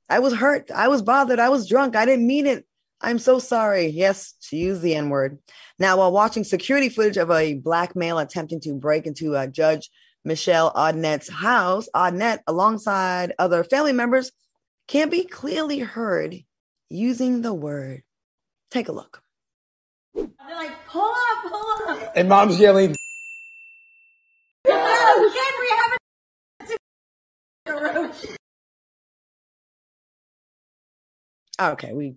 I 0.08 0.20
was 0.20 0.36
hurt. 0.36 0.70
I 0.70 0.90
was 0.90 1.02
bothered. 1.02 1.40
I 1.40 1.50
was 1.50 1.68
drunk. 1.68 1.96
I 1.96 2.06
didn't 2.06 2.28
mean 2.28 2.46
it. 2.46 2.64
I'm 3.02 3.18
so 3.18 3.40
sorry. 3.40 3.88
Yes, 3.88 4.36
she 4.40 4.58
used 4.58 4.84
the 4.84 4.94
N 4.94 5.10
word. 5.10 5.40
Now, 5.80 5.98
while 5.98 6.12
watching 6.12 6.44
security 6.44 6.90
footage 6.90 7.18
of 7.18 7.32
a 7.32 7.56
black 7.56 7.96
male 7.96 8.20
attempting 8.20 8.60
to 8.62 8.76
break 8.76 9.08
into 9.08 9.34
a 9.36 9.48
Judge 9.48 9.90
Michelle 10.24 10.72
Odinet's 10.74 11.30
house, 11.30 11.90
Odinet, 11.96 12.40
alongside 12.48 13.34
other 13.40 13.64
family 13.64 13.94
members, 13.94 14.32
can 14.88 15.10
be 15.10 15.24
clearly 15.24 15.80
heard 15.80 16.44
using 16.90 17.42
the 17.42 17.54
word. 17.54 18.04
Take 18.70 18.88
a 18.88 18.92
look. 18.92 19.24
They're 20.14 20.56
like, 20.56 20.88
pull 20.88 21.12
up, 21.12 21.52
pull 21.52 21.66
up. 21.88 22.14
And 22.16 22.30
mom's 22.30 22.60
yelling, 22.60 22.96
Okay, 31.62 31.94
we 31.94 32.16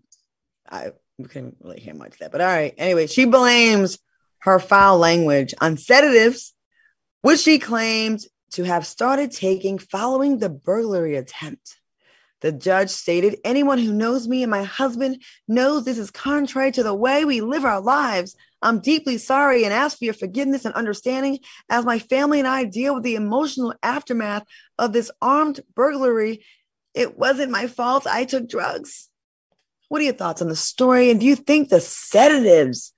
I 0.70 0.92
we 1.18 1.26
couldn't 1.26 1.58
really 1.60 1.80
hear 1.80 1.94
much 1.94 2.14
of 2.14 2.18
that, 2.20 2.32
but 2.32 2.40
all 2.40 2.46
right. 2.46 2.72
Anyway, 2.78 3.06
she 3.06 3.26
blames 3.26 3.98
her 4.38 4.58
foul 4.58 4.98
language 4.98 5.54
on 5.60 5.76
sedatives, 5.76 6.53
which 7.24 7.40
she 7.40 7.58
claimed 7.58 8.20
to 8.50 8.64
have 8.64 8.86
started 8.86 9.32
taking 9.32 9.78
following 9.78 10.36
the 10.36 10.50
burglary 10.50 11.16
attempt. 11.16 11.80
The 12.42 12.52
judge 12.52 12.90
stated, 12.90 13.38
Anyone 13.42 13.78
who 13.78 13.94
knows 13.94 14.28
me 14.28 14.42
and 14.42 14.50
my 14.50 14.64
husband 14.64 15.22
knows 15.48 15.86
this 15.86 15.96
is 15.96 16.10
contrary 16.10 16.70
to 16.72 16.82
the 16.82 16.94
way 16.94 17.24
we 17.24 17.40
live 17.40 17.64
our 17.64 17.80
lives. 17.80 18.36
I'm 18.60 18.80
deeply 18.80 19.16
sorry 19.16 19.64
and 19.64 19.72
ask 19.72 19.96
for 19.96 20.04
your 20.04 20.12
forgiveness 20.12 20.66
and 20.66 20.74
understanding 20.74 21.38
as 21.70 21.86
my 21.86 21.98
family 21.98 22.40
and 22.40 22.46
I 22.46 22.64
deal 22.64 22.92
with 22.92 23.04
the 23.04 23.14
emotional 23.14 23.72
aftermath 23.82 24.44
of 24.78 24.92
this 24.92 25.10
armed 25.22 25.60
burglary. 25.74 26.44
It 26.92 27.16
wasn't 27.16 27.50
my 27.50 27.68
fault. 27.68 28.06
I 28.06 28.26
took 28.26 28.50
drugs. 28.50 29.08
What 29.88 30.02
are 30.02 30.04
your 30.04 30.12
thoughts 30.12 30.42
on 30.42 30.50
the 30.50 30.56
story? 30.56 31.08
And 31.08 31.20
do 31.20 31.24
you 31.24 31.36
think 31.36 31.70
the 31.70 31.80
sedatives 31.80 32.92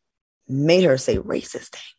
made 0.48 0.82
her 0.82 0.98
say 0.98 1.16
racist 1.16 1.68
things? 1.68 1.95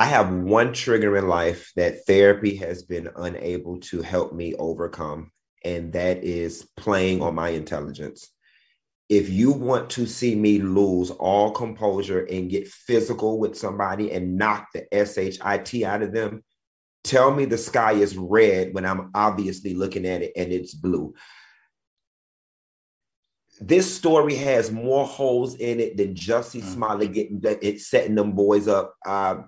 I 0.00 0.06
have 0.06 0.32
one 0.32 0.72
trigger 0.72 1.18
in 1.18 1.28
life 1.28 1.72
that 1.76 2.06
therapy 2.06 2.56
has 2.56 2.82
been 2.82 3.10
unable 3.16 3.80
to 3.80 4.00
help 4.00 4.32
me 4.32 4.54
overcome 4.54 5.30
and 5.62 5.92
that 5.92 6.24
is 6.24 6.66
playing 6.78 7.20
on 7.20 7.34
my 7.34 7.50
intelligence. 7.50 8.32
If 9.10 9.28
you 9.28 9.52
want 9.52 9.90
to 9.90 10.06
see 10.06 10.34
me 10.34 10.58
lose 10.58 11.10
all 11.10 11.50
composure 11.50 12.24
and 12.24 12.48
get 12.48 12.66
physical 12.66 13.38
with 13.38 13.58
somebody 13.58 14.10
and 14.12 14.38
knock 14.38 14.68
the 14.72 14.86
SHIT 14.90 15.84
out 15.84 16.00
of 16.00 16.14
them, 16.14 16.44
tell 17.04 17.30
me 17.30 17.44
the 17.44 17.58
sky 17.58 17.92
is 17.92 18.16
red 18.16 18.72
when 18.72 18.86
I'm 18.86 19.10
obviously 19.14 19.74
looking 19.74 20.06
at 20.06 20.22
it 20.22 20.32
and 20.34 20.50
it's 20.50 20.72
blue. 20.72 21.12
This 23.60 23.94
story 23.94 24.36
has 24.36 24.72
more 24.72 25.04
holes 25.04 25.56
in 25.56 25.78
it 25.78 25.98
than 25.98 26.14
Jussie 26.14 26.62
mm. 26.62 26.72
Smollett 26.72 27.12
getting 27.12 27.42
it 27.44 27.82
setting 27.82 28.14
them 28.14 28.32
boys 28.32 28.66
up. 28.66 28.94
Uh, 29.04 29.42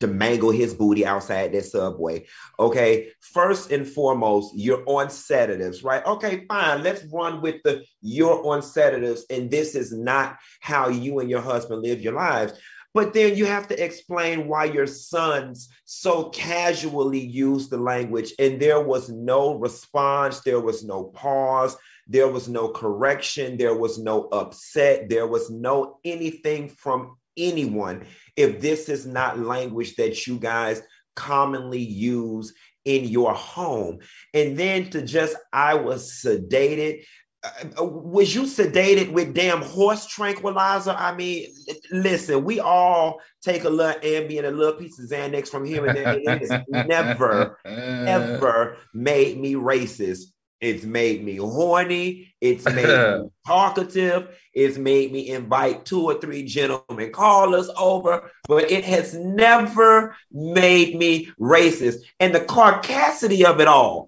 to 0.00 0.06
mangle 0.06 0.50
his 0.50 0.74
booty 0.74 1.06
outside 1.06 1.52
that 1.52 1.64
subway. 1.64 2.26
Okay. 2.58 3.08
First 3.20 3.72
and 3.72 3.86
foremost, 3.86 4.52
you're 4.56 4.84
on 4.86 5.10
sedatives, 5.10 5.82
right? 5.82 6.04
Okay, 6.06 6.44
fine. 6.48 6.82
Let's 6.82 7.04
run 7.12 7.40
with 7.40 7.62
the 7.64 7.84
you're 8.02 8.46
on 8.46 8.62
sedatives, 8.62 9.24
and 9.30 9.50
this 9.50 9.74
is 9.74 9.92
not 9.92 10.38
how 10.60 10.88
you 10.88 11.18
and 11.20 11.30
your 11.30 11.40
husband 11.40 11.82
live 11.82 12.00
your 12.00 12.14
lives. 12.14 12.52
But 12.94 13.12
then 13.12 13.36
you 13.36 13.44
have 13.44 13.68
to 13.68 13.84
explain 13.84 14.48
why 14.48 14.64
your 14.64 14.86
sons 14.86 15.68
so 15.84 16.30
casually 16.30 17.20
use 17.20 17.68
the 17.68 17.76
language, 17.76 18.32
and 18.38 18.60
there 18.60 18.80
was 18.80 19.10
no 19.10 19.54
response, 19.54 20.40
there 20.40 20.60
was 20.60 20.82
no 20.82 21.04
pause, 21.04 21.76
there 22.06 22.28
was 22.28 22.48
no 22.48 22.68
correction, 22.68 23.58
there 23.58 23.74
was 23.74 23.98
no 23.98 24.28
upset, 24.28 25.10
there 25.10 25.26
was 25.26 25.50
no 25.50 25.98
anything 26.04 26.68
from 26.68 27.16
anyone 27.36 28.06
if 28.36 28.60
this 28.60 28.88
is 28.88 29.06
not 29.06 29.38
language 29.38 29.96
that 29.96 30.26
you 30.26 30.38
guys 30.38 30.82
commonly 31.14 31.80
use 31.80 32.52
in 32.84 33.04
your 33.04 33.34
home. 33.34 33.98
And 34.32 34.56
then 34.56 34.90
to 34.90 35.02
just, 35.02 35.36
I 35.52 35.74
was 35.74 36.22
sedated. 36.24 37.04
Uh, 37.42 37.50
uh, 37.80 37.84
was 37.84 38.34
you 38.34 38.42
sedated 38.42 39.10
with 39.10 39.34
damn 39.34 39.62
horse 39.62 40.06
tranquilizer? 40.06 40.92
I 40.92 41.14
mean, 41.14 41.48
listen, 41.90 42.44
we 42.44 42.60
all 42.60 43.20
take 43.42 43.64
a 43.64 43.70
little 43.70 44.00
Ambien, 44.00 44.44
a 44.44 44.50
little 44.50 44.78
piece 44.78 44.98
of 44.98 45.08
Xanax 45.08 45.48
from 45.48 45.64
here 45.64 45.84
and 45.86 45.96
there. 45.96 46.18
It 46.18 46.48
has 46.48 46.62
never, 46.86 47.58
ever 47.64 48.76
made 48.94 49.38
me 49.38 49.54
racist 49.54 50.26
it's 50.60 50.84
made 50.84 51.22
me 51.22 51.36
horny. 51.36 52.34
It's 52.40 52.64
made 52.64 52.86
me 52.86 53.30
talkative. 53.46 54.34
It's 54.54 54.78
made 54.78 55.12
me 55.12 55.28
invite 55.28 55.84
two 55.84 56.02
or 56.02 56.18
three 56.18 56.44
gentlemen 56.44 57.12
callers 57.12 57.68
over, 57.76 58.30
but 58.48 58.70
it 58.70 58.84
has 58.84 59.14
never 59.14 60.16
made 60.32 60.96
me 60.96 61.30
racist. 61.38 61.98
And 62.20 62.34
the 62.34 62.40
carcassity 62.40 63.44
of 63.44 63.60
it 63.60 63.68
all, 63.68 64.06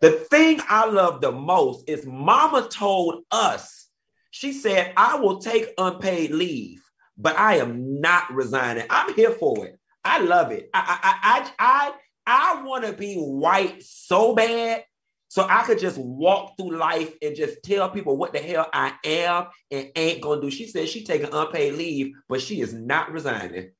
the 0.00 0.12
thing 0.12 0.60
I 0.68 0.86
love 0.86 1.20
the 1.20 1.32
most 1.32 1.88
is 1.88 2.06
Mama 2.06 2.68
told 2.70 3.24
us, 3.30 3.88
she 4.30 4.52
said, 4.52 4.92
I 4.96 5.16
will 5.16 5.38
take 5.38 5.74
unpaid 5.76 6.30
leave, 6.30 6.82
but 7.18 7.38
I 7.38 7.56
am 7.56 8.00
not 8.00 8.32
resigning. 8.32 8.86
I'm 8.88 9.14
here 9.14 9.30
for 9.32 9.66
it. 9.66 9.78
I 10.02 10.18
love 10.18 10.50
it. 10.50 10.70
I 10.74 10.98
I 11.02 11.50
I 11.58 11.92
I, 12.26 12.56
I 12.58 12.62
want 12.62 12.84
to 12.84 12.92
be 12.92 13.16
white 13.16 13.82
so 13.82 14.34
bad 14.34 14.84
so 15.34 15.44
I 15.50 15.64
could 15.64 15.80
just 15.80 15.98
walk 15.98 16.56
through 16.56 16.76
life 16.76 17.12
and 17.20 17.34
just 17.34 17.60
tell 17.64 17.90
people 17.90 18.16
what 18.16 18.32
the 18.32 18.38
hell 18.38 18.68
I 18.72 18.92
am 19.02 19.46
and 19.68 19.90
ain't 19.96 20.20
gonna 20.20 20.40
do. 20.40 20.48
She 20.48 20.68
said 20.68 20.88
she 20.88 21.02
taking 21.02 21.28
unpaid 21.32 21.74
leave, 21.74 22.12
but 22.28 22.40
she 22.40 22.60
is 22.60 22.72
not 22.72 23.10
resigning. 23.10 23.72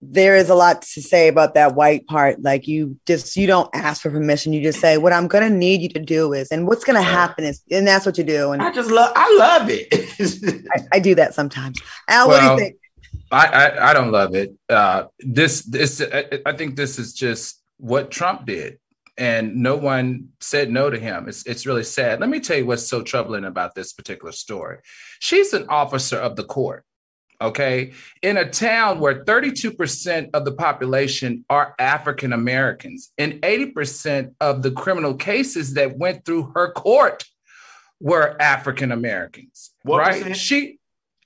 there 0.00 0.36
is 0.36 0.48
a 0.48 0.54
lot 0.54 0.82
to 0.82 1.02
say 1.02 1.26
about 1.26 1.54
that 1.54 1.74
white 1.74 2.06
part. 2.06 2.40
Like 2.40 2.68
you 2.68 3.00
just 3.04 3.36
you 3.36 3.48
don't 3.48 3.68
ask 3.74 4.02
for 4.02 4.12
permission. 4.12 4.52
You 4.52 4.62
just 4.62 4.78
say 4.78 4.96
what 4.96 5.12
I'm 5.12 5.26
gonna 5.26 5.50
need 5.50 5.82
you 5.82 5.88
to 5.88 5.98
do 5.98 6.32
is, 6.32 6.52
and 6.52 6.68
what's 6.68 6.84
gonna 6.84 7.02
happen 7.02 7.42
is, 7.42 7.60
and 7.72 7.84
that's 7.84 8.06
what 8.06 8.16
you 8.16 8.22
do. 8.22 8.52
And 8.52 8.62
I 8.62 8.70
just 8.70 8.92
love 8.92 9.12
I 9.16 9.36
love 9.36 9.68
it. 9.70 9.88
I, 10.76 10.98
I 10.98 11.00
do 11.00 11.16
that 11.16 11.34
sometimes. 11.34 11.82
Al, 12.08 12.28
what 12.28 12.38
do 12.38 12.46
you 12.46 12.58
think? 12.58 12.76
I, 13.32 13.46
I 13.46 13.90
I 13.90 13.92
don't 13.92 14.12
love 14.12 14.36
it. 14.36 14.54
Uh, 14.68 15.06
this 15.18 15.62
this 15.62 16.00
I, 16.00 16.40
I 16.46 16.52
think 16.52 16.76
this 16.76 17.00
is 17.00 17.12
just 17.12 17.60
what 17.78 18.12
Trump 18.12 18.46
did, 18.46 18.78
and 19.18 19.56
no 19.56 19.76
one 19.76 20.28
said 20.40 20.70
no 20.70 20.90
to 20.90 20.98
him. 20.98 21.28
It's 21.28 21.46
it's 21.46 21.66
really 21.66 21.84
sad. 21.84 22.20
Let 22.20 22.28
me 22.28 22.40
tell 22.40 22.56
you 22.56 22.66
what's 22.66 22.86
so 22.86 23.02
troubling 23.02 23.44
about 23.44 23.74
this 23.74 23.92
particular 23.92 24.32
story. 24.32 24.78
She's 25.20 25.52
an 25.52 25.66
officer 25.68 26.16
of 26.16 26.36
the 26.36 26.44
court. 26.44 26.84
Okay, 27.40 27.92
in 28.22 28.36
a 28.36 28.48
town 28.48 29.00
where 29.00 29.24
32% 29.24 30.30
of 30.32 30.44
the 30.44 30.52
population 30.52 31.44
are 31.50 31.74
African 31.76 32.32
Americans, 32.32 33.10
and 33.18 33.34
80% 33.42 34.34
of 34.40 34.62
the 34.62 34.70
criminal 34.70 35.14
cases 35.14 35.74
that 35.74 35.98
went 35.98 36.24
through 36.24 36.52
her 36.54 36.70
court 36.70 37.24
were 37.98 38.40
African 38.40 38.92
Americans. 38.92 39.72
Right? 39.84 40.22
percent? 40.22 40.36
She 40.36 40.78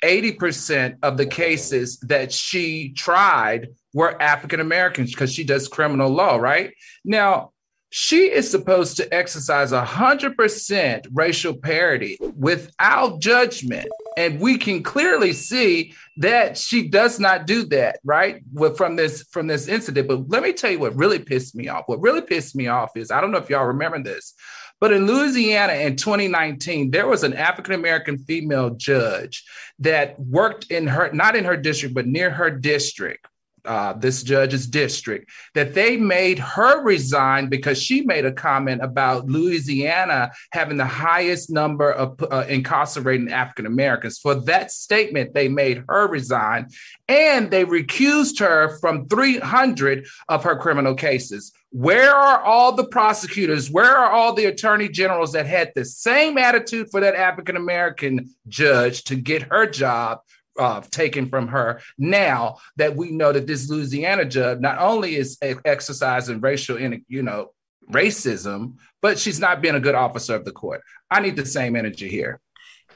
80% 0.03 0.99
of 1.03 1.17
the 1.17 1.27
cases 1.27 1.99
that 2.01 2.33
she 2.33 2.91
tried 2.91 3.69
were 3.93 4.21
African 4.21 4.61
Americans 4.61 5.11
because 5.11 5.33
she 5.33 5.45
does 5.45 5.69
criminal 5.69 6.11
law, 6.11 6.37
right? 6.37 6.73
Now, 7.05 7.53
she 7.99 8.31
is 8.31 8.51
supposed 8.51 8.99
to 8.99 9.15
exercise 9.15 9.73
100% 9.73 11.07
racial 11.15 11.57
parity 11.57 12.19
without 12.37 13.21
judgment. 13.21 13.89
And 14.19 14.39
we 14.39 14.59
can 14.59 14.83
clearly 14.83 15.33
see 15.33 15.95
that 16.19 16.59
she 16.59 16.89
does 16.89 17.19
not 17.19 17.47
do 17.47 17.65
that, 17.69 18.01
right? 18.05 18.43
From 18.77 18.97
this 18.97 19.23
from 19.31 19.47
this 19.47 19.67
incident. 19.67 20.09
But 20.09 20.29
let 20.29 20.43
me 20.43 20.53
tell 20.53 20.71
you 20.71 20.79
what 20.79 20.95
really 20.95 21.19
pissed 21.19 21.55
me 21.55 21.69
off. 21.69 21.85
What 21.87 22.03
really 22.03 22.21
pissed 22.21 22.55
me 22.55 22.67
off 22.67 22.95
is 22.99 23.11
I 23.11 23.23
don't 23.23 23.31
know 23.31 23.39
if 23.39 23.49
y'all 23.49 23.65
remember 23.65 24.03
this, 24.03 24.35
but 24.79 24.93
in 24.93 25.07
Louisiana 25.07 25.73
in 25.73 25.97
2019, 25.97 26.91
there 26.91 27.07
was 27.07 27.25
an 27.25 27.33
African 27.33 27.73
American 27.73 28.19
female 28.19 28.75
judge 28.75 29.43
that 29.79 30.21
worked 30.21 30.71
in 30.71 30.87
her, 30.87 31.11
not 31.15 31.35
in 31.35 31.47
her 31.47 31.57
district, 31.57 31.95
but 31.95 32.07
near 32.07 32.29
her 32.29 32.51
district. 32.51 33.27
Uh, 33.67 33.93
this 33.95 34.23
judge's 34.23 34.67
district 34.67 35.31
that 35.55 35.75
they 35.75 35.97
made 35.97 36.39
her 36.39 36.83
resign 36.83 37.49
because 37.49 37.83
she 37.83 38.03
made 38.03 38.25
a 38.25 38.33
comment 38.33 38.83
about 38.83 39.27
Louisiana 39.27 40.31
having 40.53 40.77
the 40.77 40.87
highest 40.87 41.51
number 41.51 41.91
of 41.93 42.23
uh, 42.31 42.45
incarcerating 42.49 43.33
African 43.33 43.67
Americans. 43.67 44.19
For 44.19 44.35
that 44.35 44.71
statement, 44.71 45.35
they 45.35 45.49
made 45.49 45.85
her 45.89 46.07
resign 46.07 46.69
and 47.09 47.51
they 47.51 47.65
recused 47.65 48.39
her 48.41 48.79
from 48.79 49.09
300 49.09 50.07
of 50.29 50.45
her 50.45 50.57
criminal 50.57 50.95
cases. 50.95 51.53
Where 51.71 52.15
are 52.15 52.43
all 52.43 52.73
the 52.73 52.87
prosecutors? 52.87 53.71
Where 53.71 53.97
are 53.97 54.11
all 54.11 54.33
the 54.33 54.47
attorney 54.47 54.89
generals 54.89 55.33
that 55.33 55.47
had 55.47 55.73
the 55.75 55.85
same 55.85 56.39
attitude 56.39 56.89
for 56.91 57.01
that 57.01 57.15
African 57.15 57.57
American 57.57 58.31
judge 58.49 59.05
to 59.05 59.17
get 59.17 59.43
her 59.43 59.67
job 59.67 60.21
uh, 60.59 60.81
taken 60.91 61.29
from 61.29 61.49
her? 61.49 61.81
Now 61.99 62.59
that 62.77 62.97
we 62.97 63.11
know 63.11 63.33
that 63.33 63.47
this 63.47 63.69
Louisiana 63.69 64.25
judge 64.25 64.61
not 64.61 64.79
only 64.79 65.17
is 65.17 65.39
exercising 65.43 66.41
racial, 66.41 66.79
you 66.81 67.23
know, 67.23 67.51
racism, 67.91 68.77
but 69.01 69.19
she's 69.19 69.41
not 69.41 69.61
being 69.61 69.75
a 69.75 69.81
good 69.81 69.95
officer 69.95 70.35
of 70.35 70.45
the 70.45 70.53
court. 70.53 70.83
I 71.11 71.21
need 71.21 71.37
the 71.37 71.47
same 71.47 71.77
energy 71.77 72.09
here. 72.09 72.41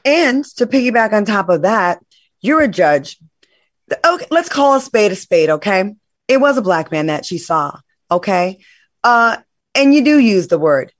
And 0.03 0.43
to 0.57 0.65
piggyback 0.65 1.13
on 1.13 1.25
top 1.25 1.49
of 1.49 1.61
that, 1.61 1.99
you're 2.41 2.61
a 2.61 2.67
judge. 2.67 3.17
Okay, 4.05 4.25
let's 4.31 4.49
call 4.49 4.75
a 4.75 4.81
spade 4.81 5.11
a 5.11 5.15
spade, 5.15 5.49
okay? 5.49 5.95
It 6.27 6.37
was 6.37 6.57
a 6.57 6.61
black 6.61 6.91
man 6.91 7.07
that 7.07 7.25
she 7.25 7.37
saw, 7.37 7.79
okay? 8.09 8.59
Uh, 9.03 9.37
and 9.75 9.93
you 9.93 10.03
do 10.03 10.17
use 10.17 10.47
the 10.47 10.59
word. 10.59 10.91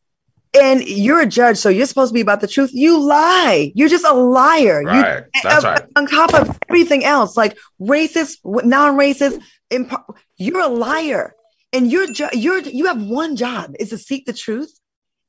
And 0.60 0.84
you're 0.84 1.22
a 1.22 1.26
judge, 1.26 1.58
so 1.58 1.70
you're 1.70 1.86
supposed 1.86 2.10
to 2.10 2.14
be 2.14 2.20
about 2.22 2.42
the 2.42 2.48
truth. 2.48 2.72
You 2.74 3.00
lie. 3.00 3.72
You're 3.74 3.88
just 3.88 4.06
a 4.06 4.14
liar. 4.14 4.82
You- 4.82 4.88
Right. 4.90 5.24
That's 5.44 5.64
uh, 5.64 5.68
right. 5.70 5.84
On 5.96 6.06
top 6.08 6.34
of 6.34 6.58
everything 6.70 7.06
else, 7.06 7.38
like 7.38 7.58
racist, 7.80 8.38
non-racist, 8.44 9.42
imp- 9.70 9.94
you're 10.38 10.60
a 10.60 10.68
liar, 10.68 11.36
and 11.72 11.90
you're 11.90 12.08
ju- 12.08 12.28
you're 12.34 12.60
you 12.60 12.88
have 12.88 13.02
one 13.02 13.38
job 13.38 13.74
is 13.80 13.90
to 13.92 13.98
seek 13.98 14.26
the 14.26 14.34
truth 14.34 14.78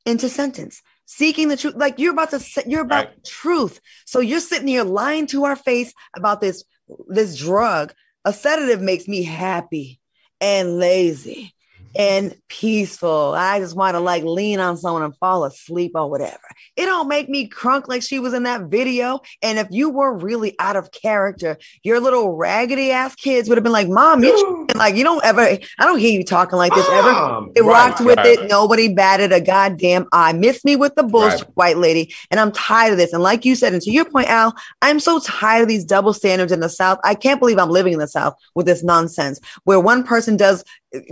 and 0.06 0.18
to 0.18 0.28
sentence. 0.28 0.82
Seeking 1.06 1.48
the 1.48 1.56
truth, 1.56 1.74
like 1.76 1.98
you're 1.98 2.12
about 2.12 2.30
to, 2.30 2.40
se- 2.40 2.64
you're 2.66 2.80
about 2.82 3.06
Right. 3.06 3.24
truth. 3.24 3.80
So 4.06 4.18
you're 4.20 4.40
sitting 4.40 4.66
here 4.68 4.82
lying 4.82 5.26
to 5.28 5.44
our 5.44 5.56
face 5.56 5.92
about 6.16 6.40
this 6.40 6.64
this 7.08 7.36
drug. 7.36 7.92
A 8.24 8.32
sedative 8.32 8.80
makes 8.80 9.06
me 9.06 9.22
happy 9.22 10.00
and 10.40 10.78
lazy 10.78 11.54
and 11.94 12.34
peaceful. 12.48 13.34
I 13.36 13.58
just 13.58 13.76
want 13.76 13.94
to 13.94 14.00
like 14.00 14.24
lean 14.24 14.60
on 14.60 14.76
someone 14.76 15.02
and 15.02 15.16
fall 15.16 15.44
asleep 15.44 15.92
or 15.94 16.08
whatever. 16.08 16.38
It 16.76 16.86
don't 16.86 17.08
make 17.08 17.28
me 17.28 17.48
crunk 17.48 17.88
like 17.88 18.02
she 18.02 18.18
was 18.18 18.34
in 18.34 18.44
that 18.44 18.62
video. 18.62 19.20
And 19.42 19.58
if 19.58 19.68
you 19.70 19.90
were 19.90 20.16
really 20.16 20.54
out 20.58 20.76
of 20.76 20.90
character, 20.92 21.58
your 21.82 22.00
little 22.00 22.36
raggedy 22.36 22.90
ass 22.90 23.14
kids 23.14 23.48
would 23.48 23.58
have 23.58 23.64
been 23.64 23.72
like, 23.72 23.88
"Mom, 23.88 24.22
you 24.22 24.66
like 24.74 24.94
you 24.96 25.04
don't 25.04 25.24
ever. 25.24 25.40
I 25.42 25.58
don't 25.80 25.98
hear 25.98 26.12
you 26.18 26.24
talking 26.24 26.56
like 26.58 26.74
this 26.74 26.88
ever." 26.88 27.46
It 27.54 27.62
right. 27.62 27.90
rocked 27.90 28.00
with 28.00 28.18
right. 28.18 28.38
it. 28.38 28.48
Nobody 28.48 28.92
batted 28.92 29.32
a 29.32 29.40
goddamn 29.40 30.06
eye. 30.12 30.32
Miss 30.32 30.64
me 30.64 30.76
with 30.76 30.94
the 30.94 31.02
bullshit, 31.02 31.40
Right. 31.40 31.56
white 31.56 31.78
lady. 31.78 32.14
And 32.30 32.40
I'm 32.40 32.52
tired 32.52 32.92
of 32.92 32.98
this. 32.98 33.12
And 33.12 33.22
like 33.22 33.44
you 33.44 33.54
said, 33.54 33.72
and 33.72 33.82
to 33.82 33.90
your 33.90 34.04
point, 34.04 34.28
Al, 34.28 34.54
I'm 34.80 35.00
so 35.00 35.20
tired 35.20 35.62
of 35.62 35.68
these 35.68 35.84
double 35.84 36.12
standards 36.12 36.52
in 36.52 36.60
the 36.60 36.68
South. 36.68 36.98
I 37.04 37.14
can't 37.14 37.40
believe 37.40 37.58
I'm 37.58 37.70
living 37.70 37.92
in 37.92 37.98
the 37.98 38.08
South 38.08 38.34
with 38.54 38.66
this 38.66 38.82
nonsense 38.82 39.40
where 39.64 39.80
one 39.80 40.04
person 40.04 40.36
does 40.36 40.64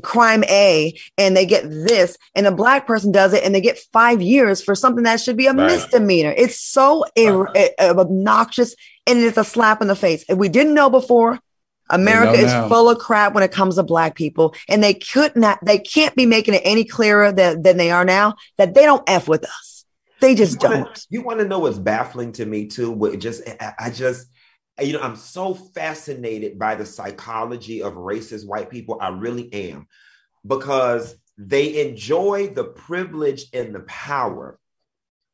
crime 0.03 0.45
A 0.45 0.95
and 1.19 1.37
they 1.37 1.47
get 1.47 1.65
this, 1.71 2.17
and 2.35 2.47
a 2.47 2.53
black 2.53 2.87
person 2.87 3.13
does 3.13 3.33
it 3.33 3.45
and 3.45 3.55
they 3.55 3.61
get 3.61 3.79
five 3.93 4.21
years 4.23 4.63
for 4.63 4.75
something 4.75 5.05
that 5.05 5.21
should 5.21 5.37
be 5.37 5.47
a 5.47 5.53
Right. 5.53 5.67
misdemeanor. 5.73 6.35
It's 6.37 6.61
so 6.61 7.05
ir- 7.17 7.49
uh, 7.57 7.69
obnoxious 7.81 8.75
and 9.07 9.19
it's 9.21 9.39
a 9.39 9.45
slap 9.45 9.81
in 9.83 9.89
the 9.89 9.97
face. 9.97 10.25
If 10.29 10.39
we 10.39 10.49
didn't 10.49 10.75
know 10.75 10.91
before, 10.91 11.39
America 11.89 12.33
is 12.39 12.53
now. 12.53 12.69
full 12.69 12.89
of 12.89 12.99
crap 12.99 13.35
when 13.35 13.43
it 13.43 13.51
comes 13.51 13.75
to 13.77 13.83
black 13.83 14.15
people, 14.15 14.55
and 14.69 14.83
they 14.85 14.95
could 14.95 15.35
not, 15.35 15.59
they 15.65 15.79
can't 15.79 16.15
be 16.15 16.25
making 16.27 16.55
it 16.55 16.63
any 16.65 16.85
clearer 16.85 17.33
than, 17.33 17.63
than 17.63 17.77
they 17.79 17.91
are 17.91 18.05
now 18.05 18.37
that 18.59 18.75
they 18.75 18.83
don't 18.83 19.03
f 19.09 19.27
with 19.27 19.45
us. 19.45 19.85
They 20.21 20.35
just 20.37 20.63
You 20.63 20.69
wanna- 20.69 20.85
don't. 20.85 21.07
You 21.09 21.23
want 21.23 21.39
to 21.41 21.47
know 21.49 21.59
what's 21.61 21.79
baffling 21.79 22.33
to 22.33 22.45
me 22.47 22.67
too? 22.67 22.91
What 22.93 23.19
just 23.19 23.43
I, 23.61 23.73
I 23.79 23.91
just 23.91 24.27
you 24.81 24.95
know 24.95 25.01
I'm 25.01 25.17
so 25.17 25.55
fascinated 25.55 26.59
by 26.59 26.75
the 26.75 26.87
psychology 26.87 27.83
of 27.83 27.95
racist 27.95 28.47
white 28.47 28.71
people. 28.71 28.99
I 29.01 29.09
really 29.09 29.53
am 29.53 29.87
because 30.47 31.17
they 31.37 31.89
enjoy 31.89 32.49
the 32.49 32.65
privilege 32.65 33.47
and 33.53 33.75
the 33.75 33.81
power. 33.81 34.59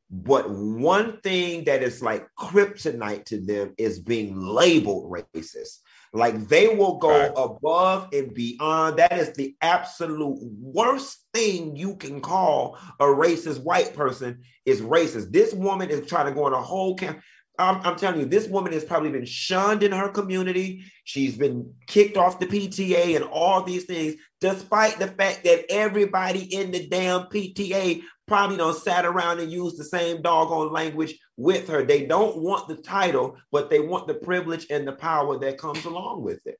But 0.09 0.49
one 0.49 1.19
thing 1.19 1.65
that 1.65 1.83
is 1.83 2.01
like 2.01 2.29
kryptonite 2.39 3.25
to 3.25 3.41
them 3.41 3.73
is 3.77 3.99
being 3.99 4.39
labeled 4.39 5.11
racist. 5.11 5.79
Like 6.13 6.47
they 6.47 6.69
will 6.69 6.97
go 6.97 7.09
Right. 7.09 7.31
above 7.35 8.07
and 8.13 8.33
beyond. 8.33 8.97
That 8.99 9.11
is 9.17 9.33
the 9.33 9.55
absolute 9.61 10.39
worst 10.41 11.25
thing 11.33 11.75
you 11.75 11.97
can 11.97 12.21
call 12.21 12.77
a 13.01 13.03
racist 13.03 13.61
white 13.61 13.93
person 13.93 14.41
is 14.65 14.81
racist. 14.81 15.31
This 15.31 15.53
woman 15.53 15.89
is 15.89 16.07
trying 16.07 16.27
to 16.27 16.31
go 16.31 16.45
on 16.45 16.53
a 16.53 16.61
whole 16.61 16.95
camp. 16.95 17.19
I'm, 17.59 17.81
I'm 17.81 17.95
telling 17.95 18.19
you, 18.19 18.25
this 18.25 18.47
woman 18.47 18.73
has 18.73 18.85
probably 18.85 19.09
been 19.09 19.25
shunned 19.25 19.81
in 19.81 19.91
her 19.91 20.09
community. 20.09 20.83
She's 21.03 21.35
been 21.35 21.73
kicked 21.87 22.15
off 22.15 22.39
the 22.39 22.45
PTA 22.45 23.15
and 23.15 23.25
all 23.25 23.63
these 23.63 23.85
things, 23.85 24.15
despite 24.39 24.99
the 24.99 25.07
fact 25.07 25.43
that 25.43 25.65
everybody 25.69 26.53
in 26.53 26.71
the 26.71 26.87
damn 26.87 27.21
PTA 27.23 28.01
probably 28.27 28.57
don't 28.57 28.77
sat 28.77 29.05
around 29.05 29.39
and 29.39 29.51
used 29.51 29.77
the 29.77 29.83
same 29.83 30.21
doggone 30.21 30.71
language 30.71 31.17
with 31.37 31.67
her. 31.69 31.83
They 31.83 32.05
don't 32.05 32.37
want 32.37 32.67
the 32.67 32.75
title, 32.75 33.37
but 33.51 33.69
they 33.69 33.79
want 33.79 34.07
the 34.07 34.13
privilege 34.13 34.67
and 34.69 34.87
the 34.87 34.93
power 34.93 35.39
that 35.39 35.57
comes 35.57 35.85
along 35.85 36.23
with 36.23 36.45
it. 36.45 36.59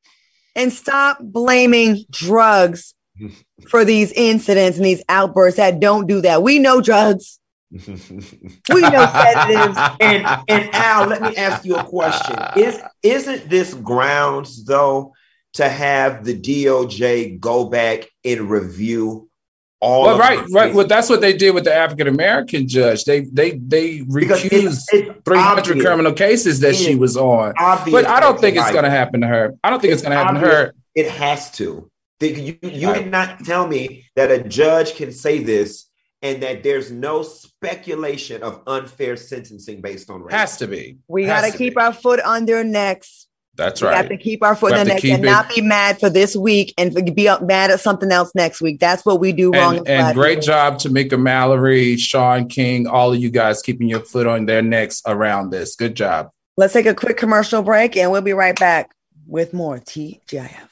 And 0.56 0.74
stop 0.74 1.20
blaming 1.22 2.06
drugs 2.10 2.96
for 3.70 3.86
these 3.86 4.12
incidents 4.14 4.78
and 4.78 4.86
these 4.86 5.04
outbursts 5.10 5.58
that 5.58 5.80
don't 5.80 6.08
do 6.08 6.22
that. 6.22 6.42
We 6.42 6.58
know 6.58 6.82
drugs. 6.82 7.40
We 7.72 8.82
know 8.82 9.06
sedatives. 9.12 9.78
and 10.00 10.26
and 10.48 10.70
Al, 10.74 11.08
let 11.08 11.22
me 11.22 11.36
ask 11.36 11.66
you 11.66 11.76
a 11.76 11.84
question. 11.84 12.36
Is 12.56 12.80
isn't 13.04 13.50
this 13.50 13.74
grounds 13.74 14.64
though 14.66 15.14
to 15.54 15.68
have 15.68 16.24
the 16.24 16.40
DOJ 16.40 17.40
go 17.40 17.66
back 17.66 18.08
and 18.24 18.50
review 18.50 19.30
all 19.80 20.04
Well, 20.04 20.18
right, 20.18 20.40
right. 20.52 20.64
cases? 20.66 20.76
Well, 20.76 20.88
that's 20.88 21.10
what 21.10 21.22
they 21.22 21.34
did 21.34 21.52
with 21.54 21.66
the 21.66 21.74
African 21.74 22.08
American 22.08 22.68
judge. 22.68 23.04
They 23.04 23.22
they 23.22 23.52
they 23.52 24.00
recused 24.00 24.86
300 25.26 25.36
obvious. 25.36 25.84
criminal 25.86 26.14
cases 26.14 26.60
that 26.62 26.76
she 26.76 26.96
was 26.96 27.18
on. 27.18 27.54
But 27.58 28.06
I 28.08 28.20
don't 28.20 28.40
think 28.40 28.56
it's 28.58 28.72
going 28.72 28.86
to 28.86 28.90
happen 28.90 29.22
to 29.22 29.28
her. 29.28 29.56
I 29.64 29.70
don't 29.70 29.82
think 29.82 29.94
it's, 29.94 30.02
It's 30.02 30.08
going 30.08 30.18
to 30.18 30.24
happen 30.24 30.42
to 30.42 30.48
her. 30.48 30.74
It 30.96 31.10
has 31.10 31.52
to. 31.54 31.90
You, 32.20 32.58
you 32.64 32.88
Right. 32.90 33.04
cannot 33.04 33.46
tell 33.46 33.68
me 33.68 34.06
that 34.16 34.32
a 34.32 34.42
judge 34.44 34.96
can 34.96 35.12
say 35.12 35.44
this 35.44 35.87
and 36.22 36.42
that 36.44 36.64
there's 36.64 36.92
no 36.92 37.22
speculation 37.24 38.44
of 38.44 38.62
unfair 38.68 39.16
sentencing 39.16 39.82
based 39.82 40.10
on 40.10 40.22
race. 40.22 40.34
Has 40.34 40.58
to 40.58 40.68
be. 40.68 40.98
We 41.08 41.26
got 41.26 41.42
to 41.46 41.52
to 41.52 41.58
keep 41.58 41.76
be. 41.76 41.82
our 41.82 41.94
foot 41.94 42.20
on 42.22 42.46
their 42.46 42.64
necks. 42.64 43.28
That's 43.56 43.82
We 43.82 43.88
right. 43.88 43.98
have 43.98 44.10
to 44.10 44.18
keep 44.18 44.44
our 44.44 44.56
foot 44.56 44.74
We 44.74 44.80
in 44.80 44.88
the 44.88 44.94
neck 44.94 45.04
and 45.04 45.16
keep 45.16 45.22
not 45.26 45.50
be 45.50 45.62
mad 45.62 46.00
for 46.00 46.10
this 46.12 46.36
week 46.36 46.76
and 46.78 46.94
be 47.16 47.28
mad 47.42 47.72
at 47.72 47.80
something 47.80 48.12
else 48.12 48.32
next 48.36 48.62
week. 48.62 48.80
That's 48.80 49.04
what 49.04 49.20
we 49.20 49.32
do 49.32 49.52
wrong. 49.52 49.78
and, 49.80 49.88
and 49.88 50.16
great 50.16 50.42
people. 50.42 50.46
job 50.54 50.76
Tamika 50.76 51.20
Mallory, 51.20 51.98
Shaun 51.98 52.48
King, 52.50 52.86
all 52.86 53.14
of 53.14 53.20
you 53.20 53.32
guys 53.32 53.64
keeping 53.64 53.88
your 53.90 54.02
foot 54.02 54.28
on 54.28 54.46
their 54.46 54.62
necks 54.62 55.02
around 55.08 55.50
this. 55.50 55.76
Good 55.76 55.96
job. 55.96 56.30
Let's 56.56 56.74
take 56.74 56.86
a 56.86 56.94
quick 56.94 57.18
commercial 57.18 57.64
break 57.64 57.98
and 57.98 58.12
we'll 58.12 58.22
be 58.22 58.34
right 58.34 58.58
back 58.58 58.92
with 59.26 59.54
more 59.56 59.80
TGIF. 59.80 60.67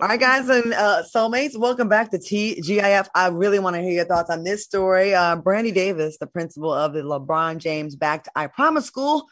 All 0.00 0.06
right, 0.06 0.20
guys 0.20 0.48
and 0.48 0.72
uh, 0.74 1.02
soulmates, 1.12 1.58
welcome 1.58 1.88
back 1.88 2.12
to 2.12 2.18
TGIF. 2.18 3.08
I 3.16 3.26
really 3.30 3.58
want 3.58 3.74
to 3.74 3.82
hear 3.82 3.90
your 3.90 4.04
thoughts 4.04 4.30
on 4.30 4.44
this 4.44 4.62
story. 4.62 5.12
Uh, 5.12 5.34
Brandy 5.34 5.72
Davis, 5.72 6.18
the 6.18 6.28
principal 6.28 6.72
of 6.72 6.92
the 6.92 7.00
LeBron 7.00 7.58
James 7.58 7.96
backed 7.96 8.28
I 8.36 8.46
Promise 8.46 8.84
School, 8.84 9.26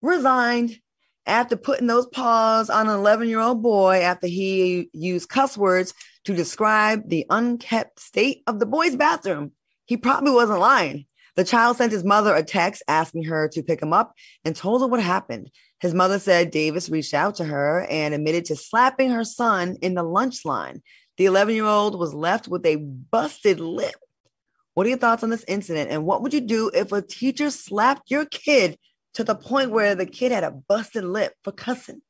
resigned 0.00 0.78
after 1.26 1.56
putting 1.56 1.88
those 1.88 2.06
paws 2.06 2.70
on 2.70 2.86
an 2.86 2.94
11 2.94 3.28
year 3.30 3.40
old 3.40 3.64
boy 3.64 4.02
after 4.02 4.28
he 4.28 4.90
used 4.92 5.28
cuss 5.28 5.58
words 5.58 5.92
to 6.26 6.36
describe 6.36 7.08
the 7.08 7.26
unkept 7.28 7.98
state 7.98 8.44
of 8.46 8.60
the 8.60 8.66
boy's 8.66 8.94
bathroom. 8.94 9.50
He 9.86 9.96
probably 9.96 10.30
wasn't 10.30 10.60
lying. 10.60 11.06
The 11.34 11.44
child 11.44 11.78
sent 11.78 11.92
his 11.92 12.04
mother 12.04 12.34
a 12.34 12.42
text 12.42 12.82
asking 12.88 13.24
her 13.24 13.48
to 13.48 13.62
pick 13.62 13.80
him 13.80 13.92
up 13.92 14.12
and 14.44 14.54
told 14.54 14.82
her 14.82 14.86
what 14.86 15.00
happened. 15.00 15.50
His 15.80 15.94
mother 15.94 16.18
said 16.18 16.50
Davis 16.50 16.90
reached 16.90 17.14
out 17.14 17.36
to 17.36 17.44
her 17.44 17.86
and 17.88 18.12
admitted 18.12 18.44
to 18.46 18.56
slapping 18.56 19.10
her 19.10 19.24
son 19.24 19.76
in 19.80 19.94
the 19.94 20.02
lunch 20.02 20.44
line. 20.44 20.82
The 21.16 21.24
11 21.26 21.54
year 21.54 21.64
old 21.64 21.98
was 21.98 22.14
left 22.14 22.48
with 22.48 22.64
a 22.66 22.76
busted 22.76 23.60
lip. 23.60 23.94
What 24.74 24.86
are 24.86 24.90
your 24.90 24.98
thoughts 24.98 25.22
on 25.22 25.30
this 25.30 25.44
incident? 25.48 25.90
And 25.90 26.04
what 26.04 26.22
would 26.22 26.34
you 26.34 26.40
do 26.40 26.70
if 26.72 26.92
a 26.92 27.02
teacher 27.02 27.50
slapped 27.50 28.10
your 28.10 28.24
kid 28.26 28.78
to 29.14 29.24
the 29.24 29.34
point 29.34 29.70
where 29.70 29.94
the 29.94 30.06
kid 30.06 30.32
had 30.32 30.44
a 30.44 30.50
busted 30.50 31.04
lip 31.04 31.34
for 31.44 31.52
cussing? 31.52 32.00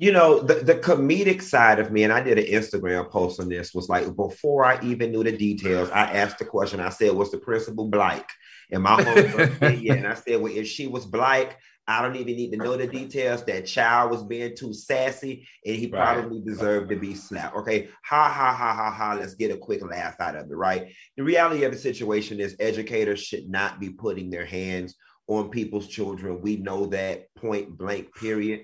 You 0.00 0.12
know 0.12 0.40
the, 0.40 0.54
the 0.54 0.76
comedic 0.76 1.42
side 1.42 1.78
of 1.78 1.92
me 1.92 2.04
and 2.04 2.12
i 2.12 2.20
did 2.22 2.38
an 2.38 2.46
instagram 2.46 3.08
post 3.10 3.38
on 3.38 3.50
this 3.50 3.74
was 3.74 3.88
like 3.90 4.16
before 4.16 4.64
i 4.64 4.80
even 4.82 5.12
knew 5.12 5.22
the 5.22 5.36
details 5.36 5.90
i 5.90 6.04
asked 6.20 6.38
the 6.38 6.44
question. 6.44 6.80
I 6.80 6.88
said 6.88 7.12
was 7.12 7.30
the 7.30 7.38
principal 7.38 7.86
black 7.88 8.26
and 8.72 8.82
my 8.82 9.00
home 9.02 9.30
said 9.58 9.80
yeah 9.80 9.94
and 9.94 10.06
i 10.06 10.14
said 10.14 10.40
well 10.40 10.56
if 10.56 10.66
she 10.66 10.86
was 10.86 11.04
black 11.04 11.58
i 11.86 12.00
don't 12.00 12.16
even 12.16 12.34
need 12.36 12.52
to 12.52 12.56
know 12.56 12.76
the 12.76 12.86
details. 12.86 13.44
That 13.44 13.66
child 13.66 14.10
was 14.12 14.22
being 14.22 14.56
too 14.56 14.72
sassy 14.72 15.46
and 15.66 15.76
he 15.76 15.86
Right. 15.88 16.14
probably 16.14 16.40
deserved 16.40 16.88
to 16.90 16.96
be 16.96 17.14
slapped. 17.14 17.56
Okay 17.56 17.88
ha 18.02 18.24
ha 18.30 18.54
ha 18.54 18.72
ha 18.74 18.90
ha 18.90 19.14
let's 19.20 19.34
get 19.34 19.50
a 19.50 19.56
quick 19.56 19.82
laugh 19.84 20.16
out 20.20 20.36
of 20.36 20.50
it 20.50 20.54
right? 20.54 20.92
The 21.18 21.24
reality 21.24 21.64
of 21.64 21.72
the 21.72 21.78
situation 21.78 22.40
is 22.40 22.56
educators 22.58 23.20
should 23.20 23.50
not 23.50 23.80
be 23.80 23.90
putting 23.90 24.30
their 24.30 24.46
hands 24.46 24.94
on 25.26 25.50
people's 25.50 25.86
children. 25.86 26.40
We 26.40 26.56
know 26.56 26.86
that 26.86 27.32
point 27.36 27.76
blank 27.78 28.14
period 28.14 28.60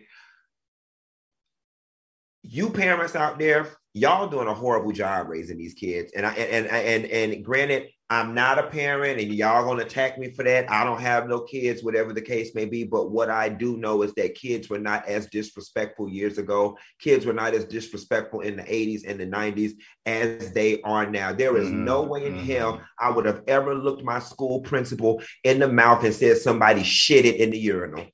you 2.49 2.71
parents 2.71 3.17
out 3.17 3.39
there, 3.39 3.69
y'all 3.95 4.29
doing 4.29 4.49
a 4.49 4.55
horrible 4.55 4.93
job 4.93 5.29
raising 5.29 5.59
these 5.59 5.75
kids. 5.75 6.13
And 6.15 6.27
I 6.27 6.33
and 6.35 6.67
and 6.67 7.05
and, 7.07 7.35
and 7.35 7.45
granted, 7.45 7.89
I'm 8.09 8.35
not 8.35 8.59
a 8.61 8.69
parent, 8.69 9.21
and 9.21 9.35
y'all 9.35 9.65
gonna 9.65 9.83
attack 9.83 10.17
me 10.17 10.31
for 10.31 10.45
that. 10.45 10.71
I 10.71 10.85
don't 10.85 11.01
have 11.01 11.29
no 11.29 11.41
kids, 11.41 11.83
whatever 11.83 12.13
the 12.13 12.21
case 12.23 12.55
may 12.55 12.65
be. 12.65 12.85
But 12.85 13.11
what 13.11 13.31
I 13.31 13.49
do 13.49 13.77
know 13.79 14.03
is 14.03 14.13
that 14.15 14.37
kids 14.37 14.69
were 14.69 14.79
not 14.79 15.09
as 15.09 15.27
disrespectful 15.27 16.09
years 16.09 16.39
ago. 16.39 16.79
Kids 17.01 17.27
were 17.27 17.33
not 17.33 17.55
as 17.55 17.65
disrespectful 17.65 18.41
in 18.43 18.57
the 18.57 18.63
80s 18.63 19.03
and 19.09 19.19
the 19.19 19.27
90s 19.27 19.73
as 20.05 20.53
they 20.53 20.81
are 20.83 21.11
now. 21.11 21.33
There 21.33 21.57
is 21.57 21.73
no 21.73 22.05
Mhm, 22.05 22.09
way 22.09 22.27
in 22.27 22.35
mhm. 22.35 22.47
hell 22.47 22.81
I 23.01 23.11
would 23.11 23.25
have 23.27 23.43
ever 23.49 23.75
looked 23.75 24.05
my 24.05 24.21
school 24.21 24.61
principal 24.61 25.21
in 25.43 25.59
the 25.59 25.69
mouth 25.69 26.05
and 26.05 26.15
said 26.15 26.39
somebody 26.39 26.85
shit 26.85 27.25
it 27.25 27.37
in 27.37 27.51
the 27.51 27.59
urinal. 27.59 28.07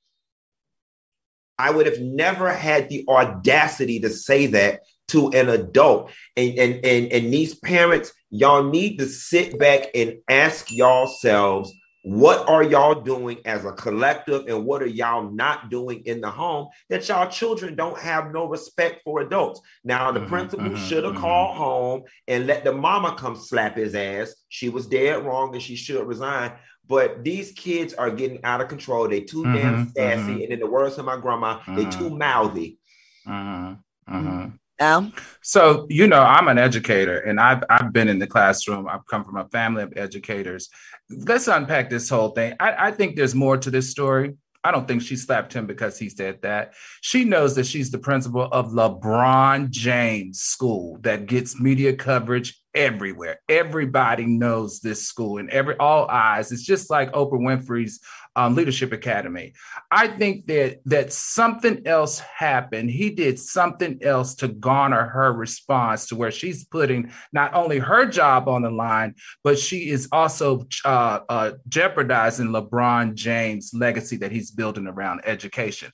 I 1.62 1.70
would 1.70 1.86
have 1.86 2.00
never 2.00 2.52
had 2.52 2.88
the 2.88 3.04
audacity 3.08 4.00
to 4.00 4.10
say 4.10 4.46
that 4.46 4.80
to 5.08 5.28
an 5.28 5.48
adult. 5.48 6.10
And, 6.36 6.58
and, 6.58 6.84
and, 6.84 7.12
and 7.12 7.32
these 7.32 7.54
parents, 7.54 8.12
y'all 8.30 8.64
need 8.64 8.98
to 8.98 9.06
sit 9.06 9.60
back 9.60 9.90
and 9.94 10.16
ask 10.28 10.72
yourselves, 10.72 11.72
what 12.04 12.48
are 12.48 12.64
y'all 12.64 13.00
doing 13.00 13.38
as 13.44 13.64
a 13.64 13.70
collective 13.70 14.48
and 14.48 14.64
what 14.64 14.82
are 14.82 14.88
y'all 14.88 15.30
not 15.30 15.70
doing 15.70 16.02
in 16.04 16.20
the 16.20 16.30
home 16.30 16.66
that 16.90 17.08
y'all 17.08 17.30
children 17.30 17.76
don't 17.76 17.96
have 17.96 18.32
no 18.32 18.46
respect 18.46 19.02
for 19.04 19.20
adults? 19.20 19.60
Now, 19.84 20.10
the 20.10 20.18
Mhm, 20.18 20.26
principal 20.26 20.72
mhm, 20.72 20.76
should 20.76 21.04
have 21.04 21.14
mhm. 21.14 21.20
called 21.20 21.56
home 21.56 22.02
and 22.26 22.48
let 22.48 22.64
the 22.64 22.72
mama 22.72 23.14
come 23.16 23.36
slap 23.36 23.76
his 23.76 23.94
ass. 23.94 24.34
She 24.48 24.68
was 24.68 24.88
dead 24.88 25.24
wrong 25.24 25.54
and 25.54 25.62
she 25.62 25.76
should 25.76 26.04
resign. 26.04 26.54
But 26.88 27.24
these 27.24 27.52
kids 27.52 27.94
are 27.94 28.10
getting 28.10 28.42
out 28.44 28.60
of 28.60 28.68
control. 28.68 29.08
They 29.08 29.20
too 29.20 29.44
damn 29.44 29.86
Mhm, 29.86 29.92
sassy. 29.94 30.38
mhm. 30.38 30.42
And 30.44 30.52
in 30.52 30.60
the 30.60 30.66
words 30.66 30.98
of 30.98 31.04
my 31.04 31.16
grandma, 31.16 31.60
they 31.76 31.84
Mhm. 31.86 31.90
too 31.90 32.10
mouthy. 32.10 32.78
Mhm, 33.26 33.78
mhm. 34.08 34.58
Al? 34.78 35.12
So, 35.42 35.86
you 35.88 36.06
know, 36.08 36.20
I'm 36.22 36.48
an 36.48 36.58
educator 36.58 37.18
and 37.18 37.38
I've, 37.38 37.62
I've 37.70 37.92
been 37.92 38.08
in 38.08 38.18
the 38.18 38.26
classroom. 38.26 38.88
I've 38.88 39.06
come 39.06 39.24
from 39.24 39.36
a 39.36 39.48
family 39.48 39.84
of 39.84 39.92
educators. 39.96 40.68
Let's 41.08 41.46
unpack 41.46 41.88
this 41.88 42.08
whole 42.08 42.30
thing. 42.30 42.54
I, 42.58 42.88
I 42.88 42.90
think 42.90 43.14
there's 43.14 43.34
more 43.34 43.56
to 43.58 43.70
this 43.70 43.88
story. 43.90 44.34
I 44.64 44.70
don't 44.70 44.86
think 44.86 45.02
she 45.02 45.16
slapped 45.16 45.52
him 45.52 45.66
because 45.66 45.98
he 45.98 46.08
said 46.08 46.42
that. 46.42 46.74
She 47.00 47.24
knows 47.24 47.54
that 47.56 47.66
she's 47.66 47.90
the 47.90 47.98
principal 47.98 48.42
of 48.42 48.68
LeBron 48.72 49.70
James 49.70 50.40
School 50.40 50.98
that 51.02 51.26
gets 51.26 51.60
media 51.60 51.94
coverage 51.94 52.61
everywhere. 52.74 53.40
Everybody 53.48 54.26
knows 54.26 54.80
this 54.80 55.06
school 55.06 55.38
and 55.38 55.50
every 55.50 55.76
all 55.76 56.08
eyes. 56.08 56.52
It's 56.52 56.62
just 56.62 56.90
like 56.90 57.12
Oprah 57.12 57.32
Winfrey's 57.32 58.00
um, 58.34 58.54
Leadership 58.54 58.92
Academy. 58.92 59.52
I 59.90 60.08
think 60.08 60.46
that 60.46 60.80
that 60.86 61.12
something 61.12 61.86
else 61.86 62.18
happened. 62.18 62.90
He 62.90 63.10
did 63.10 63.38
something 63.38 63.98
else 64.02 64.34
to 64.36 64.48
garner 64.48 65.06
her 65.08 65.32
response 65.32 66.06
to 66.06 66.16
where 66.16 66.30
she's 66.30 66.64
putting 66.64 67.12
not 67.32 67.54
only 67.54 67.78
her 67.78 68.06
job 68.06 68.48
on 68.48 68.62
the 68.62 68.70
line, 68.70 69.14
but 69.44 69.58
she 69.58 69.90
is 69.90 70.08
also 70.12 70.66
uh, 70.84 71.20
uh, 71.28 71.52
jeopardizing 71.68 72.48
LeBron 72.48 73.14
James' 73.14 73.72
legacy 73.74 74.16
that 74.18 74.32
he's 74.32 74.50
building 74.50 74.86
around 74.86 75.20
education. 75.24 75.92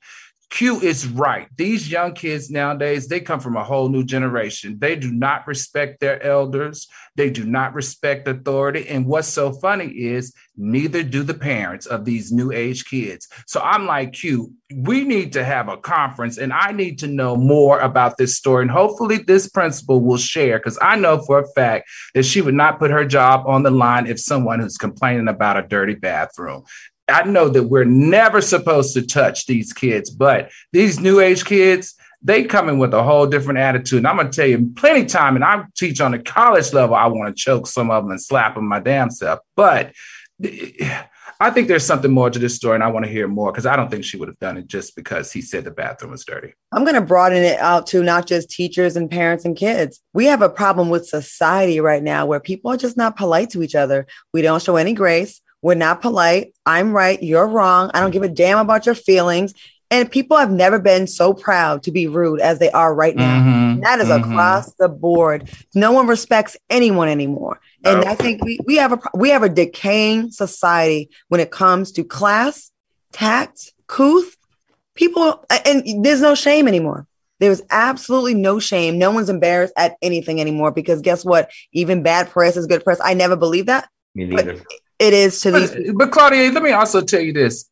Q 0.50 0.80
is 0.80 1.06
right. 1.06 1.46
These 1.56 1.90
young 1.90 2.14
kids 2.14 2.50
nowadays, 2.50 3.06
they 3.06 3.20
come 3.20 3.38
from 3.38 3.56
a 3.56 3.64
whole 3.64 3.90
new 3.90 4.02
generation. 4.02 4.78
They 4.78 4.96
do 4.96 5.12
not 5.12 5.46
respect 5.46 6.00
their 6.00 6.22
elders. 6.22 6.88
They 7.16 7.28
do 7.28 7.44
not 7.44 7.74
respect 7.74 8.26
authority. 8.26 8.88
And 8.88 9.06
what's 9.06 9.28
so 9.28 9.52
funny 9.52 9.88
is 9.88 10.32
neither 10.56 11.02
do 11.02 11.22
the 11.22 11.34
parents 11.34 11.84
of 11.84 12.04
these 12.06 12.32
new 12.32 12.50
age 12.50 12.86
kids. 12.86 13.28
So 13.46 13.60
I'm 13.60 13.84
like, 13.84 14.12
Q, 14.14 14.54
we 14.74 15.04
need 15.04 15.34
to 15.34 15.44
have 15.44 15.68
a 15.68 15.76
conference 15.76 16.38
and 16.38 16.52
I 16.52 16.72
need 16.72 16.98
to 17.00 17.06
know 17.06 17.36
more 17.36 17.78
about 17.80 18.16
this 18.16 18.36
story. 18.36 18.62
And 18.62 18.70
hopefully 18.70 19.18
this 19.18 19.48
principal 19.48 20.00
will 20.00 20.16
share 20.16 20.58
because 20.58 20.78
I 20.80 20.96
know 20.96 21.18
for 21.18 21.40
a 21.40 21.48
fact 21.52 21.88
that 22.14 22.24
she 22.24 22.40
would 22.40 22.54
not 22.54 22.78
put 22.78 22.90
her 22.90 23.04
job 23.04 23.46
on 23.46 23.64
the 23.64 23.70
line 23.70 24.06
if 24.06 24.18
someone 24.18 24.60
who's 24.60 24.78
complaining 24.78 25.28
about 25.28 25.58
a 25.58 25.68
dirty 25.68 25.94
bathroom. 25.94 26.64
I 27.08 27.24
know 27.24 27.48
that 27.48 27.64
we're 27.64 27.84
never 27.84 28.40
supposed 28.40 28.94
to 28.94 29.06
touch 29.06 29.46
these 29.46 29.72
kids, 29.72 30.10
but 30.10 30.50
these 30.72 31.00
new 31.00 31.20
age 31.20 31.44
kids, 31.44 31.94
they 32.22 32.44
come 32.44 32.68
in 32.68 32.78
with 32.78 32.92
a 32.92 33.02
whole 33.02 33.26
different 33.26 33.58
attitude. 33.58 33.98
And 33.98 34.06
I'm 34.06 34.16
gonna 34.16 34.30
tell 34.30 34.46
you, 34.46 34.72
plenty 34.76 35.02
of 35.02 35.08
time, 35.08 35.36
and 35.36 35.44
I 35.44 35.64
teach 35.76 36.00
on 36.00 36.12
the 36.12 36.18
college 36.18 36.72
level, 36.72 36.96
I 36.96 37.06
want 37.06 37.34
to 37.34 37.42
choke 37.42 37.66
some 37.66 37.90
of 37.90 38.04
them 38.04 38.10
and 38.10 38.20
slap 38.20 38.54
them 38.54 38.68
my 38.68 38.80
damn 38.80 39.10
self. 39.10 39.40
But 39.56 39.92
I 41.40 41.50
think 41.50 41.68
there's 41.68 41.86
something 41.86 42.10
more 42.10 42.30
to 42.30 42.38
this 42.38 42.56
story, 42.56 42.74
and 42.74 42.82
I 42.82 42.88
want 42.88 43.04
to 43.04 43.10
hear 43.10 43.28
more 43.28 43.52
because 43.52 43.64
I 43.64 43.76
don't 43.76 43.88
think 43.88 44.04
she 44.04 44.16
would 44.16 44.26
have 44.26 44.40
done 44.40 44.56
it 44.56 44.66
just 44.66 44.96
because 44.96 45.30
he 45.30 45.40
said 45.40 45.64
the 45.64 45.70
bathroom 45.70 46.10
was 46.10 46.24
dirty. 46.24 46.54
I'm 46.72 46.82
going 46.82 46.96
to 46.96 47.00
broaden 47.00 47.44
it 47.44 47.60
out 47.60 47.86
to 47.88 48.02
not 48.02 48.26
just 48.26 48.50
teachers 48.50 48.96
and 48.96 49.08
parents 49.08 49.44
and 49.44 49.56
kids. 49.56 50.00
We 50.12 50.26
have 50.26 50.42
a 50.42 50.48
problem 50.48 50.90
with 50.90 51.06
society 51.06 51.78
right 51.78 52.02
now 52.02 52.26
where 52.26 52.40
people 52.40 52.72
are 52.72 52.76
just 52.76 52.96
not 52.96 53.16
polite 53.16 53.50
to 53.50 53.62
each 53.62 53.76
other. 53.76 54.08
We 54.32 54.42
don't 54.42 54.60
show 54.60 54.74
any 54.74 54.94
grace. 54.94 55.40
We're 55.62 55.74
not 55.74 56.00
polite. 56.02 56.54
I'm 56.66 56.92
right. 56.92 57.20
You're 57.22 57.46
wrong. 57.46 57.90
I 57.94 58.00
don't 58.00 58.10
give 58.12 58.22
a 58.22 58.28
damn 58.28 58.58
about 58.58 58.86
your 58.86 58.94
feelings. 58.94 59.54
And 59.90 60.10
people 60.10 60.36
have 60.36 60.50
never 60.50 60.78
been 60.78 61.06
so 61.06 61.32
proud 61.32 61.82
to 61.84 61.90
be 61.90 62.06
rude 62.06 62.40
as 62.40 62.58
they 62.58 62.70
are 62.70 62.94
right 62.94 63.16
now. 63.16 63.40
Mhm, 63.40 63.82
That 63.82 64.00
is 64.00 64.08
mhm. 64.08 64.20
across 64.30 64.74
the 64.74 64.88
board. 64.88 65.50
No 65.74 65.92
one 65.92 66.06
respects 66.06 66.56
anyone 66.68 67.08
anymore. 67.08 67.58
And 67.84 68.02
No. 68.04 68.10
I 68.10 68.14
think 68.14 68.44
we, 68.44 68.58
we 68.66 68.76
have 68.76 68.92
a 68.92 69.00
we 69.14 69.30
have 69.30 69.42
a 69.42 69.48
decaying 69.48 70.30
society 70.30 71.08
when 71.28 71.40
it 71.40 71.50
comes 71.50 71.90
to 71.92 72.04
class, 72.04 72.70
tact, 73.12 73.72
couth. 73.86 74.36
People 74.94 75.44
and 75.64 76.04
there's 76.04 76.20
no 76.20 76.34
shame 76.34 76.68
anymore. 76.68 77.06
There's 77.40 77.62
absolutely 77.70 78.34
no 78.34 78.58
shame. 78.58 78.98
No 78.98 79.10
one's 79.10 79.30
embarrassed 79.30 79.72
at 79.76 79.96
anything 80.02 80.40
anymore 80.40 80.70
because 80.72 81.00
guess 81.00 81.24
what? 81.24 81.50
Even 81.72 82.02
bad 82.02 82.28
press 82.30 82.56
is 82.56 82.66
good 82.66 82.84
press. 82.84 82.98
I 83.02 83.14
never 83.14 83.36
believed 83.36 83.68
that. 83.68 83.88
Me 84.14 84.26
But- 84.26 84.44
neither. 84.46 84.60
It 84.98 85.14
is 85.14 85.40
to 85.42 85.52
these 85.52 85.70
But, 85.70 85.96
but 85.96 86.10
Claudia, 86.10 86.50
let 86.50 86.62
me 86.62 86.72
also 86.72 87.00
tell 87.00 87.20
you 87.20 87.32
this. 87.32 87.68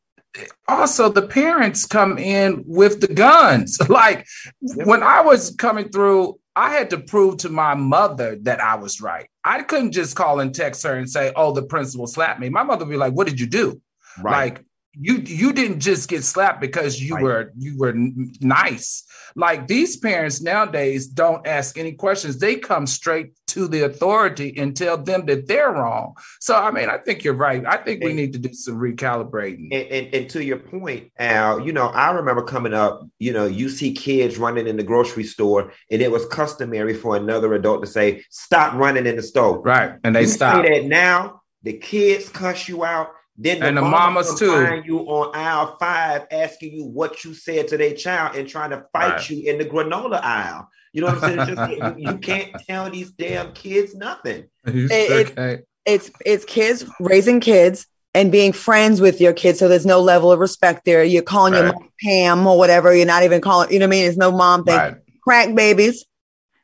Also, 0.68 1.08
the 1.08 1.26
parents 1.26 1.86
come 1.86 2.18
in 2.18 2.62
with 2.66 3.00
the 3.00 3.08
guns. 3.08 3.78
Like 3.88 4.26
when 4.60 5.02
I 5.02 5.22
was 5.22 5.54
coming 5.56 5.88
through, 5.88 6.38
I 6.54 6.70
had 6.70 6.90
to 6.90 6.98
prove 6.98 7.38
to 7.38 7.48
my 7.48 7.74
mother 7.74 8.36
that 8.42 8.60
I 8.60 8.76
was 8.76 9.00
right. 9.00 9.28
I 9.44 9.62
couldn't 9.62 9.92
just 9.92 10.16
call 10.16 10.40
and 10.40 10.54
text 10.54 10.82
her 10.82 10.94
and 10.94 11.08
say, 11.08 11.32
"Oh, 11.36 11.52
the 11.52 11.62
principal 11.62 12.06
slapped 12.06 12.40
me." 12.40 12.48
My 12.48 12.62
mother 12.62 12.84
would 12.84 12.90
be 12.90 12.96
like, 12.96 13.12
"What 13.12 13.26
did 13.26 13.40
you 13.40 13.46
do?" 13.46 13.80
Right. 14.20 14.54
Like 14.54 14.64
you 14.98 15.16
you 15.26 15.52
didn't 15.52 15.80
just 15.80 16.08
get 16.08 16.24
slapped 16.24 16.60
because 16.60 17.00
you 17.00 17.14
Right. 17.14 17.22
were 17.22 17.52
you 17.56 17.76
were 17.78 17.94
nice. 18.40 19.04
Like 19.34 19.66
these 19.66 19.96
parents 19.98 20.40
nowadays 20.40 21.06
don't 21.06 21.46
ask 21.46 21.76
any 21.76 21.92
questions. 21.92 22.38
They 22.38 22.56
come 22.56 22.86
straight 22.86 23.32
to 23.48 23.68
the 23.68 23.82
authority 23.82 24.54
and 24.56 24.74
tell 24.76 24.96
them 24.96 25.26
that 25.26 25.46
they're 25.46 25.70
wrong. 25.72 26.14
So 26.40 26.54
I 26.56 26.70
mean, 26.70 26.88
I 26.88 26.98
think 26.98 27.24
you're 27.24 27.34
right. 27.34 27.62
I 27.66 27.76
think 27.76 28.02
we 28.02 28.10
And- 28.10 28.16
need 28.16 28.32
to 28.32 28.38
do 28.38 28.52
some 28.54 28.76
recalibrating. 28.78 29.68
And, 29.72 29.86
and, 29.92 30.14
and 30.14 30.30
to 30.30 30.42
your 30.42 30.58
point, 30.58 31.12
Al, 31.18 31.60
you 31.60 31.72
know, 31.72 31.88
I 31.88 32.12
remember 32.12 32.42
coming 32.42 32.72
up, 32.74 33.06
you 33.18 33.32
know, 33.32 33.46
you 33.46 33.68
see 33.68 33.92
kids 33.92 34.38
running 34.38 34.66
in 34.66 34.76
the 34.76 34.82
grocery 34.82 35.24
store, 35.24 35.72
and 35.90 36.00
it 36.00 36.10
was 36.10 36.24
customary 36.26 36.94
for 36.94 37.16
another 37.16 37.52
adult 37.54 37.82
to 37.84 37.86
say, 37.90 38.24
Stop 38.30 38.74
running 38.74 39.06
in 39.06 39.16
the 39.16 39.22
store. 39.22 39.60
right. 39.60 39.92
And 40.04 40.16
they 40.16 40.22
you 40.22 40.26
stop. 40.28 40.64
that 40.64 40.84
now, 40.84 41.42
the 41.62 41.74
kids 41.74 42.28
cuss 42.28 42.68
you 42.68 42.84
out. 42.84 43.08
Then 43.38 43.60
the, 43.60 43.66
And 43.66 43.76
the 43.76 43.82
mama 43.82 43.96
mamas 43.98 44.28
come 44.28 44.38
too. 44.38 44.52
find 44.64 44.86
you 44.86 44.98
on 45.00 45.34
aisle 45.34 45.76
five, 45.78 46.26
asking 46.30 46.72
you 46.72 46.84
what 46.86 47.24
you 47.24 47.34
said 47.34 47.68
to 47.68 47.76
their 47.76 47.94
child 47.94 48.36
and 48.36 48.48
trying 48.48 48.70
to 48.70 48.84
fight 48.92 49.12
Right. 49.12 49.30
you 49.30 49.50
in 49.50 49.58
the 49.58 49.64
granola 49.64 50.20
aisle. 50.22 50.68
You 50.92 51.02
know 51.02 51.08
what 51.08 51.22
I'm 51.24 51.36
saying? 51.36 51.40
It's 51.40 51.50
just, 51.50 51.96
you, 51.98 52.10
you 52.12 52.18
can't 52.18 52.52
tell 52.66 52.88
these 52.90 53.10
damn 53.10 53.52
kids 53.52 53.94
nothing. 53.94 54.44
It- 54.64 54.88
sure 55.34 55.46
it- 55.48 55.66
it's 55.84 56.10
it's 56.24 56.44
kids 56.44 56.84
raising 56.98 57.38
kids 57.38 57.86
and 58.12 58.32
being 58.32 58.52
friends 58.52 59.00
with 59.00 59.20
your 59.20 59.32
kids 59.32 59.60
so 59.60 59.68
there's 59.68 59.86
no 59.86 60.00
level 60.00 60.32
of 60.32 60.40
respect 60.40 60.84
there 60.84 61.04
you're 61.04 61.22
calling 61.22 61.54
your 61.54 61.66
mom 61.66 61.88
pam 62.02 62.44
or 62.44 62.58
whatever 62.58 62.92
you're 62.92 63.06
not 63.06 63.22
even 63.22 63.40
calling 63.40 63.70
you 63.70 63.78
know 63.78 63.84
what 63.86 63.90
i 63.94 63.96
mean 64.00 64.04
it's 64.08 64.16
no 64.16 64.32
mom 64.32 64.64
thing 64.64 64.74
Right. 64.76 64.96
crack 65.22 65.54
babies 65.54 66.04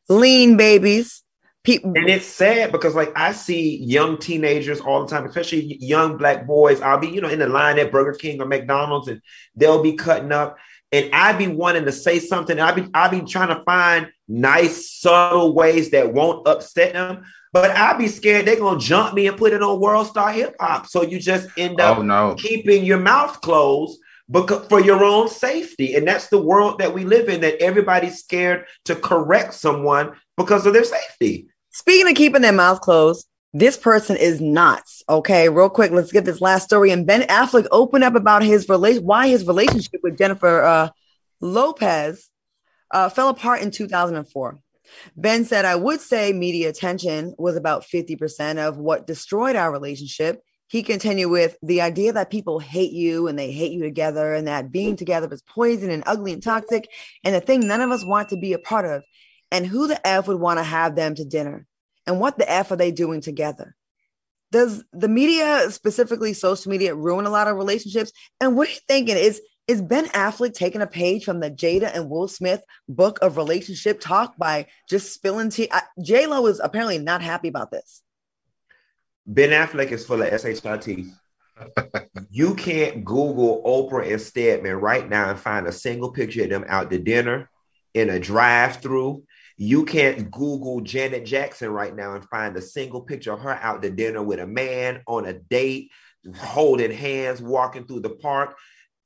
lean 0.08 0.56
babies 0.56 1.22
people 1.64 1.92
And 1.96 2.08
it's 2.08 2.26
sad 2.26 2.72
because, 2.72 2.94
like, 2.94 3.12
I 3.16 3.32
see 3.32 3.76
young 3.78 4.18
teenagers 4.18 4.80
all 4.80 5.04
the 5.04 5.08
time, 5.08 5.26
especially 5.26 5.76
young 5.80 6.16
black 6.16 6.46
boys. 6.46 6.80
I'll 6.80 6.98
be, 6.98 7.08
you 7.08 7.20
know, 7.20 7.28
in 7.28 7.38
the 7.38 7.48
line 7.48 7.78
at 7.78 7.92
Burger 7.92 8.16
King 8.18 8.40
or 8.40 8.46
McDonald's, 8.46 9.08
and 9.08 9.20
they'll 9.54 9.82
be 9.82 9.94
cutting 9.94 10.32
up, 10.32 10.56
and 10.90 11.10
I 11.14 11.32
be 11.32 11.46
wanting 11.48 11.84
to 11.84 11.92
say 11.92 12.18
something. 12.18 12.58
I 12.58 12.72
be, 12.72 12.86
I 12.94 13.08
be 13.08 13.20
trying 13.22 13.48
to 13.56 13.62
find 13.64 14.10
nice, 14.28 14.90
subtle 14.90 15.54
ways 15.54 15.90
that 15.90 16.12
won't 16.12 16.46
upset 16.46 16.94
them, 16.94 17.24
but 17.52 17.70
I 17.70 17.96
be 17.96 18.08
scared 18.08 18.46
they're 18.46 18.56
gonna 18.56 18.80
jump 18.80 19.14
me 19.14 19.26
and 19.26 19.36
put 19.36 19.52
it 19.52 19.62
on 19.62 19.80
World 19.80 20.06
Star 20.06 20.32
Hip 20.32 20.54
Hop. 20.60 20.86
So 20.86 21.02
you 21.02 21.18
just 21.18 21.48
end 21.56 21.80
up 21.80 21.98
Oh 21.98 22.02
no. 22.02 22.34
keeping 22.38 22.84
your 22.84 22.98
mouth 22.98 23.40
closed 23.40 24.00
because 24.30 24.66
for 24.68 24.80
your 24.80 25.04
own 25.04 25.28
safety 25.28 25.94
and 25.94 26.06
that's 26.08 26.28
the 26.28 26.40
world 26.40 26.78
that 26.78 26.94
we 26.94 27.04
live 27.04 27.28
in 27.28 27.40
that 27.42 27.60
everybody's 27.60 28.18
scared 28.20 28.64
to 28.86 28.94
correct 28.96 29.52
someone 29.52 30.12
because 30.36 30.64
of 30.64 30.72
their 30.72 30.84
safety 30.84 31.48
speaking 31.72 32.08
of 32.08 32.16
keeping 32.16 32.42
their 32.42 32.52
mouth 32.52 32.80
closed 32.80 33.26
this 33.52 33.76
person 33.76 34.16
is 34.16 34.40
nuts 34.40 35.02
okay 35.08 35.48
real 35.48 35.68
quick 35.68 35.90
let's 35.90 36.12
get 36.12 36.24
this 36.24 36.40
last 36.40 36.64
story 36.64 36.90
and 36.90 37.06
ben 37.06 37.22
affleck 37.22 37.66
opened 37.70 38.04
up 38.04 38.14
about 38.14 38.42
his 38.42 38.68
relation 38.68 39.04
why 39.04 39.28
his 39.28 39.46
relationship 39.46 40.00
with 40.02 40.18
jennifer 40.18 40.62
uh, 40.62 40.88
lopez 41.40 42.28
uh, 42.90 43.08
fell 43.08 43.28
apart 43.28 43.62
in 43.62 43.70
2004 43.70 44.58
Ben 45.16 45.44
said, 45.44 45.64
I 45.64 45.76
would 45.76 46.00
say 46.00 46.32
media 46.32 46.68
attention 46.68 47.34
was 47.38 47.56
about 47.56 47.84
50% 47.84 48.58
of 48.58 48.78
what 48.78 49.06
destroyed 49.06 49.56
our 49.56 49.72
relationship. 49.72 50.42
He 50.68 50.82
continued 50.82 51.28
with 51.28 51.56
the 51.62 51.82
idea 51.82 52.14
that 52.14 52.30
people 52.30 52.58
hate 52.58 52.92
you 52.92 53.28
and 53.28 53.38
they 53.38 53.52
hate 53.52 53.72
you 53.72 53.82
together, 53.82 54.32
and 54.32 54.48
that 54.48 54.72
being 54.72 54.96
together 54.96 55.28
is 55.30 55.42
poison 55.42 55.90
and 55.90 56.02
ugly 56.06 56.32
and 56.32 56.42
toxic, 56.42 56.88
and 57.24 57.34
the 57.34 57.40
thing 57.40 57.66
none 57.66 57.82
of 57.82 57.90
us 57.90 58.04
want 58.04 58.30
to 58.30 58.38
be 58.38 58.54
a 58.54 58.58
part 58.58 58.86
of. 58.86 59.02
And 59.53 59.66
who 59.66 59.86
the 59.86 60.05
F 60.05 60.26
would 60.28 60.40
want 60.40 60.59
to 60.59 60.64
have 60.64 60.96
them 60.96 61.14
to 61.14 61.24
dinner? 61.24 61.66
And 62.07 62.18
what 62.18 62.38
the 62.38 62.50
F 62.50 62.70
are 62.72 62.76
they 62.76 62.90
doing 62.90 63.20
together? 63.20 63.76
Does 64.50 64.82
the 64.92 65.09
media, 65.09 65.70
specifically 65.70 66.32
social 66.32 66.70
media, 66.70 66.94
ruin 66.94 67.26
a 67.26 67.30
lot 67.30 67.48
of 67.48 67.57
relationships? 67.57 68.12
And 68.40 68.57
what 68.57 68.68
are 68.68 68.72
you 68.72 68.78
thinking? 68.88 69.16
Is 69.16 69.40
is 69.68 69.80
Ben 69.80 70.07
Affleck 70.07 70.55
taking 70.55 70.82
a 70.82 70.86
page 70.86 71.24
from 71.24 71.38
the 71.38 71.50
Jada 71.50 71.94
and 71.94 72.11
Will 72.11 72.26
Smith 72.26 72.64
book 72.88 73.18
of 73.22 73.36
relationship 73.36 74.00
talk 74.00 74.36
by 74.36 74.66
just 74.88 75.14
spilling 75.14 75.50
tea? 75.50 75.70
J 76.03 76.26
Lo 76.26 76.46
is 76.46 76.59
apparently 76.59 76.98
not 76.98 77.22
happy 77.22 77.48
about 77.48 77.70
this. 77.70 78.03
ben 79.26 79.50
affleck 79.50 79.92
is 79.92 80.05
full 80.05 80.20
of 80.20 80.40
shit 80.40 80.98
you 82.30 82.55
can't 82.55 83.05
google 83.05 83.62
oprah 83.64 84.11
and 84.11 84.20
stedman 84.20 84.74
right 84.74 85.09
now 85.09 85.30
and 85.30 85.38
find 85.38 85.66
a 85.66 85.72
single 85.72 86.11
picture 86.11 86.42
of 86.42 86.50
them 86.50 86.64
out 86.66 86.90
to 86.90 86.98
dinner 86.98 87.48
in 87.94 88.11
a 88.11 88.18
drive-through 88.18 89.22
you 89.62 89.84
can't 89.84 90.30
google 90.30 90.80
janet 90.80 91.24
jackson 91.24 91.70
right 91.70 91.94
now 91.94 92.14
and 92.14 92.28
find 92.28 92.56
a 92.56 92.62
single 92.62 93.00
picture 93.00 93.32
of 93.32 93.40
her 93.40 93.58
out 93.62 93.82
to 93.82 93.90
dinner 93.90 94.22
with 94.22 94.40
a 94.40 94.46
man 94.46 95.00
on 95.06 95.26
a 95.26 95.32
date 95.34 95.90
holding 96.36 96.90
hands 96.90 97.40
walking 97.40 97.86
through 97.86 98.00
the 98.00 98.10
park 98.10 98.56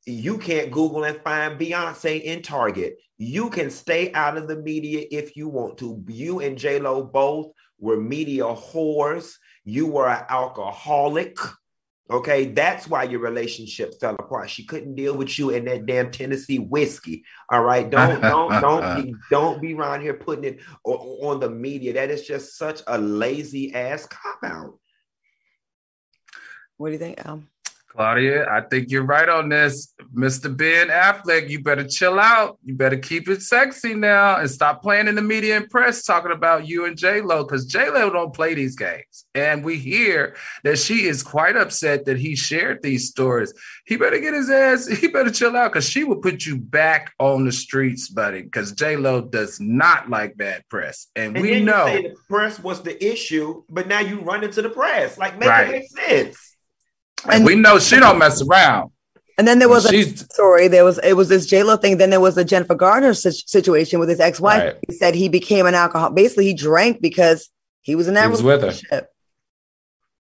you 0.07 0.39
can't 0.39 0.71
Google 0.71 1.05
and 1.05 1.21
find 1.23 1.59
Beyonce 1.59 2.23
in 2.23 2.41
Target. 2.41 2.97
You 3.19 3.51
can 3.51 3.71
stay 3.71 4.13
out 4.13 4.37
of 4.37 4.47
the 4.47 4.57
media 4.57 5.05
if 5.11 5.37
you 5.37 5.49
want 5.49 5.79
to. 5.79 6.03
You 6.07 6.41
and 6.41 6.57
J 6.57 6.79
Lo 6.79 7.03
both 7.03 7.51
were 7.79 7.97
media 7.97 8.45
whores. 8.45 9.35
You 9.65 9.89
were 9.89 10.09
an 10.09 10.25
alcoholic. 10.29 11.37
Okay, 12.09 12.47
that's 12.47 12.87
why 12.87 13.03
your 13.03 13.19
relationship 13.19 13.99
fell 13.99 14.15
apart. 14.15 14.49
She 14.49 14.65
couldn't 14.65 14.95
deal 14.95 15.17
with 15.17 15.37
you 15.39 15.51
and 15.51 15.67
that 15.67 15.87
damn 15.87 16.13
Tennessee 16.13 16.59
whiskey. 16.61 17.25
All 17.51 17.65
right, 17.65 17.89
don't 17.91 18.21
don't 18.21 18.61
don't 18.61 19.05
be, 19.05 19.15
don't 19.29 19.61
be 19.61 19.75
around 19.75 20.03
here 20.03 20.15
putting 20.15 20.45
it 20.45 20.61
o- 20.85 21.29
on 21.29 21.41
the 21.41 21.51
media. 21.51 21.95
That 21.95 22.11
is 22.11 22.23
just 22.23 22.57
such 22.57 22.81
a 22.87 22.97
lazy 22.97 23.75
ass 23.75 24.07
cop 24.07 24.39
out. 24.45 24.79
What 26.77 26.89
do 26.89 26.93
you 26.93 26.99
think, 26.99 27.25
Al? 27.27 27.43
Claudia, 27.97 28.47
I 28.51 28.61
think 28.61 28.91
you're 28.91 29.05
right 29.05 29.29
on 29.29 29.49
this. 29.49 29.95
Mr. 30.15 30.55
Ben 30.55 30.89
Affleck, 30.89 31.49
you 31.49 31.63
better 31.63 31.87
chill 31.87 32.19
out. 32.19 32.59
You 32.63 32.75
better 32.75 32.99
keep 32.99 33.29
it 33.29 33.43
sexy 33.43 33.95
now 33.95 34.37
and 34.37 34.51
stop 34.51 34.83
playing 34.83 35.09
in 35.09 35.15
the 35.15 35.23
media 35.23 35.57
and 35.57 35.69
press 35.71 36.05
talking 36.05 36.33
about 36.33 36.67
you 36.67 36.85
and 36.87 36.97
J 36.97 37.21
Lo 37.23 37.45
because 37.45 37.65
J 37.67 37.91
Lo 37.91 38.11
don't 38.11 38.35
play 38.35 38.55
these 38.55 38.77
games. 38.77 39.25
And 39.35 39.65
we 39.65 39.77
hear 39.79 40.37
that 40.65 40.79
she 40.79 41.07
is 41.07 41.23
quite 41.23 41.57
upset 41.57 42.05
that 42.05 42.19
he 42.19 42.37
shared 42.37 42.83
these 42.83 43.09
stories. 43.09 43.53
He 43.87 43.97
better 43.97 44.19
get 44.21 44.35
his 44.35 44.51
ass, 44.51 44.87
he 45.01 45.09
better 45.09 45.31
chill 45.31 45.57
out 45.57 45.73
because 45.73 45.89
she 45.89 46.05
will 46.05 46.21
put 46.21 46.45
you 46.45 46.59
back 46.59 47.13
on 47.19 47.45
the 47.47 47.53
streets, 47.53 48.09
buddy, 48.09 48.43
because 48.43 48.73
J 48.73 48.97
Lo 48.97 49.23
does 49.23 49.59
not 49.61 50.11
like 50.11 50.37
bad 50.37 50.65
press. 50.69 51.07
And, 51.17 51.37
And 51.37 51.43
we 51.45 51.61
know. 51.61 51.87
the 51.87 52.15
press 52.29 52.59
was 52.59 52.83
the 52.83 53.03
issue, 53.05 53.63
but 53.71 53.87
now 53.89 54.01
you 54.01 54.21
run 54.21 54.45
into 54.45 54.61
the 54.63 54.71
press. 54.71 55.17
Like, 55.19 55.39
make 55.39 55.49
Right. 55.49 55.69
it 55.69 55.73
make 55.73 55.91
sense. 55.91 56.56
And 57.29 57.45
we 57.45 57.55
know 57.55 57.79
she 57.79 57.97
don't 57.99 58.19
mess 58.19 58.43
around. 58.43 58.91
And 59.39 59.47
then 59.47 59.59
there 59.59 59.69
was 59.69 59.85
a 59.85 59.91
She's 59.91 60.21
story. 60.33 60.67
There 60.69 60.85
was 60.85 60.99
it 60.99 61.13
was 61.15 61.29
this 61.29 61.47
J 61.47 61.63
Lo 61.63 61.77
thing. 61.77 61.99
Then 61.99 62.11
there 62.11 62.21
was 62.21 62.35
the 62.37 62.45
Jennifer 62.45 62.75
Garner 62.75 63.13
situation 63.15 64.01
with 64.01 64.09
his 64.09 64.21
ex 64.21 64.41
wife. 64.41 64.63
Right. 64.63 64.77
He 64.89 64.95
said 64.95 65.15
he 65.15 65.29
became 65.29 65.67
an 65.67 65.75
alcoholic. 65.75 66.15
Basically, 66.15 66.47
he 66.47 66.55
drank 66.55 67.03
because 67.03 67.51
he 67.83 67.95
was 67.95 68.09
in 68.09 68.15
that 68.15 68.25
He 68.25 68.31
was 68.31 68.43
with 68.43 68.61
her. 68.63 68.69
relationship. 68.69 69.09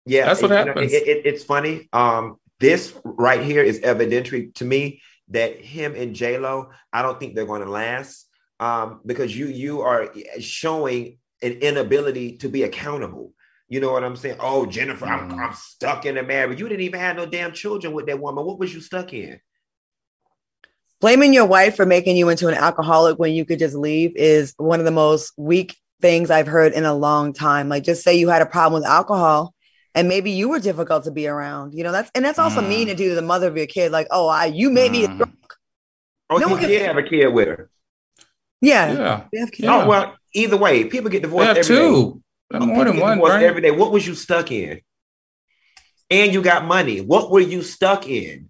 Yeah, 0.05 0.25
That's 0.25 0.41
what 0.41 0.49
you 0.51 0.55
know, 0.57 0.65
happens. 0.65 0.93
it- 0.93 1.07
it- 1.07 1.25
it's 1.25 1.43
funny. 1.43 1.87
Um, 1.93 2.35
this 2.59 2.93
right 3.03 3.41
here 3.41 3.63
is 3.63 3.79
evidentiary 3.79 4.53
to 4.55 4.65
me 4.65 5.01
that 5.29 5.59
him 5.61 5.95
and 5.95 6.13
J 6.13 6.37
Lo, 6.37 6.69
I 6.93 7.01
don't 7.01 7.19
think 7.19 7.35
they're 7.35 7.45
going 7.45 7.63
to 7.63 7.69
last. 7.69 8.27
Um, 8.59 9.01
because 9.05 9.35
you 9.37 9.47
you 9.47 9.81
are 9.81 10.09
showing 10.39 11.17
an 11.41 11.53
inability 11.53 12.37
to 12.37 12.49
be 12.49 12.63
accountable. 12.63 13.33
You 13.67 13.79
know 13.79 13.91
what 13.91 14.03
I'm 14.03 14.15
saying? 14.15 14.37
Oh, 14.39 14.65
Jennifer, 14.65 15.05
I'm, 15.05 15.31
Mm. 15.31 15.39
I'm 15.39 15.53
stuck 15.55 16.05
in 16.05 16.17
a 16.17 16.23
marriage. 16.23 16.59
You 16.59 16.69
didn't 16.69 16.85
even 16.85 16.99
have 16.99 17.15
no 17.15 17.25
damn 17.25 17.51
children 17.51 17.93
with 17.93 18.05
that 18.07 18.19
woman. 18.19 18.45
What 18.45 18.59
was 18.59 18.73
you 18.73 18.79
stuck 18.81 19.11
in? 19.13 19.39
Blaming 21.01 21.33
your 21.33 21.45
wife 21.45 21.75
for 21.75 21.85
making 21.85 22.15
you 22.17 22.29
into 22.29 22.47
an 22.47 22.53
alcoholic 22.53 23.17
when 23.19 23.33
you 23.33 23.43
could 23.45 23.59
just 23.59 23.75
leave 23.75 24.15
is 24.15 24.53
one 24.57 24.79
of 24.79 24.85
the 24.85 24.91
most 24.91 25.33
weak 25.37 25.75
things 26.01 26.29
I've 26.29 26.47
heard 26.47 26.73
in 26.73 26.85
a 26.85 26.93
long 26.93 27.33
time. 27.33 27.67
Like, 27.69 27.83
just 27.83 28.03
say 28.03 28.15
you 28.15 28.29
had 28.29 28.41
a 28.41 28.45
problem 28.45 28.81
with 28.81 28.89
alcohol. 28.89 29.53
And 29.93 30.07
maybe 30.09 30.31
you 30.31 30.49
were 30.49 30.59
difficult 30.59 31.05
to 31.05 31.11
be 31.11 31.25
around, 31.25 31.73
you 31.73 31.81
know. 31.83 31.93
That's 31.93 32.11
and 32.13 32.25
that's 32.25 32.37
also 32.37 32.59
Mm. 32.61 32.67
mean 32.67 32.87
to 32.87 32.95
do 32.95 33.09
to 33.09 33.15
the 33.15 33.21
mother 33.21 33.47
of 33.47 33.55
your 33.55 33.65
kid. 33.65 33.93
Like, 33.93 34.07
oh, 34.11 34.27
I 34.27 34.47
you 34.47 34.69
made 34.69 34.91
me 34.91 35.07
Mm. 35.07 35.17
drunk. 35.17 35.33
Oh, 36.29 36.37
No 36.37 36.47
he 36.47 36.53
one 36.53 36.61
can- 36.63 36.85
have 36.85 36.97
a 36.97 37.03
kid 37.03 37.27
with 37.27 37.47
her. 37.47 37.69
Yeah, 38.59 38.91
yeah. 38.91 39.23
they 39.31 39.39
have 39.39 39.51
kids. 39.51 39.63
Yeah. 39.63 39.83
Oh 39.83 39.87
well, 39.87 40.15
either 40.33 40.57
way, 40.57 40.83
people 40.83 41.09
get 41.09 41.19
They 41.21 41.27
divorced 41.29 41.47
have 41.47 41.57
every 41.57 41.75
day. 41.75 41.81
two. 41.81 42.21
People 42.51 42.67
More 42.67 42.85
than 42.85 42.95
get 42.95 43.01
one, 43.01 43.17
divorced 43.17 43.33
right? 43.35 43.43
every 43.43 43.61
day. 43.61 43.71
What 43.71 43.91
was 43.91 44.05
you 44.05 44.15
stuck 44.15 44.51
in? 44.51 44.81
And 46.09 46.33
you 46.33 46.41
got 46.41 46.65
money. 46.65 47.01
What 47.01 47.31
were 47.31 47.39
you 47.39 47.63
stuck 47.63 48.07
in? 48.07 48.49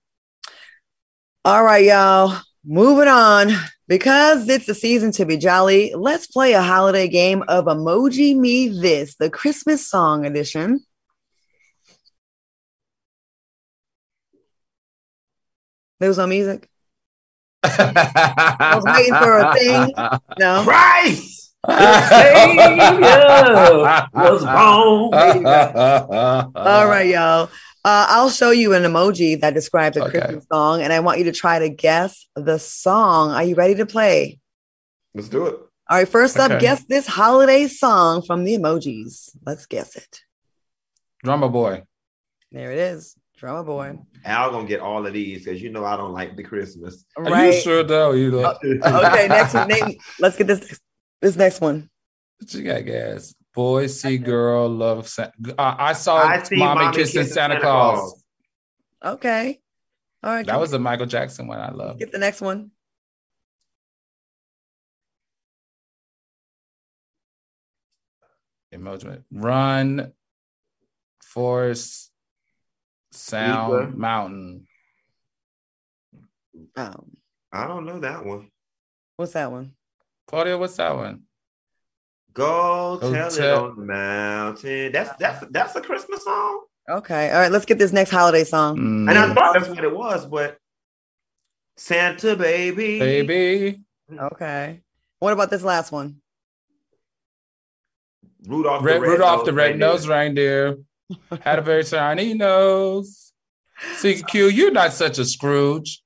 All 1.43 1.63
right, 1.63 1.85
y'all. 1.85 2.37
Moving 2.65 3.07
on. 3.07 3.51
Because 3.87 4.49
it's 4.49 4.65
the 4.65 4.73
season 4.73 5.11
to 5.11 5.25
be 5.27 5.37
jolly, 5.37 5.93
let's 5.95 6.25
play 6.25 6.53
a 6.53 6.61
holiday 6.63 7.07
game 7.07 7.43
of 7.47 7.65
Emoji 7.65 8.35
Me 8.35 8.67
This, 8.67 9.15
the 9.15 9.29
Christmas 9.29 9.87
song 9.87 10.25
edition. 10.25 10.83
There 15.99 16.09
was 16.09 16.17
no 16.17 16.25
music. 16.25 16.67
I 17.63 18.73
was 18.73 18.83
waiting 18.85 19.13
for 19.13 19.37
a 19.37 19.53
thing. 19.53 19.93
No. 20.39 20.63
Christ, 20.63 21.34
the 21.67 22.01
Savior 22.09 23.25
was 24.13 24.43
born. 24.43 25.45
All 26.55 26.87
right, 26.87 27.07
y'all. 27.07 27.49
Uh, 27.83 28.07
I'll 28.09 28.29
show 28.31 28.49
you 28.49 28.73
an 28.73 28.81
emoji 28.83 29.39
that 29.41 29.53
describes 29.53 29.95
a 29.97 30.03
Okay. 30.05 30.19
Christmas 30.19 30.45
song, 30.51 30.81
and 30.81 30.91
I 30.91 30.99
want 31.01 31.19
you 31.19 31.25
to 31.25 31.31
try 31.31 31.59
to 31.59 31.69
guess 31.69 32.25
the 32.35 32.57
song. 32.57 33.31
Are 33.31 33.43
you 33.43 33.53
ready 33.55 33.75
to 33.75 33.85
play? 33.85 34.39
Let's 35.13 35.29
do 35.29 35.45
it. 35.45 35.53
All 35.87 35.97
right, 35.99 36.07
first 36.09 36.37
up, 36.39 36.49
Okay. 36.49 36.59
guess 36.61 36.83
this 36.85 37.05
holiday 37.05 37.67
song 37.67 38.23
from 38.23 38.43
the 38.43 38.57
emojis. 38.57 39.29
Let's 39.45 39.67
guess 39.67 39.95
it. 39.95 40.21
Drummer 41.23 41.47
boy. 41.49 41.83
There 42.51 42.71
it 42.71 42.79
is. 42.79 43.15
Drummer 43.37 43.63
boy. 43.63 43.99
Al 44.23 44.49
gonna 44.49 44.67
get 44.67 44.79
all 44.79 45.05
of 45.05 45.13
these 45.13 45.45
because 45.45 45.61
you 45.61 45.69
know 45.69 45.85
I 45.85 45.95
don't 45.95 46.13
like 46.13 46.35
the 46.35 46.43
Christmas. 46.43 47.05
Are 47.17 47.45
you 47.45 47.53
sure 47.53 47.83
though? 47.83 48.13
You 48.13 48.31
look. 48.31 48.57
okay, 48.63 49.27
next 49.27 49.53
one. 49.53 49.67
Name, 49.73 49.97
let's 50.19 50.37
get 50.37 50.47
this 50.47 50.79
this 51.21 51.35
next 51.35 51.61
one. 51.61 51.89
What 52.39 52.53
you 52.53 52.63
got, 52.63 52.85
guys? 52.85 53.35
Boy, 53.53 53.87
see 53.87 54.17
girl, 54.17 54.67
love. 54.69 55.07
Sa- 55.07 55.31
uh, 55.57 55.75
I 55.79 55.93
saw 55.93 56.17
I 56.17 56.43
see 56.43 56.57
mommy, 56.57 56.85
Mommy 56.85 56.97
kissing 56.97 57.21
Kissing 57.21 57.33
Santa, 57.33 57.53
Santa 57.55 57.61
Claus. 57.61 58.23
Claus. 59.01 59.15
Okay. 59.15 59.61
All 60.23 60.31
right. 60.33 60.45
That 60.45 60.59
was 60.59 60.73
a 60.73 60.79
Michael 60.79 61.05
Jackson 61.05 61.47
one 61.47 61.59
I 61.59 61.71
love. 61.71 61.97
get 61.99 62.11
the 62.11 62.17
next 62.17 62.41
one. 62.41 62.71
Emoji. 68.73 69.23
Run, 69.31 70.11
forest, 71.23 72.11
sound, 73.11 73.71
Sleeper. 73.83 73.97
mountain. 73.97 74.67
Um, 76.75 77.17
I 77.51 77.67
don't 77.67 77.85
know 77.85 77.99
that 77.99 78.25
one. 78.25 78.49
what's 79.17 79.33
that 79.33 79.51
one? 79.51 79.73
Claudia, 80.27 80.57
what's 80.57 80.75
that 80.77 80.95
one? 80.95 81.21
Go 82.33 82.97
Go 82.99 83.11
tell 83.13 83.27
it 83.33 83.53
on 83.53 83.75
the 83.77 83.85
mountain. 83.85 84.91
That's 84.91 85.15
that's 85.17 85.45
that's 85.51 85.75
a 85.75 85.81
Christmas 85.81 86.23
song. 86.23 86.65
Okay. 86.89 87.31
All 87.31 87.39
right. 87.39 87.51
Let's 87.51 87.65
get 87.65 87.77
this 87.79 87.93
next 87.93 88.11
holiday 88.11 88.43
song. 88.43 88.77
Mm, 88.77 89.09
And 89.09 89.17
I 89.17 89.33
thought 89.33 89.53
that's 89.53 89.69
what 89.69 89.83
it 89.83 89.95
was, 89.95 90.25
but 90.25 90.57
Santa 91.77 92.35
baby. 92.35 92.99
baby. 92.99 93.81
Okay. 94.11 94.81
What 95.19 95.33
about 95.33 95.49
this 95.49 95.63
last 95.63 95.91
one? 95.91 96.17
Rudolph 98.45 98.83
Red, 98.83 98.97
the 98.97 99.01
red 99.01 99.09
Rudolph 99.11 99.45
the 99.45 99.51
Nose 99.51 99.57
red-nosed 99.57 100.07
reindeer 100.07 100.77
had 101.41 101.57
a 101.59 101.61
very 101.63 101.83
shiny 101.83 102.33
nose. 102.33 103.31
CQ, 103.95 104.53
you're 104.53 104.71
not 104.71 104.93
such 104.93 105.17
a 105.17 105.25
Scrooge. 105.25 106.03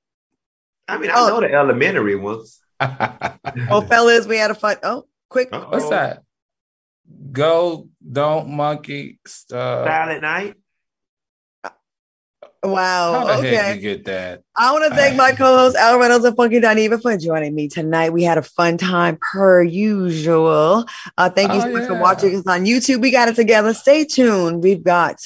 I 0.88 0.96
mean, 0.96 1.10
I 1.10 1.14
Oh. 1.18 1.28
know 1.28 1.40
the 1.40 1.52
elementary 1.52 2.16
ones. 2.16 2.59
Well, 2.80 3.82
fellas, 3.88 4.26
we 4.26 4.36
had 4.36 4.50
a 4.50 4.54
fun. 4.54 4.76
Oh, 4.82 5.06
quick. 5.28 5.48
Uh-oh. 5.52 5.68
What's 5.70 5.88
that? 5.90 6.22
Go, 7.32 7.88
don't 8.12 8.48
monkey. 8.50 9.18
Uh, 9.52 9.84
Silent 9.84 10.22
Night. 10.22 10.54
Wow. 12.62 13.26
how 13.26 13.40
the 13.40 13.48
Okay. 13.48 13.74
you 13.74 13.80
get 13.80 14.04
that? 14.04 14.42
I 14.54 14.70
want 14.72 14.84
to 14.84 14.94
thank 14.94 15.16
my 15.16 15.32
co-host 15.32 15.76
Al 15.76 15.98
Reynolds 15.98 16.26
and 16.26 16.36
Funky 16.36 16.60
Dineva 16.60 17.00
for 17.00 17.16
joining 17.16 17.54
me 17.54 17.68
tonight. 17.68 18.10
We 18.12 18.22
had 18.22 18.36
a 18.36 18.42
fun 18.42 18.76
time 18.76 19.16
per 19.32 19.62
usual. 19.62 20.84
Uh, 21.16 21.30
thank 21.30 21.52
you 21.54 21.58
Oh, 21.58 21.62
so 21.62 21.72
much 21.72 21.86
for 21.88 21.98
watching 21.98 22.36
us 22.36 22.46
on 22.46 22.66
YouTube. 22.66 23.00
We 23.00 23.10
got 23.12 23.28
it 23.28 23.36
together. 23.36 23.72
Stay 23.72 24.04
tuned. 24.04 24.62
We've 24.62 24.84
got 24.84 25.16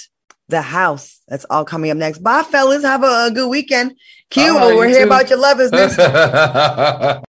the 0.49 0.63
house. 0.63 1.21
That's 1.27 1.45
all 1.51 1.65
coming 1.65 1.91
up 1.91 1.97
next. 1.97 2.19
Bye, 2.23 2.45
fellas. 2.45 2.85
Have 2.85 3.03
a, 3.03 3.27
a 3.27 3.31
good 3.35 3.49
weekend. 3.49 3.95
Q, 4.31 4.57
All 4.57 4.69
right, 4.69 4.77
we're 4.77 4.87
here 4.89 5.01
too. 5.01 5.07
about 5.07 5.29
your 5.29 5.39
lovers 5.41 5.73
next 5.73 5.97